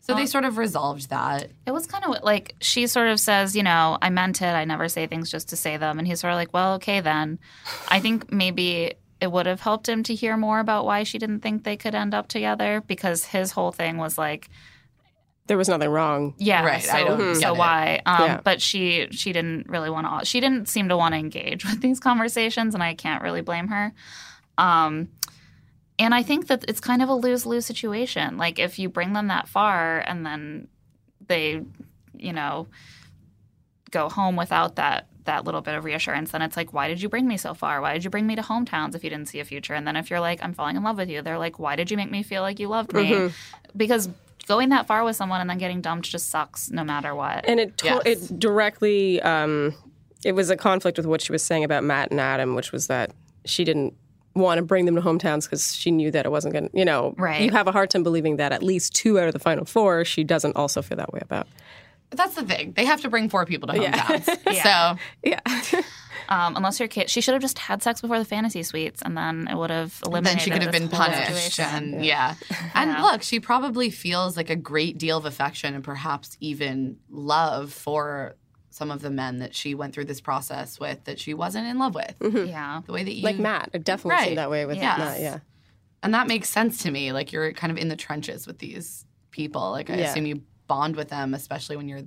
[0.03, 1.53] So they sort of resolved that.
[1.65, 4.47] It was kind of like she sort of says, you know, I meant it.
[4.47, 6.01] I never say things just to say them.
[6.01, 7.39] And he's sort of like, well, okay, then.
[7.89, 11.41] I think maybe it would have helped him to hear more about why she didn't
[11.41, 14.51] think they could end up together because his whole thing was like,
[15.47, 16.35] there was nothing wrong.
[16.39, 18.01] yeah, Right, so, I don't so why?
[18.05, 18.41] Um, Yeah.
[18.43, 20.27] But she she didn't really want to.
[20.27, 23.69] She didn't seem to want to engage with these conversations, and I can't really blame
[23.69, 23.93] her.
[24.59, 25.09] Um,
[26.03, 28.37] and I think that it's kind of a lose lose situation.
[28.37, 30.69] Like if you bring them that far, and then
[31.27, 31.63] they,
[32.17, 32.69] you know,
[33.91, 37.09] go home without that that little bit of reassurance, then it's like, why did you
[37.09, 37.81] bring me so far?
[37.81, 39.73] Why did you bring me to hometowns if you didn't see a future?
[39.75, 41.91] And then if you're like, I'm falling in love with you, they're like, why did
[41.93, 43.11] you make me feel like you loved me?
[43.13, 43.35] Mm-hmm.
[43.77, 44.09] Because
[44.49, 47.45] going that far with someone and then getting dumped just sucks no matter what.
[47.47, 48.03] and it to- Yes.
[48.05, 49.73] it directly um,
[50.25, 52.89] it was a conflict with what she was saying about Matt and Adam, which was
[52.89, 53.13] that
[53.45, 53.95] she didn't
[54.35, 56.85] want to bring them to hometowns because she knew that it wasn't going to, you
[56.85, 57.43] know, Right.
[57.43, 60.05] you have a hard time believing that at least two out of the final four
[60.05, 61.47] she doesn't also feel that way about.
[62.11, 62.73] But that's the thing.
[62.77, 64.39] They have to bring four people to hometowns.
[64.47, 64.95] Yeah.
[64.95, 65.41] So Yeah.
[66.29, 69.19] Um, unless your kid, she should have just had sex before the fantasy suites, and
[69.19, 71.27] then it would have eliminated then she could have been punished.
[71.27, 71.65] situation.
[71.95, 72.37] And yeah.
[72.75, 73.03] And Yeah.
[73.03, 78.37] look, she probably feels like a great deal of affection and perhaps even love for
[78.73, 81.79] some of the men that she went through this process with that she wasn't in
[81.79, 82.15] love with.
[82.21, 82.49] Mm-hmm.
[82.49, 83.71] Yeah, The way that you like Matt.
[83.73, 84.25] It definitely Right.
[84.27, 84.99] seemed that way with Yes.
[84.99, 85.21] Matt.
[85.21, 85.39] Yeah.
[86.03, 87.13] And that makes sense to me.
[87.13, 89.71] Like you're kind of in the trenches with these people.
[89.71, 90.11] Like I Yeah.
[90.11, 92.03] assume you bond with them, especially when you're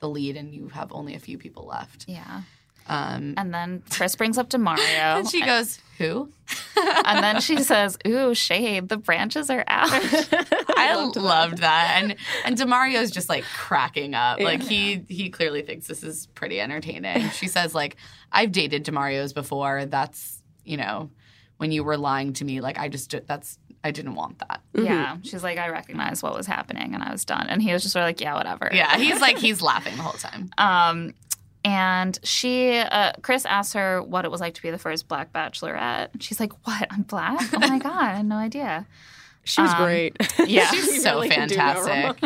[0.00, 2.04] the lead and you have only a few people left.
[2.08, 2.42] yeah.
[2.86, 4.78] Um, And then Chris brings up Demario,
[5.18, 6.30] and she goes, "Who?"
[7.04, 8.88] and then she says, "Ooh, shade!
[8.88, 9.88] The branches are out."
[10.76, 14.40] I loved, that, and and Demario's just like cracking up.
[14.40, 17.30] Like he he clearly thinks this is pretty entertaining.
[17.30, 17.96] She says like,
[18.30, 19.86] "I've dated Demario's before.
[19.86, 21.10] That's you know,
[21.58, 25.16] when you were lying to me, like I just that's I didn't want that." Yeah,
[25.22, 27.92] she's like, "I recognized what was happening, and I was done." And he was just
[27.92, 30.50] sort of like, "Yeah, whatever." Yeah, he's like he's laughing the whole time.
[30.58, 31.14] Um,
[31.64, 35.32] and she, uh, Chris asked her what it was like to be the first black
[35.32, 36.08] bachelorette.
[36.20, 36.86] She's like, "What?
[36.90, 37.40] I'm black?
[37.54, 38.86] Oh my god, I had no idea."
[39.44, 40.16] She was great.
[40.46, 40.70] Yeah.
[40.70, 42.22] She's She so really no fantastic.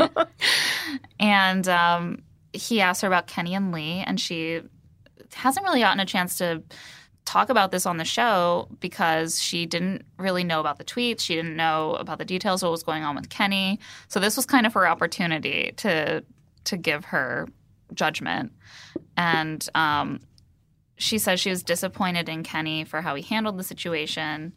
[1.18, 2.22] And um,
[2.52, 4.62] he asked her about Kenny and Lee, and she
[5.32, 6.62] hasn't really gotten a chance to
[7.24, 11.20] talk about this on the show because she didn't really know about the tweets.
[11.20, 13.80] She didn't know about the details of what was going on with Kenny.
[14.08, 16.22] So this was kind of her opportunity to
[16.64, 17.48] to give her
[17.94, 18.52] judgment.
[19.16, 20.20] And um,
[20.96, 24.52] she says she was disappointed in Kenny for how he handled the situation.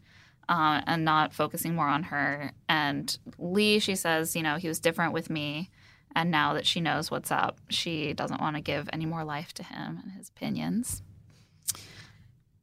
[0.48, 2.50] Uh, and not focusing more on her.
[2.68, 5.70] And Lee, she says, you know, he was different with me.
[6.16, 9.52] And now that she knows what's up, she doesn't want to give any more life
[9.54, 11.04] to him and his opinions.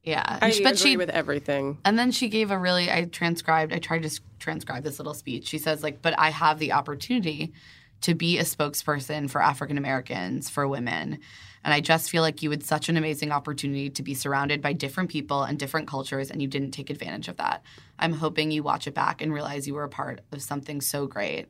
[0.04, 1.78] Yeah, I but agree she with everything.
[1.86, 5.48] And then she gave a really, I transcribed, I tried to transcribe this little speech.
[5.48, 7.54] She says, like, but I have the opportunity
[8.02, 11.20] to be a spokesperson for African Americans, for women.
[11.64, 14.74] And I just feel like you had such an amazing opportunity to be surrounded by
[14.74, 17.64] different people and different cultures, and you didn't take advantage of that.
[18.00, 21.08] I'm hoping you watch it back and realize you were a part of something so
[21.08, 21.48] great.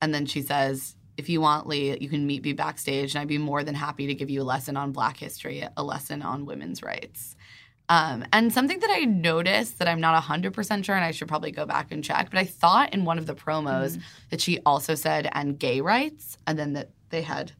[0.00, 3.28] And then she says, if you want, Lee, you can meet me backstage, and I'd
[3.28, 6.46] be more than happy to give you a lesson on Black history, a lesson on
[6.46, 7.35] women's rights.
[7.88, 11.52] Um, and something that I noticed that I'm not 100% sure, and I should probably
[11.52, 14.00] go back and check, but I thought in one of the promos
[14.30, 17.52] that she also said, and gay rights, and then that they had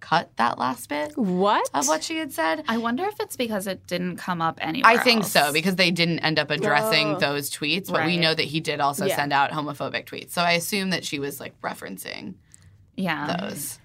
[0.00, 1.68] cut that last bit What?
[1.74, 2.64] of what she had said.
[2.68, 4.90] I wonder if it's because it didn't come up anywhere.
[4.90, 5.32] I think else.
[5.32, 7.18] so because they didn't end up addressing Oh.
[7.18, 9.16] those tweets, but we know that he did also Yeah.
[9.16, 10.30] send out homophobic tweets.
[10.30, 12.34] So I assume that she was like referencing
[12.96, 13.36] Yeah.
[13.40, 13.78] those.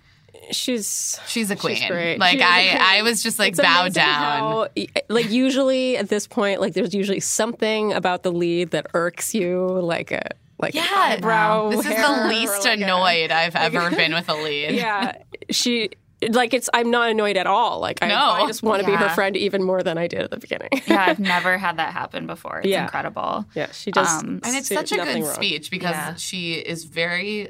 [0.51, 1.87] She's She's a queen.
[1.87, 2.19] great.
[2.19, 2.77] Like She's a I, queen.
[2.81, 4.05] I was just like It's bow down.
[4.13, 4.67] how-
[5.09, 9.65] like usually at this point, like there's usually something about the lead that irks you,
[9.67, 10.21] like a
[10.59, 11.69] like an Yeah, eyebrow.
[11.69, 14.71] this is the least like annoyed I've ever been with a lead.
[14.75, 15.17] yeah,
[15.49, 15.89] she
[16.29, 16.69] like it's.
[16.73, 17.79] I'm not annoyed at all.
[17.81, 18.15] Like I, No.
[18.15, 20.69] I just want to be her friend even more than I did at the beginning.
[20.87, 22.59] yeah, I've never had that happen before.
[22.59, 22.83] It's Yeah.
[22.83, 23.45] incredible.
[23.55, 25.33] yeah, she does, Um, And it's such a good wrong.
[25.33, 26.15] speech because Yeah.
[26.15, 27.49] she is very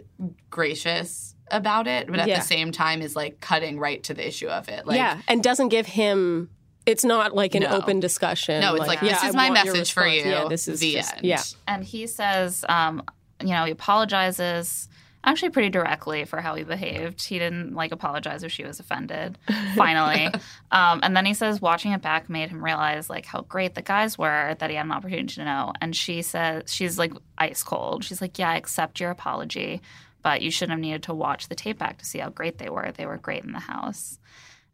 [0.49, 2.39] gracious about it, but at Yeah.
[2.39, 4.85] the same time is like cutting right to the issue of it.
[4.87, 6.49] Like, yeah, and doesn't give him.
[6.85, 7.69] It's not like an No.
[7.69, 8.59] open discussion.
[8.59, 10.23] No, it's like, yeah, this I is my message for you.
[10.29, 11.25] Yeah, this is the just, end.
[11.25, 13.03] Yeah, And he says, um,
[13.41, 14.89] you know, he apologizes
[15.25, 17.23] actually pretty directly for how he behaved.
[17.25, 19.37] He didn't like apologize if she was offended,
[19.77, 20.27] finally.
[20.71, 23.81] um, and then he says watching it back made him realize like how great the
[23.81, 25.71] guys were that he had an opportunity to know.
[25.79, 28.03] And she says she's like ice cold.
[28.03, 29.81] She's like, Yeah, I accept your apology,
[30.23, 32.69] but you shouldn't have needed to watch the tape back to see how great they
[32.69, 32.91] were.
[32.91, 34.17] They were great in the house.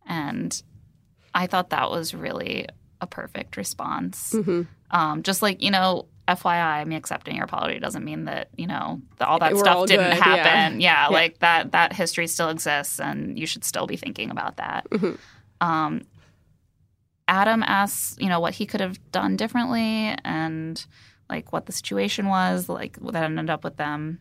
[0.07, 0.61] And
[1.33, 2.67] I thought that was really
[3.01, 4.33] a perfect response.
[4.33, 4.61] Mm-hmm.
[4.91, 9.01] Um, just like, you know, FYI, me accepting your apology doesn't mean that, you know,
[9.19, 10.23] all that We're stuff all didn't good, yeah.
[10.23, 10.79] happen.
[10.79, 11.03] Yeah.
[11.03, 11.07] Yeah.
[11.07, 14.87] like that that history still exists and you should still be thinking about that.
[14.89, 15.67] Mm-hmm.
[15.67, 16.01] Um,
[17.27, 20.85] Adam asks, you know, what he could have done differently and
[21.29, 24.19] like what the situation was, like that ended up with them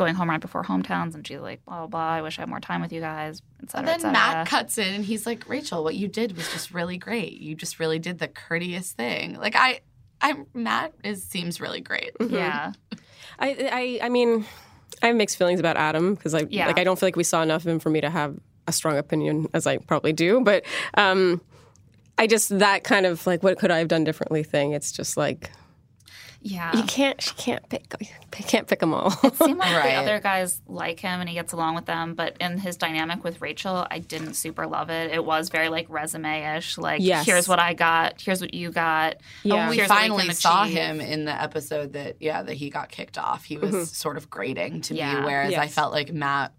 [0.00, 2.48] going home right before hometowns and she's like, blah, blah, blah, I wish I had
[2.48, 4.12] more time with you guys, et cetera, And et then cetera.
[4.12, 7.34] Matt cuts in and he's like, Rachel, what you did was just really great.
[7.34, 9.34] You just really did the courteous thing.
[9.38, 9.80] Like I
[10.20, 12.10] I Matt is seems really great.
[12.28, 12.72] Yeah.
[13.38, 14.44] I, I, I mean,
[15.02, 16.66] I have mixed feelings about Adam because I Yeah.
[16.66, 18.36] like I don't feel like we saw enough of him for me to have
[18.66, 20.40] a strong opinion as I probably do.
[20.40, 20.64] But
[20.94, 21.40] um,
[22.18, 24.72] I just that kind of like what could I have done differently thing.
[24.72, 25.50] It's just like
[26.42, 26.74] Yeah.
[26.74, 27.20] You can't.
[27.20, 27.92] She can't pick.
[28.30, 29.12] Can't pick them all.
[29.22, 29.90] It seemed like Right.
[29.90, 33.22] the other guys like him and he gets along with them, but in his dynamic
[33.22, 35.10] with Rachel, I didn't super love it.
[35.12, 36.78] It was very like resume ish.
[36.78, 37.26] Like, Yes.
[37.26, 39.16] here's what I got, here's what you got.
[39.42, 39.66] Yeah.
[39.66, 43.18] Oh, we finally can saw him in the episode that yeah that he got kicked
[43.18, 43.44] off.
[43.44, 43.84] He was mm-hmm.
[43.84, 45.20] sort of grating to Yeah.
[45.20, 46.52] me, whereas I felt like Matt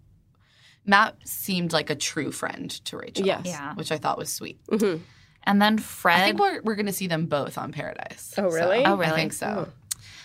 [0.84, 3.26] Matt seemed like a true friend to Rachel.
[3.26, 3.42] Yes.
[3.46, 3.74] Yeah.
[3.74, 4.58] which I thought was sweet.
[4.66, 5.02] Mm-hmm.
[5.44, 6.20] And then Fred.
[6.20, 8.34] I think we're we're gonna see them both on Paradise.
[8.38, 8.84] Oh, really?
[8.84, 9.12] So, Oh, really?
[9.12, 9.68] I think so.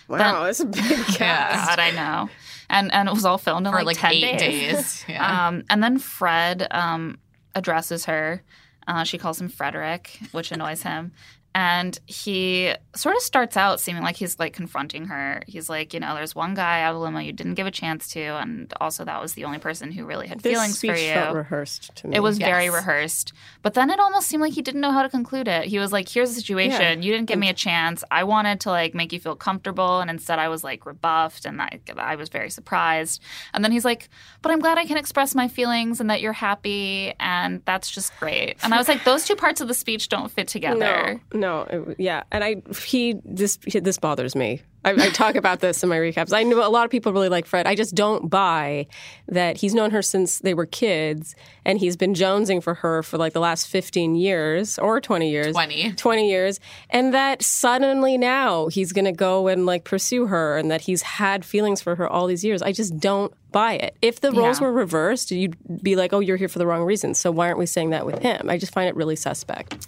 [0.08, 1.20] wow, that's a big cast.
[1.20, 1.66] Yeah.
[1.66, 2.30] God, I know.
[2.70, 4.72] And and it was all filmed in For like, like, 10 eight days.
[4.74, 5.04] days.
[5.08, 5.48] Yeah.
[5.48, 7.18] Um, and then Fred um,
[7.54, 8.42] addresses her.
[8.86, 11.12] Uh, she calls him Frederick, which annoys him.
[11.58, 15.42] And he sort of starts out seeming like he's like confronting her.
[15.48, 18.06] He's like, you know, there's one guy out of limo you didn't give a chance
[18.10, 20.96] to, and also that was the only person who really had This feelings speech for
[20.96, 21.14] you.
[21.14, 22.16] felt rehearsed to me.
[22.16, 23.32] It was very rehearsed.
[23.62, 25.64] But then it almost seemed like he didn't know how to conclude it.
[25.64, 26.80] He was like, here's the situation.
[26.80, 27.04] Yeah.
[27.04, 28.04] You didn't give me a chance.
[28.08, 31.60] I wanted to like make you feel comfortable and instead I was like rebuffed and
[31.60, 33.20] I, I was very surprised.
[33.52, 34.08] And then he's like,
[34.42, 38.16] but I'm glad I can express my feelings and that you're happy and that's just
[38.20, 38.58] great.
[38.62, 41.20] And I was like, those two parts of the speech don't fit together.
[41.32, 44.62] No, no, it- yeah, and I he this this bothers me.
[44.84, 46.32] I, I talk about this in my recaps.
[46.32, 47.66] I know a lot of people really like Fred.
[47.66, 48.86] I just don't buy
[49.26, 51.34] that he's known her since they were kids,
[51.64, 55.52] and he's been jonesing for her for like the last fifteen years or twenty years,
[55.52, 55.92] 20.
[55.94, 56.60] 20 years,
[56.90, 61.02] and that suddenly now he's going to go and like pursue her, and that he's
[61.02, 62.62] had feelings for her all these years.
[62.62, 63.96] I just don't buy it.
[64.00, 64.66] If the roles Yeah.
[64.68, 67.58] were reversed, you'd be like, "Oh, you're here for the wrong reason." So why aren't
[67.58, 68.48] we saying that with him?
[68.48, 69.86] I just find it really suspect.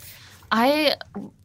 [0.53, 0.97] I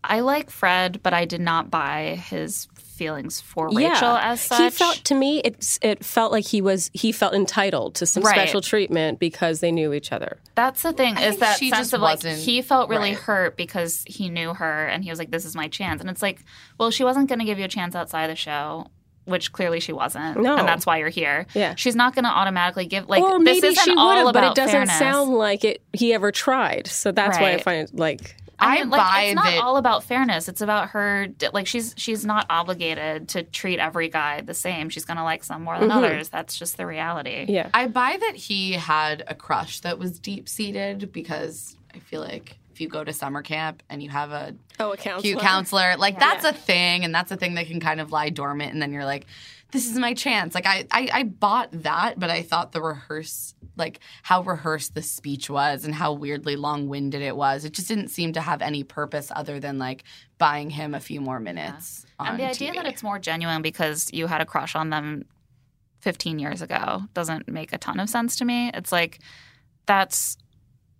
[0.04, 4.60] I like Fred, but I did not buy his feelings for Rachel as such.
[4.62, 8.24] He felt to me it it felt like he was he felt entitled to some
[8.24, 8.34] Right.
[8.36, 10.40] special treatment because they knew each other.
[10.56, 13.20] That's the thing is that she sense just of like wasn't- he felt really right.
[13.20, 16.22] hurt because he knew her and he was like, "This is my chance." And it's
[16.22, 16.40] like,
[16.80, 18.88] well, she wasn't going to give you a chance outside the show,
[19.26, 20.40] which clearly she wasn't.
[20.42, 20.56] No.
[20.56, 21.48] and that's why you're here.
[21.54, 21.76] Yeah.
[21.76, 24.34] she's not going to automatically give like or this maybe isn't she would all have,
[24.34, 24.98] but it doesn't fairness.
[24.98, 25.82] sound like it.
[25.92, 29.36] He ever tried, so that's why I find like I, I mean, like, buy it's
[29.36, 30.48] not that- all about fairness.
[30.48, 31.28] It's about her.
[31.54, 34.90] Like she's she's not obligated to treat every guy the same.
[34.90, 36.30] She's going to like some more than others.
[36.30, 37.44] That's just the reality.
[37.44, 37.52] Mm-hmm.
[37.52, 37.70] yeah.
[37.74, 42.58] I buy that he had a crush that was deep seated because I feel like
[42.72, 45.22] if you go to summer camp and you have a Oh, a counselor.
[45.22, 48.30] cute counselor, like that's a thing, and that's a thing that can kind of lie
[48.30, 49.26] dormant, and then you're like,
[49.72, 50.54] this is my chance.
[50.54, 55.02] Like I, I, I bought that, but I thought the rehearse, like how rehearsed the
[55.02, 57.66] speech was, and how weirdly long winded it was.
[57.66, 60.04] It just didn't seem to have any purpose other than like
[60.38, 62.06] buying him a few more minutes.
[62.20, 62.76] On And the idea TV.
[62.76, 65.26] that it's more genuine because you had a crush on them
[66.02, 68.70] 15 years ago doesn't make a ton of sense to me.
[68.74, 69.20] It's like
[69.86, 70.38] that's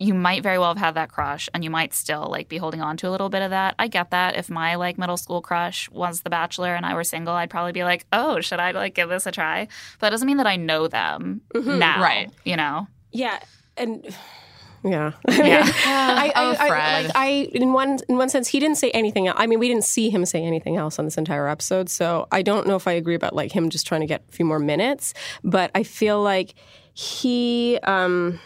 [0.06, 2.82] you might very well have had that crush and you might still like be holding
[2.82, 3.76] on to a little bit of that.
[3.80, 4.36] I get that.
[4.38, 7.72] If my like middle school crush was the bachelor and I were single, I'd probably
[7.72, 9.68] be like, "Oh, should I like give this a try?"
[10.00, 12.30] But that doesn't mean that I know them now, Right.
[12.44, 12.88] You know.
[13.12, 13.40] Yeah,
[13.78, 14.06] and
[14.84, 15.64] yeah, Yeah.
[15.86, 17.06] I, I, Oh, I, Fred.
[17.06, 19.28] like I, in one in one sense, he didn't say anything.
[19.30, 22.42] I mean, we didn't see him say anything else on this entire episode, so I
[22.44, 24.60] don't know if I agree about like him just trying to get a few more
[24.60, 25.14] minutes.
[25.44, 26.54] But I feel like
[26.94, 28.40] he, um,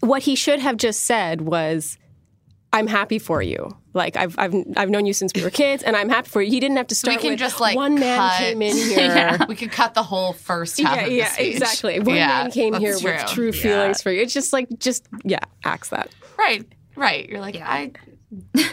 [0.00, 1.98] what he should have just said was.
[2.72, 3.74] I'm happy for you.
[3.94, 6.50] Like I've I've I've known you since we were kids, and I'm happy for you.
[6.50, 7.12] He didn't have to start.
[7.12, 7.22] we start.
[7.22, 9.38] can with, just like one man cut- came in here.
[9.48, 11.54] we could cut the whole first half Yeah, of the yeah, speech.
[11.54, 12.00] exactly.
[12.00, 13.62] One Yeah, man came that's here with true Yeah.
[13.62, 14.20] feelings for you.
[14.20, 16.10] It's just like, just yeah, axe that.
[16.36, 16.66] Right,
[16.96, 17.26] right.
[17.30, 17.92] You're like, I.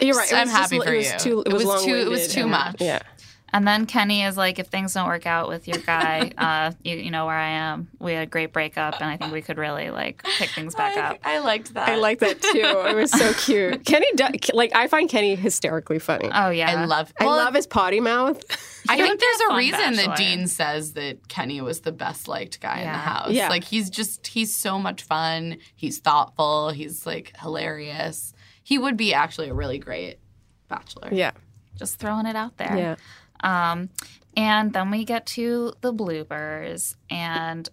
[0.02, 0.32] You're right.
[0.34, 1.18] I'm was just- happy for it was you.
[1.20, 2.76] Too, it, It was, was too- it was too much.
[2.80, 2.98] Yeah.
[3.54, 6.96] And then Kenny is like, if things don't work out with your guy, uh, you,
[6.96, 7.88] you know where I am.
[8.00, 10.96] We had a great breakup, and I think we could really like pick things back
[10.96, 11.18] up.
[11.22, 11.88] I liked that.
[11.88, 12.58] I liked that too.
[12.58, 13.84] It was so cute.
[13.84, 16.28] Kenny, do, like, I find Kenny hysterically funny.
[16.34, 17.14] Oh yeah, I love.
[17.20, 18.42] I well, love his potty mouth.
[18.88, 20.16] I think there's a fun reason that.
[20.16, 23.30] Dean says that Kenny was the best liked guy in the house.
[23.30, 23.48] Yeah.
[23.50, 25.58] Like he's just he's so much fun.
[25.76, 26.70] He's thoughtful.
[26.70, 28.34] He's like hilarious.
[28.64, 30.18] He would be actually a really great
[30.68, 31.10] bachelor.
[31.12, 31.30] yeah.
[31.76, 32.76] just throwing it out there.
[32.76, 32.96] Yeah.
[33.44, 33.90] Um,
[34.36, 37.68] and then we get to the bloopers, and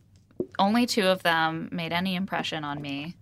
[0.59, 3.15] only two of them made any impression on me.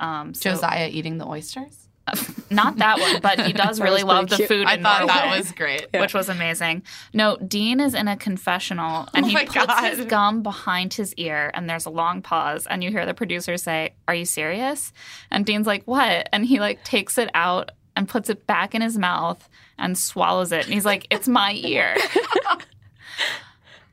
[0.00, 1.78] Um, so Josiah eating the oysters.
[2.50, 4.48] not that one, but he does really love the cute.
[4.48, 4.66] food.
[4.66, 5.86] I thought that was great.
[5.94, 6.82] which was amazing.
[7.14, 9.94] No, Dean is in a confessional, and Oh he puts God.
[9.94, 13.56] his gum behind his ear, and there's a long pause, and you hear the producer
[13.56, 14.92] say, "Are you serious?"
[15.30, 18.82] And Dean's like, "What?" And he like takes it out and puts it back in
[18.82, 19.48] his mouth
[19.78, 21.96] and swallows it, and he's like, "It's my ear."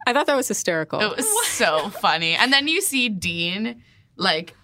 [0.08, 1.00] I thought that was hysterical.
[1.02, 2.34] It was so funny.
[2.34, 3.84] And then you see Dean
[4.16, 4.56] like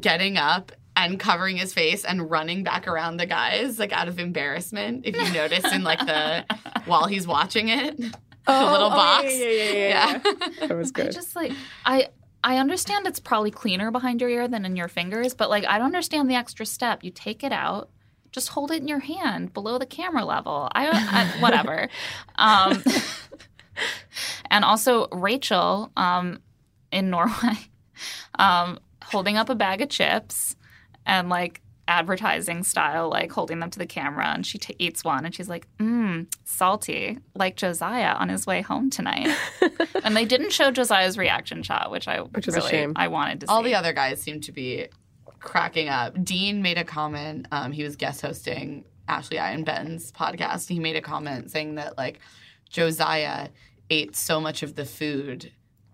[0.00, 4.18] getting up and covering his face and running back around the guys like out of
[4.18, 5.04] embarrassment.
[5.04, 6.46] If you notice in like the
[6.86, 8.12] while he's watching it, the
[8.46, 9.26] oh, little oh, box.
[9.26, 10.66] Oh, yeah, yeah, yeah, yeah, Yeah.
[10.66, 11.12] That was I good.
[11.12, 11.52] just like
[11.84, 12.08] I
[12.42, 15.78] I understand it's probably cleaner behind your ear than in your fingers, but like I
[15.78, 17.04] don't understand the extra step.
[17.04, 17.90] You take it out,
[18.36, 20.68] just hold it in your hand below the camera level.
[20.72, 21.88] I, I whatever.
[22.36, 22.84] um,
[24.50, 26.42] and also Rachel um,
[26.92, 27.56] in Norway
[28.38, 30.54] um, holding up a bag of chips
[31.06, 35.24] and like advertising style, like holding them to the camera, and she t- eats one,
[35.24, 39.34] and she's like, "Mmm, salty," like Josiah on his way home tonight.
[40.04, 42.92] and they didn't show Josiah's reaction shot, which I Which is a shame.
[42.96, 43.52] I wanted to see.
[43.52, 44.88] All the other guys seem to be
[45.46, 46.22] cracking up.
[46.22, 47.46] Dean made a comment.
[47.52, 50.68] Um, he was guest hosting Ashley I and Ben's podcast.
[50.68, 52.18] He made a comment saying that like
[52.68, 53.48] Josiah
[53.88, 55.52] ate so much of the food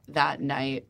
[0.09, 0.87] that night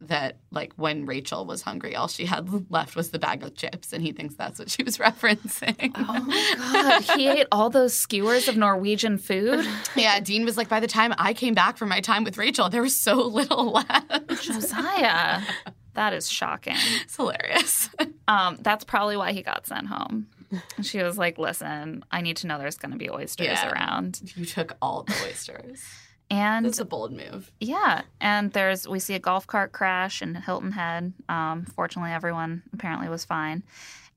[0.00, 3.92] that like when Rachel was hungry, all she had left was the bag of chips,
[3.92, 5.92] and he thinks that's what she was referencing.
[5.96, 9.66] Oh my god, he ate all those skewers of Norwegian food.
[9.96, 12.68] yeah, Dean was like, by the time I came back from my time with Rachel,
[12.68, 14.42] there was so little left.
[14.42, 15.42] Josiah,
[15.98, 16.76] that is shocking.
[17.02, 17.90] it's hilarious.
[18.28, 20.26] Um, that's probably why he got sent home.
[20.82, 23.70] She was like, "Listen, I need to know there's going to be oysters Yeah.
[23.72, 25.82] around." you took all the oysters.
[26.30, 27.50] And That's a bold move.
[27.58, 31.14] Yeah, and there's we see a golf cart crash in Hilton Head.
[31.30, 33.62] Um, fortunately, everyone apparently was fine,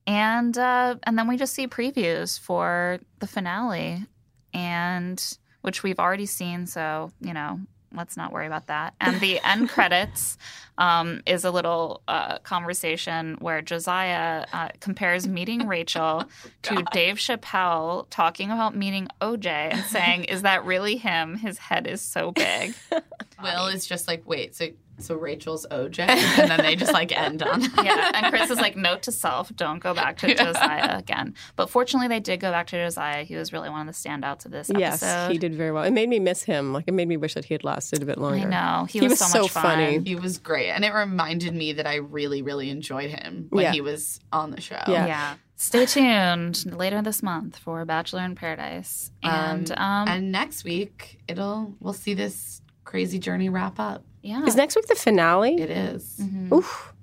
[0.06, 4.06] and uh, and then we just see previews for the finale,
[4.54, 6.66] and which we've already seen.
[6.68, 7.62] So you know,
[7.94, 8.94] let's not worry about that.
[9.00, 10.38] And the end credits
[10.78, 16.26] um, is a little uh, conversation where Josiah uh, compares meeting Rachel
[16.64, 21.36] to Dave Chappelle talking about meeting OJ and saying, "Is that really him?
[21.36, 22.74] His head is so big."
[23.42, 24.68] Will is just like, wait, so
[25.04, 27.62] so Rachel's OJ, and then they just like end on.
[27.84, 31.36] yeah, and Chris is like, note to self, don't go back to Josiah again.
[31.56, 33.24] But fortunately, they did go back to Josiah.
[33.24, 35.02] He was really one of the standouts of this Yes,
[35.32, 35.84] he did very well.
[35.84, 36.74] It made me miss him.
[36.74, 38.46] Like it made me wish that he had lasted a bit longer.
[38.48, 38.50] I
[38.80, 39.64] know he, He was, was so, so fun.
[39.64, 40.00] funny.
[40.00, 43.72] He was great, and it reminded me that I really, really enjoyed him when Yeah.
[43.72, 44.80] he was on the show.
[44.88, 45.06] Yeah.
[45.06, 45.36] Yeah.
[45.56, 51.76] Stay tuned later this month for Bachelor in Paradise, and um, And next week, it'll
[51.80, 54.04] we'll see this crazy journey wrap up.
[54.22, 55.56] Yeah, Is next week the finale?
[55.62, 56.18] It is.
[56.22, 56.52] Mhm.
[56.54, 56.94] Oof.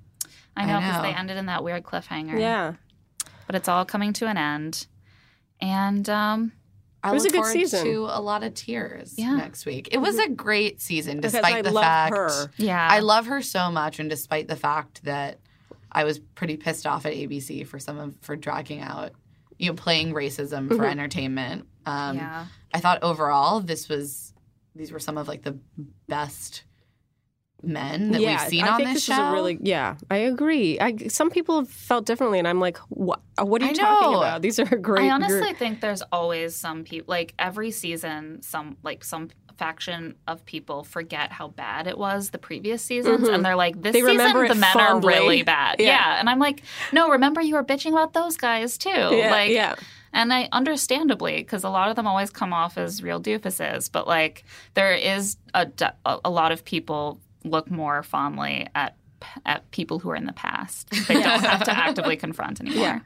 [0.55, 2.39] I I know because they ended in that weird cliffhanger.
[2.39, 2.73] Yeah.
[3.47, 4.85] but it's all coming to an end,
[5.61, 6.51] and um,
[7.03, 7.83] I It was look a good forward season.
[7.85, 9.35] to a lot of tears Yeah.
[9.37, 9.89] next week.
[9.91, 12.51] It was a great season, despite I the love fact her.
[12.57, 15.39] yeah, I love her so much, and despite the fact that
[15.91, 19.11] I was pretty pissed off at ABC for some of for dragging out,
[19.57, 21.65] you know, playing racism for entertainment.
[21.87, 22.45] Um, yeah.
[22.73, 24.33] I thought overall this was
[24.75, 25.57] these were some of like the
[26.07, 26.63] best
[27.63, 29.23] men that yeah, we've seen I on think this, this show.
[29.23, 29.95] is a really yeah.
[30.09, 30.79] I agree.
[30.79, 33.21] I some people have felt differently, and I'm like, what?
[33.41, 34.17] What are you I talking know.
[34.19, 34.41] about?
[34.41, 35.05] These are great.
[35.05, 35.57] I honestly group.
[35.57, 41.33] think there's always some people like every season some like some faction of people forget
[41.33, 44.05] how bad it was the previous seasons and they're like this Mm-hmm.
[44.05, 45.13] They season remember the men fondly.
[45.13, 45.75] are really bad.
[45.79, 45.85] Yeah.
[45.87, 46.19] Yeah.
[46.19, 46.61] And I'm like,
[46.93, 49.75] "No, remember you were bitching about those guys too." Yeah, like yeah.
[50.13, 54.07] and I understandably cuz a lot of them always come off as real doofuses, but
[54.07, 54.45] like
[54.75, 55.67] there is a
[56.23, 58.95] a lot of people look more fondly at
[59.45, 60.89] at people who are in the past.
[61.07, 62.81] They don't have to actively confront anymore.
[62.83, 62.99] Yeah.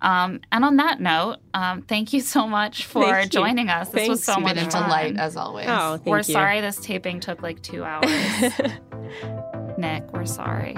[0.00, 3.40] Um, and on that note, um, thank you so much for Thank you.
[3.40, 3.88] joining us.
[3.90, 4.82] This was so You've much been a fun.
[4.82, 5.66] delight as always.
[5.68, 6.22] Oh, thank we're you.
[6.24, 8.10] sorry this taping took like two hours.
[9.78, 10.74] Nick, we're sorry.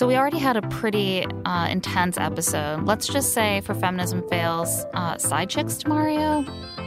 [0.00, 2.86] So we already had a pretty uh, intense episode.
[2.86, 6.42] Let's just say for feminism fails, uh, side chicks to Mario,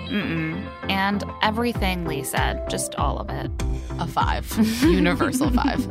[0.09, 3.51] mm-mm, and everything Lee said, just all of it.
[3.99, 5.85] a five, universal five.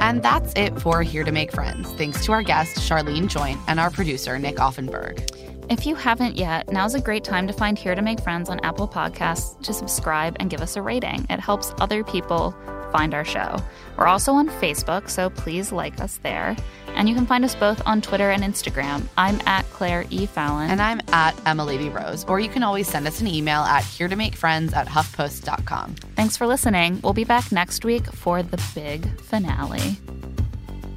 [0.00, 1.88] And that's it for Here to Make Friends.
[1.92, 5.43] Thanks to our guest, Sharleen Joynt, and our producer, Nick Offenberg.
[5.70, 8.60] If you haven't yet, now's a great time to find Here to Make Friends on
[8.60, 11.26] Apple Podcasts to subscribe and give us a rating.
[11.30, 12.54] It helps other people
[12.92, 13.56] find our show.
[13.96, 16.54] We're also on Facebook, so please like us there.
[16.88, 19.08] And you can find us both on Twitter and Instagram.
[19.16, 20.26] I'm at Claire E.
[20.26, 20.70] Fallon.
[20.70, 23.84] And I'm at Emma Lady Rose, or you can always send us an email at
[23.84, 25.94] here to make friends at huffpost.com.
[26.14, 27.00] Thanks for listening.
[27.02, 29.96] We'll be back next week for the big finale.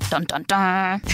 [0.09, 1.01] Dun dun dun.